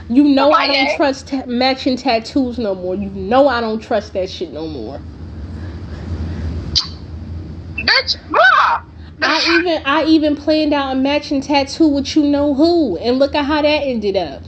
You 0.08 0.24
know 0.24 0.52
I 0.52 0.66
don't 0.66 0.88
yeah. 0.88 0.96
trust 0.96 1.28
ta- 1.28 1.44
matching 1.46 1.96
tattoos 1.96 2.58
no 2.58 2.74
more. 2.74 2.94
You 2.94 3.10
know 3.10 3.48
I 3.48 3.60
don't 3.60 3.80
trust 3.80 4.12
that 4.12 4.28
shit 4.30 4.52
no 4.52 4.66
more. 4.68 5.00
Bitch, 7.78 8.16
ma. 8.28 8.78
I 9.22 9.40
even 9.48 9.82
I 9.86 10.04
even 10.04 10.36
planned 10.36 10.74
out 10.74 10.92
a 10.92 10.94
matching 10.96 11.40
tattoo 11.40 11.88
with 11.88 12.14
you 12.16 12.24
know 12.24 12.54
who, 12.54 12.96
and 12.98 13.18
look 13.18 13.34
at 13.34 13.44
how 13.46 13.62
that 13.62 13.82
ended 13.82 14.16
up. 14.16 14.42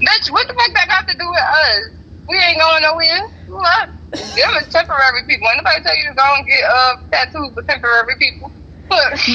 Bitch, 0.00 0.30
what 0.30 0.46
the 0.48 0.54
fuck 0.54 0.74
that 0.74 0.88
got 0.88 1.08
to 1.08 1.18
do 1.18 1.28
with 1.30 1.38
us? 1.38 1.80
We 2.28 2.36
ain't 2.36 2.58
going 2.58 2.82
nowhere. 2.82 3.22
What? 3.48 3.88
Them 4.12 4.50
is 4.60 4.68
temporary 4.68 5.24
people. 5.28 5.48
Anybody 5.52 5.82
tell 5.82 5.96
you 5.96 6.08
to 6.10 6.14
go 6.14 6.34
and 6.36 6.46
get 6.46 6.64
uh 6.64 6.94
tattoos 7.12 7.54
for 7.54 7.62
temporary 7.62 8.16
people? 8.18 8.52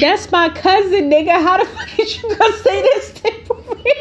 That's 0.00 0.30
my 0.32 0.48
cousin, 0.50 1.10
nigga. 1.10 1.32
How 1.42 1.58
the 1.58 1.64
fuck 1.70 1.98
is 1.98 2.22
you 2.22 2.36
gonna 2.36 2.58
say 2.58 2.82
this 2.82 3.12
temporary? 3.14 3.92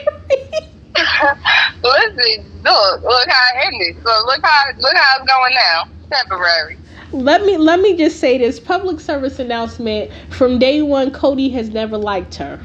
listen, 1.84 2.46
look, 2.64 3.02
look 3.04 3.28
how 3.30 3.48
it 3.56 3.66
ended. 3.66 4.04
Look, 4.04 4.26
look 4.26 4.40
how 4.44 4.72
look 4.78 4.96
how 4.96 5.18
it's 5.20 5.28
going 5.32 5.54
now. 5.54 5.84
Temporary. 6.12 6.78
let 7.12 7.44
me 7.44 7.58
let 7.58 7.80
me 7.80 7.96
just 7.98 8.20
say 8.20 8.38
this 8.38 8.60
public 8.60 9.00
service 9.00 9.40
announcement. 9.40 10.12
From 10.32 10.60
day 10.60 10.82
one, 10.82 11.12
Cody 11.12 11.50
has 11.50 11.70
never 11.70 11.98
liked 11.98 12.36
her. 12.36 12.60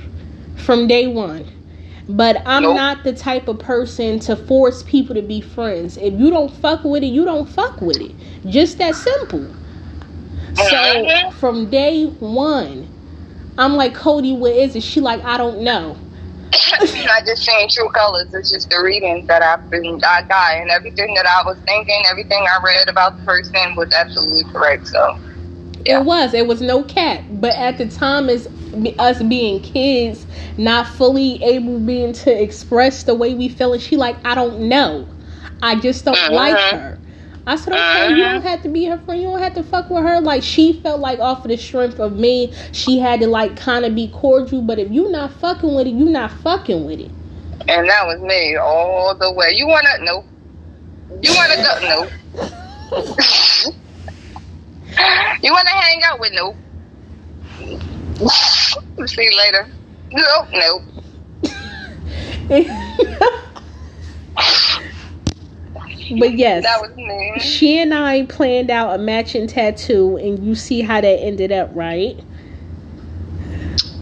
From 0.57 0.87
day 0.87 1.07
one. 1.07 1.47
But 2.11 2.43
I'm 2.47 2.63
Nope. 2.63 2.77
not 2.77 3.05
the 3.05 3.13
type 3.13 3.49
of 3.49 3.59
person 3.59 4.19
to 4.21 4.35
force 4.35 4.83
people 4.83 5.15
to 5.15 5.21
be 5.23 5.43
friends. 5.43 5.99
If 5.99 6.15
you 6.19 6.31
don't 6.31 6.51
fuck 6.51 6.83
with 6.85 7.03
it, 7.03 7.09
you 7.09 7.25
don't 7.27 7.47
fuck 7.47 7.81
with 7.83 8.01
it. 8.01 8.13
Just 8.47 8.79
that 8.79 8.95
simple. 8.95 9.47
So 10.59 10.77
Mhm. 10.77 11.33
from 11.35 11.71
day 11.71 12.07
one, 12.21 12.89
I'm 13.59 13.75
like, 13.77 13.95
Cody, 13.95 14.33
what 14.33 14.53
is 14.53 14.77
it? 14.77 14.83
She 14.83 15.01
like, 15.01 15.25
I 15.25 15.37
don't 15.37 15.61
know. 15.61 15.97
I 16.81 17.21
just 17.27 17.45
seen 17.45 17.69
true 17.69 17.89
colors. 17.91 18.33
It's 18.35 18.51
just 18.51 18.71
the 18.71 18.81
readings 18.83 19.27
that 19.29 19.43
I've 19.43 19.69
been 19.71 20.01
I 20.05 20.23
got 20.23 20.55
and 20.57 20.71
everything 20.71 21.15
that 21.15 21.27
I 21.27 21.43
was 21.47 21.59
thinking, 21.67 22.03
everything 22.11 22.45
I 22.47 22.63
read 22.65 22.89
about 22.89 23.19
the 23.19 23.25
person 23.25 23.75
was 23.77 23.93
absolutely 23.93 24.45
correct. 24.53 24.89
So 24.89 25.17
Yeah. 25.85 26.01
It 26.01 26.05
was. 26.05 26.35
It 26.35 26.47
was 26.47 26.61
no 26.61 26.83
cap. 26.83 27.23
But 27.31 27.55
at 27.57 27.79
the 27.79 27.87
time, 27.87 28.29
as 28.29 28.49
us 28.99 29.23
being 29.23 29.61
kids, 29.61 30.27
not 30.57 30.87
fully 30.87 31.43
able 31.43 31.79
being 31.81 32.13
to 32.13 32.43
express 32.43 33.05
the 33.05 33.15
way 33.15 33.35
we 33.35 33.49
feel, 33.49 33.73
and 33.73 33.83
she 33.83 33.97
like, 33.97 34.17
I 34.25 34.35
don't 34.35 34.61
know. 34.69 35.07
I 35.63 35.77
just 35.77 36.05
don't 36.05 36.17
Mhm. 36.17 36.31
like 36.31 36.59
her. 36.59 36.99
I 37.49 37.57
said, 37.57 37.73
okay, 37.73 38.11
you 38.11 38.17
Mhm. 38.17 38.33
don't 38.35 38.43
have 38.43 38.63
to 38.63 38.69
be 38.69 38.85
her 38.85 38.99
friend. 38.99 39.21
You 39.23 39.29
don't 39.29 39.41
have 39.41 39.55
to 39.55 39.63
fuck 39.63 39.89
with 39.91 40.03
her. 40.05 40.21
Like 40.21 40.43
she 40.43 40.75
felt 40.75 41.01
like 41.01 41.19
off 41.19 41.45
of 41.45 41.49
the 41.51 41.57
strength 41.57 41.99
of 41.99 42.13
me, 42.13 42.53
she 42.73 42.99
had 42.99 43.21
to 43.21 43.27
like 43.27 43.57
kind 43.57 43.85
of 43.87 43.95
be 43.95 44.09
cordial. 44.09 44.61
But 44.63 44.79
if 44.79 44.91
you 44.91 45.11
not 45.11 45.33
fucking 45.33 45.75
with 45.75 45.87
it, 45.87 45.95
you 45.95 46.05
not 46.07 46.31
fucking 46.31 46.85
with 46.85 47.01
it. 47.01 47.11
and 47.69 47.89
that 47.89 48.07
was 48.07 48.21
me 48.21 48.57
all 48.57 49.15
the 49.15 49.31
way. 49.33 49.51
You 49.55 49.67
wanna 49.67 49.89
no. 50.01 50.25
You 51.23 51.35
wanna 51.35 51.57
go 51.57 51.79
no. 51.83 52.09
you 55.43 55.53
wanna 55.53 55.71
hang 55.71 56.01
out 56.05 56.21
with 56.21 56.33
no. 56.35 56.55
See 59.07 59.23
you 59.25 59.31
later. 59.39 59.67
Nope, 60.13 60.49
nope. 60.55 60.83
but 66.19 66.33
yes, 66.39 66.65
That 66.65 66.81
was 66.81 66.97
me. 66.97 67.35
she 67.41 67.79
and 67.81 67.93
I 67.93 68.25
planned 68.27 68.71
out 68.71 68.95
a 68.95 68.99
matching 68.99 69.47
tattoo, 69.47 70.17
and 70.17 70.39
you 70.45 70.55
see 70.55 70.81
how 70.83 71.01
that 71.01 71.07
ended 71.21 71.53
up, 71.53 71.71
right? 71.75 72.19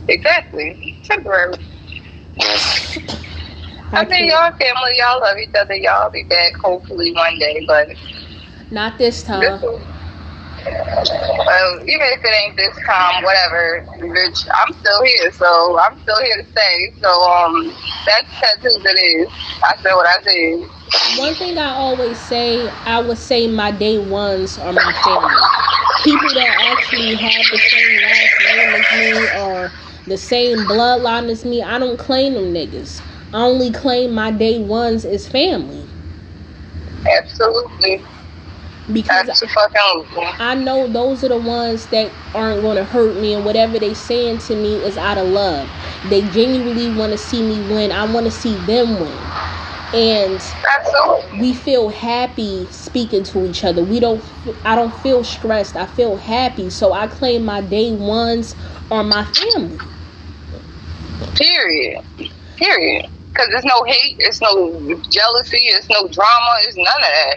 Exactly. 0.08 0.96
Temporary. 1.04 1.54
I 2.38 4.04
can't- 4.04 4.10
mean, 4.10 4.26
y'all 4.28 4.52
family, 4.52 4.92
y'all 4.98 5.20
love 5.20 5.36
each 5.38 5.54
other. 5.58 5.74
Y'all 5.74 6.10
be 6.10 6.24
back 6.24 6.54
hopefully 6.56 7.12
one 7.12 7.38
day, 7.38 7.64
but 7.66 7.88
Not 8.70 8.98
this 8.98 9.16
this 9.22 9.26
time. 9.26 9.60
was, 9.62 9.82
well, 10.66 11.80
even 11.82 12.06
if 12.10 12.20
it 12.24 12.34
ain't 12.44 12.56
this 12.56 12.74
time, 12.86 13.22
whatever, 13.22 13.86
bitch, 14.00 14.48
I'm 14.54 14.72
still 14.74 15.02
here, 15.04 15.32
so 15.32 15.78
I'm 15.78 15.98
still 16.02 16.22
here 16.24 16.42
to 16.42 16.48
stay. 16.50 16.92
So, 17.02 17.08
um, 17.08 17.72
that's 18.06 18.28
tattoos 18.40 18.84
it 18.84 18.98
is. 18.98 19.28
I 19.62 19.74
said 19.82 19.94
what 19.94 20.06
I 20.06 20.22
said. 20.22 21.18
One 21.18 21.34
thing 21.34 21.58
I 21.58 21.70
always 21.70 22.18
say, 22.18 22.68
I 22.84 23.00
would 23.00 23.18
say 23.18 23.46
my 23.48 23.70
day 23.70 23.98
ones 23.98 24.58
are 24.58 24.72
my 24.72 24.92
family. 25.04 25.34
People 26.04 26.34
that 26.34 26.76
actually 26.76 27.14
have 27.16 27.44
the 27.50 27.58
same 27.58 28.00
last 28.02 28.34
name 28.44 28.74
as 28.74 28.92
me 28.98 29.40
or 29.40 29.72
the 30.06 30.16
same 30.16 30.58
bloodline 30.58 31.28
as 31.30 31.44
me, 31.44 31.62
I 31.62 31.78
don't 31.78 31.98
claim 31.98 32.34
them 32.34 32.54
niggas. 32.54 33.00
I 33.32 33.42
only 33.42 33.72
claim 33.72 34.14
my 34.14 34.30
day 34.30 34.60
ones 34.60 35.04
as 35.04 35.26
family. 35.26 35.84
Absolutely. 37.18 38.04
Because. 38.92 39.42
I 40.38 40.54
know 40.54 40.86
those 40.86 41.24
are 41.24 41.28
the 41.28 41.38
ones 41.38 41.86
that 41.88 42.10
aren't 42.34 42.62
going 42.62 42.76
to 42.76 42.84
hurt 42.84 43.16
me, 43.20 43.34
and 43.34 43.44
whatever 43.44 43.78
they 43.78 43.94
saying 43.94 44.38
to 44.38 44.54
me 44.54 44.76
is 44.76 44.96
out 44.96 45.18
of 45.18 45.28
love. 45.28 45.68
They 46.08 46.22
genuinely 46.30 46.94
want 46.96 47.12
to 47.12 47.18
see 47.18 47.42
me 47.42 47.58
win. 47.68 47.90
I 47.92 48.10
want 48.12 48.26
to 48.26 48.30
see 48.32 48.54
them 48.66 49.00
win, 49.00 49.18
and 49.94 50.40
Absolutely. 50.78 51.40
we 51.40 51.54
feel 51.54 51.88
happy 51.88 52.66
speaking 52.66 53.24
to 53.24 53.48
each 53.48 53.64
other. 53.64 53.82
We 53.82 53.98
don't. 53.98 54.22
I 54.64 54.76
don't 54.76 54.94
feel 55.00 55.24
stressed. 55.24 55.74
I 55.76 55.86
feel 55.86 56.16
happy. 56.16 56.70
So 56.70 56.92
I 56.92 57.08
claim 57.08 57.44
my 57.44 57.60
day 57.60 57.92
ones 57.92 58.54
on 58.90 59.08
my 59.08 59.24
family. 59.24 59.78
Period. 61.34 62.04
Period. 62.56 63.10
Because 63.30 63.48
there's 63.50 63.64
no 63.64 63.84
hate, 63.84 64.16
it's 64.18 64.40
no 64.40 64.80
jealousy, 65.10 65.58
it's 65.58 65.90
no 65.90 66.08
drama, 66.08 66.56
it's 66.62 66.76
none 66.76 66.86
of 66.86 67.02
that. 67.02 67.36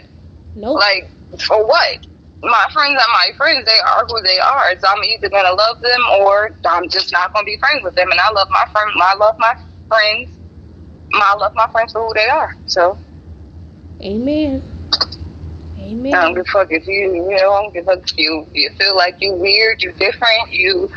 Nope. 0.54 0.78
Like, 0.78 1.10
for 1.38 1.66
what? 1.66 2.06
My 2.42 2.64
friends 2.72 2.98
are 2.98 3.12
my 3.12 3.30
friends. 3.36 3.66
They 3.66 3.78
are 3.78 4.06
who 4.06 4.22
they 4.22 4.38
are. 4.38 4.76
So 4.80 4.88
I'm 4.88 5.04
either 5.04 5.28
gonna 5.28 5.52
love 5.52 5.80
them 5.80 6.00
or 6.20 6.50
I'm 6.64 6.88
just 6.88 7.12
not 7.12 7.32
gonna 7.34 7.44
be 7.44 7.58
friends 7.58 7.84
with 7.84 7.94
them. 7.94 8.10
And 8.10 8.20
I 8.20 8.32
love 8.32 8.48
my 8.50 8.64
friend. 8.72 8.90
I 8.96 9.14
love 9.16 9.34
my 9.38 9.54
friends. 9.88 10.30
I 11.12 11.36
love 11.36 11.52
my 11.54 11.66
friends 11.72 11.92
for 11.92 12.06
who 12.06 12.14
they 12.14 12.28
are. 12.28 12.56
So. 12.66 12.98
Amen. 14.02 14.62
Amen. 15.78 16.14
I 16.14 16.24
don't 16.24 16.34
give 16.34 16.46
a 16.46 16.50
fuck 16.50 16.68
if 16.70 16.86
you, 16.86 17.14
you 17.14 17.28
know, 17.28 17.36
I 17.36 17.62
don't 17.62 17.74
give 17.74 17.88
a 17.88 17.96
fuck 17.96 18.10
if 18.10 18.18
you, 18.18 18.46
you 18.54 18.70
feel 18.78 18.96
like 18.96 19.16
you 19.20 19.32
weird, 19.34 19.82
you 19.82 19.92
different, 19.92 20.52
you, 20.52 20.90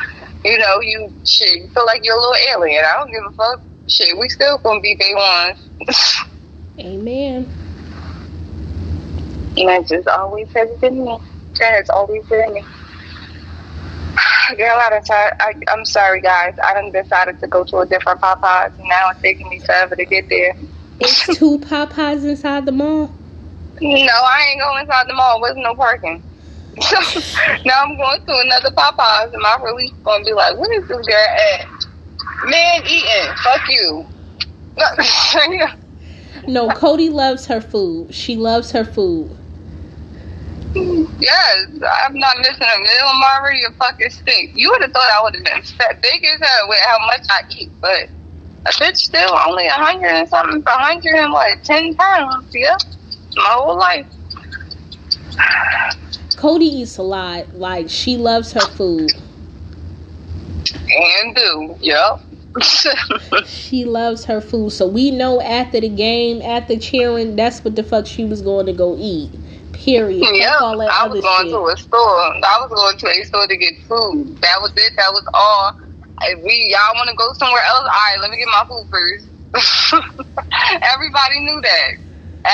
you 0.44 0.58
know, 0.58 0.80
you 0.80 1.12
shit, 1.24 1.62
you 1.62 1.68
feel 1.68 1.86
like 1.86 2.04
you're 2.04 2.16
a 2.16 2.20
little 2.20 2.36
alien. 2.50 2.84
I 2.84 2.96
don't 2.98 3.10
give 3.10 3.22
a 3.26 3.32
fuck. 3.32 3.64
Shit, 3.88 4.18
we 4.18 4.28
still 4.28 4.58
gonna 4.58 4.80
be 4.80 4.94
day 4.94 5.14
ones. 5.14 5.58
Amen. 6.80 7.50
And 9.56 9.68
that 9.68 9.86
just 9.86 10.08
always 10.08 10.48
has 10.52 10.68
been 10.80 11.04
me. 11.04 11.18
That 11.58 11.74
has 11.74 11.90
always 11.90 12.24
been 12.26 12.54
me. 12.54 12.62
Girl, 14.56 14.78
I 14.80 14.98
decided, 14.98 15.34
I, 15.40 15.54
I'm 15.72 15.84
sorry, 15.84 16.20
guys. 16.20 16.54
I 16.62 16.74
done 16.74 16.90
decided 16.90 17.40
to 17.40 17.46
go 17.46 17.64
to 17.64 17.78
a 17.78 17.86
different 17.86 18.20
Popeyes, 18.20 18.76
and 18.78 18.88
now 18.88 19.10
it's 19.10 19.22
taking 19.22 19.48
me 19.48 19.60
forever 19.60 19.94
to 19.96 20.04
get 20.04 20.28
there. 20.28 20.56
It's 21.00 21.26
two 21.38 21.58
Popeyes 21.60 22.24
inside 22.24 22.66
the 22.66 22.72
mall. 22.72 23.14
No, 23.80 23.90
I 23.90 24.48
ain't 24.50 24.60
going 24.60 24.84
inside 24.84 25.08
the 25.08 25.14
mall. 25.14 25.40
There's 25.42 25.56
no 25.56 25.74
parking. 25.74 26.22
So 26.80 26.96
now 27.64 27.82
I'm 27.82 27.96
going 27.96 28.20
to 28.26 28.38
another 28.44 28.70
Popeyes, 28.70 29.32
and 29.32 29.42
my 29.42 29.58
release 29.64 29.92
gonna 30.02 30.24
be 30.24 30.32
like, 30.32 30.56
"What 30.58 30.70
is 30.72 30.88
this 30.88 31.06
girl 31.06 31.16
at? 31.16 31.68
Man, 32.44 32.82
eating. 32.86 33.34
Fuck 33.42 33.68
you." 33.68 34.06
No, 36.46 36.68
Cody 36.68 37.08
loves 37.08 37.46
her 37.46 37.60
food. 37.60 38.14
She 38.14 38.36
loves 38.36 38.72
her 38.72 38.84
food. 38.84 39.34
Yes, 41.24 41.68
I'm 42.06 42.18
not 42.18 42.36
missing 42.38 42.54
a 42.60 42.78
meal. 42.80 43.06
I'm 43.06 43.40
already 43.40 43.64
a 43.64 43.72
fucking 43.72 44.10
stick. 44.10 44.50
You 44.52 44.70
would 44.70 44.82
have 44.82 44.92
thought 44.92 45.10
I 45.10 45.22
would 45.22 45.34
have 45.36 45.44
been 45.44 45.62
fat, 45.62 46.02
big 46.02 46.22
as 46.22 46.38
hell 46.38 46.68
with 46.68 46.80
how 46.80 47.06
much 47.06 47.26
I 47.30 47.40
eat, 47.56 47.72
but 47.80 48.10
a 48.66 48.70
bitch 48.70 48.96
still 48.96 49.34
only 49.46 49.66
a 49.66 49.72
hundred 49.72 50.08
and 50.08 50.28
something, 50.28 50.62
a 50.66 50.70
hundred 50.70 51.14
and 51.14 51.32
what, 51.32 51.64
ten 51.64 51.94
pounds? 51.94 52.46
Yeah, 52.52 52.76
my 53.36 53.42
whole 53.48 53.78
life. 53.78 54.06
Cody 56.36 56.66
eats 56.66 56.98
a 56.98 57.02
lot. 57.02 57.54
Like 57.54 57.88
she 57.88 58.18
loves 58.18 58.52
her 58.52 58.60
food. 58.60 59.12
And 60.66 61.34
do, 61.34 61.76
yep. 61.80 62.20
She 63.46 63.84
loves 63.84 64.26
her 64.26 64.40
food. 64.40 64.70
So 64.72 64.86
we 64.86 65.10
know 65.10 65.40
after 65.40 65.80
the 65.80 65.88
game, 65.88 66.42
after 66.42 66.78
cheering, 66.78 67.34
that's 67.34 67.64
what 67.64 67.76
the 67.76 67.82
fuck 67.82 68.06
she 68.06 68.24
was 68.24 68.42
going 68.42 68.66
to 68.66 68.72
go 68.72 68.96
eat. 68.98 69.32
Period. 69.84 70.24
Fuck 70.24 70.34
Yep, 70.34 70.60
all 70.60 70.78
that 70.78 70.90
I 70.90 71.06
was 71.08 71.20
going 71.20 71.44
shit. 71.46 71.52
to 71.52 71.68
a 71.68 71.76
store. 71.76 72.00
I 72.00 72.56
was 72.64 72.72
going 72.72 72.96
to 72.98 73.20
a 73.20 73.24
store 73.24 73.46
to 73.46 73.56
get 73.56 73.74
food. 73.86 74.40
That 74.40 74.56
was 74.62 74.72
it. 74.76 74.92
That 74.96 75.12
was 75.12 75.24
all. 75.34 75.72
If 76.22 76.42
we 76.42 76.72
y'all 76.72 76.96
want 76.96 77.10
to 77.10 77.16
go 77.16 77.32
somewhere 77.34 77.62
else, 77.68 77.84
all 77.84 77.92
right. 77.92 78.18
Let 78.22 78.30
me 78.30 78.38
get 78.38 78.48
my 78.48 78.64
food 78.66 78.86
first. 78.90 79.28
Everybody 80.94 81.40
knew 81.40 81.60
that. 81.60 81.88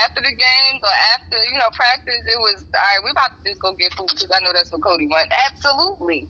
After 0.05 0.21
the 0.21 0.29
games 0.31 0.81
or 0.83 0.95
after 1.15 1.37
you 1.51 1.57
know 1.57 1.69
practice, 1.73 2.19
it 2.27 2.39
was 2.39 2.65
all 2.73 2.79
right. 2.81 2.99
We 3.03 3.11
about 3.11 3.31
to 3.37 3.49
just 3.49 3.61
go 3.61 3.75
get 3.75 3.93
food 3.93 4.09
because 4.09 4.31
I 4.33 4.43
know 4.43 4.51
that's 4.53 4.71
what 4.71 4.83
Cody 4.83 5.07
wants. 5.07 5.33
Absolutely. 5.51 6.29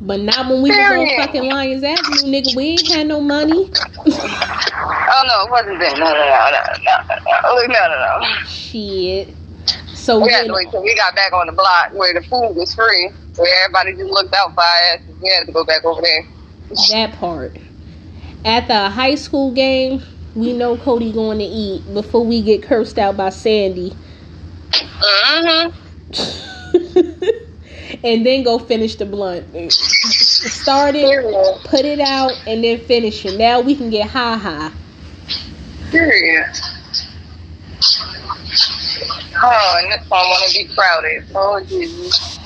But 0.00 0.20
not 0.20 0.48
when 0.50 0.62
we 0.62 0.70
was 0.70 0.76
Period. 0.76 1.08
on 1.20 1.26
fucking 1.26 1.44
Lyons 1.44 1.82
Avenue, 1.82 2.30
nigga. 2.30 2.54
We 2.54 2.64
ain't 2.72 2.88
had 2.88 3.06
no 3.06 3.20
money. 3.22 3.70
oh 4.06 5.22
no, 5.26 5.44
it 5.46 5.50
wasn't 5.50 5.80
that. 5.80 5.96
No, 5.98 6.04
no, 6.04 6.12
no, 6.12 6.50
no, 6.84 7.66
no, 7.66 7.66
no, 7.66 7.88
no, 7.88 8.18
no. 8.20 8.34
Shit. 8.46 9.36
So 10.06 10.22
We 10.22 10.30
had 10.30 10.46
to 10.46 10.52
wait 10.52 10.70
till 10.70 10.84
we 10.84 10.94
got 10.94 11.16
back 11.16 11.32
on 11.32 11.48
the 11.48 11.52
block 11.52 11.92
where 11.92 12.14
the 12.14 12.22
food 12.22 12.54
was 12.54 12.72
free, 12.72 13.10
where 13.34 13.64
everybody 13.64 13.90
just 13.90 14.08
looked 14.08 14.32
out 14.34 14.54
for 14.54 14.60
us. 14.60 15.00
We 15.20 15.28
had 15.30 15.46
to 15.46 15.52
go 15.52 15.64
back 15.64 15.84
over 15.84 16.00
there. 16.00 16.24
that 16.92 17.14
part. 17.14 17.56
At 18.44 18.68
the 18.68 18.88
high 18.88 19.16
school 19.16 19.50
game, 19.50 20.00
we 20.36 20.52
know 20.52 20.76
Cody 20.76 21.12
going 21.12 21.40
to 21.40 21.44
eat 21.44 21.92
before 21.92 22.24
we 22.24 22.40
get 22.40 22.62
cursed 22.62 23.00
out 23.00 23.16
by 23.16 23.30
Sandy. 23.30 23.96
Mm-hmm. 24.70 25.74
and 28.04 28.24
then 28.24 28.44
go 28.44 28.60
finish 28.60 28.94
the 28.94 29.06
blunt. 29.06 29.72
Start 29.72 30.94
it, 30.94 31.64
put 31.64 31.84
it 31.84 31.98
out, 31.98 32.30
and 32.46 32.62
then 32.62 32.78
finish 32.78 33.26
it. 33.26 33.36
Now 33.36 33.60
we 33.60 33.74
can 33.74 33.90
get 33.90 34.08
high 34.08 34.36
high. 34.36 34.70
Period. 35.90 36.46
Oh, 39.42 39.80
and 39.82 39.92
this 39.92 40.00
one 40.08 40.26
want 40.28 40.50
to 40.50 40.58
be 40.58 40.68
crowded. 40.74 41.24
Oh, 41.34 41.64
Jesus. 41.68 42.38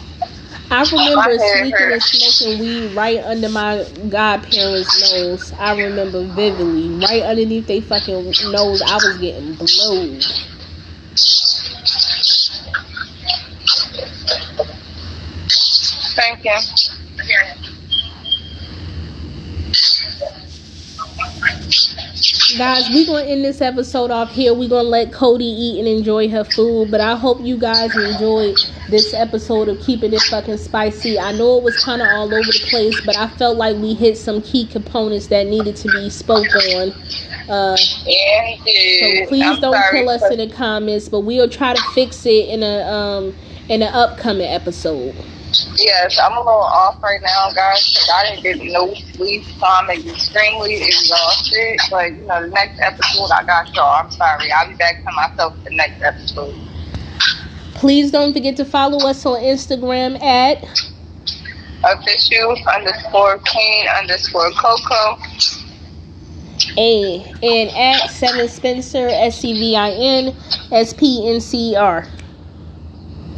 I 0.71 0.83
remember 0.93 1.39
sneaking 1.39 1.93
and 1.93 2.03
smoking 2.03 2.61
weed 2.61 2.95
right 2.97 3.19
under 3.25 3.49
my 3.49 3.85
godparents' 4.09 5.13
nose. 5.13 5.53
I 5.59 5.81
remember 5.81 6.25
vividly. 6.35 6.91
Right 7.07 7.23
underneath 7.25 7.67
their 7.67 7.83
fucking 7.83 8.25
nose, 8.53 8.83
I 8.83 8.95
was 8.97 9.19
getting 9.19 9.55
blowed. 9.55 10.25
Thank 16.17 16.45
you. 16.45 17.00
Guys, 22.59 22.89
we're 22.91 23.07
gonna 23.07 23.27
end 23.27 23.45
this 23.45 23.61
episode 23.61 24.11
off 24.11 24.31
here. 24.31 24.53
We're 24.55 24.69
gonna 24.69 24.89
let 24.89 25.13
Cody 25.13 25.45
eat 25.45 25.79
and 25.79 25.87
enjoy 25.87 26.29
her 26.31 26.43
food. 26.45 26.91
But 26.91 27.01
I 27.01 27.15
hope 27.17 27.39
you 27.41 27.57
guys 27.57 27.95
enjoyed 27.97 28.57
this 28.89 29.15
episode 29.15 29.69
of 29.69 29.79
keeping 29.81 30.13
it 30.13 30.21
fucking 30.23 30.57
spicy. 30.57 31.19
I 31.19 31.33
know 31.33 31.59
it 31.59 31.65
was 31.65 31.83
kinda 31.85 32.09
all 32.11 32.25
over 32.25 32.35
the 32.43 32.67
place, 32.71 33.01
but 33.07 33.17
I 33.17 33.29
felt 33.29 33.57
like 33.57 33.77
we 33.77 33.95
hit 33.95 34.19
some 34.19 34.43
key 34.43 34.67
components 34.67 35.29
that 35.29 35.47
needed 35.47 35.77
to 35.77 35.89
be 35.89 36.11
spoke 36.11 36.47
on. 36.75 36.93
Uh 37.49 37.77
Yeah. 38.07 38.57
So 38.57 39.27
please 39.29 39.45
I'm 39.45 39.61
don't 39.61 39.75
sorry, 39.75 40.01
kill 40.01 40.09
us 40.09 40.31
in 40.31 40.39
the 40.39 40.49
comments, 40.49 41.09
but 41.09 41.21
we'll 41.21 41.49
try 41.49 41.75
to 41.75 41.83
fix 41.95 42.27
it 42.27 42.49
in 42.49 42.63
a 42.63 42.83
um 42.83 43.35
in 43.69 43.83
an 43.83 43.95
upcoming 43.95 44.47
episode. 44.49 45.15
Yes, 45.77 46.19
I'm 46.23 46.33
a 46.33 46.39
little 46.39 46.53
off 46.53 47.03
right 47.03 47.21
now, 47.23 47.51
guys, 47.55 47.93
because 47.93 48.11
I 48.15 48.31
didn't 48.31 48.43
get 48.43 48.73
no 48.73 48.95
sleep, 48.95 49.45
so 49.45 49.67
I'm 49.67 49.91
extremely 49.91 50.83
exhausted. 50.83 51.79
But, 51.91 52.13
you 52.13 52.27
know, 52.27 52.43
the 52.43 52.49
next 52.49 52.81
episode, 52.81 53.31
I 53.33 53.45
got 53.45 53.75
y'all. 53.75 54.05
I'm 54.05 54.11
sorry. 54.11 54.51
I'll 54.53 54.69
be 54.69 54.75
back 54.77 55.03
to 55.05 55.11
myself 55.13 55.55
the 55.65 55.71
next 55.71 56.03
episode. 56.03 56.55
Please 57.75 58.11
don't 58.11 58.33
forget 58.33 58.57
to 58.59 58.65
follow 58.65 59.09
us 59.09 59.25
on 59.27 59.41
Instagram 59.43 60.23
at 60.23 60.63
Official 61.83 62.57
underscore 62.69 63.39
queen 63.39 63.89
underscore 63.99 64.51
coco. 64.51 65.19
a 66.77 67.23
and 67.43 67.71
at 67.71 68.11
seven 68.11 68.49
Spencer 68.49 69.09
S 69.09 69.41
C 69.41 69.55
V 69.55 69.77
I 69.77 69.91
N 69.91 70.37
S 70.71 70.93
P 70.93 71.27
N 71.27 71.41
C 71.41 71.75
R. 71.75 72.07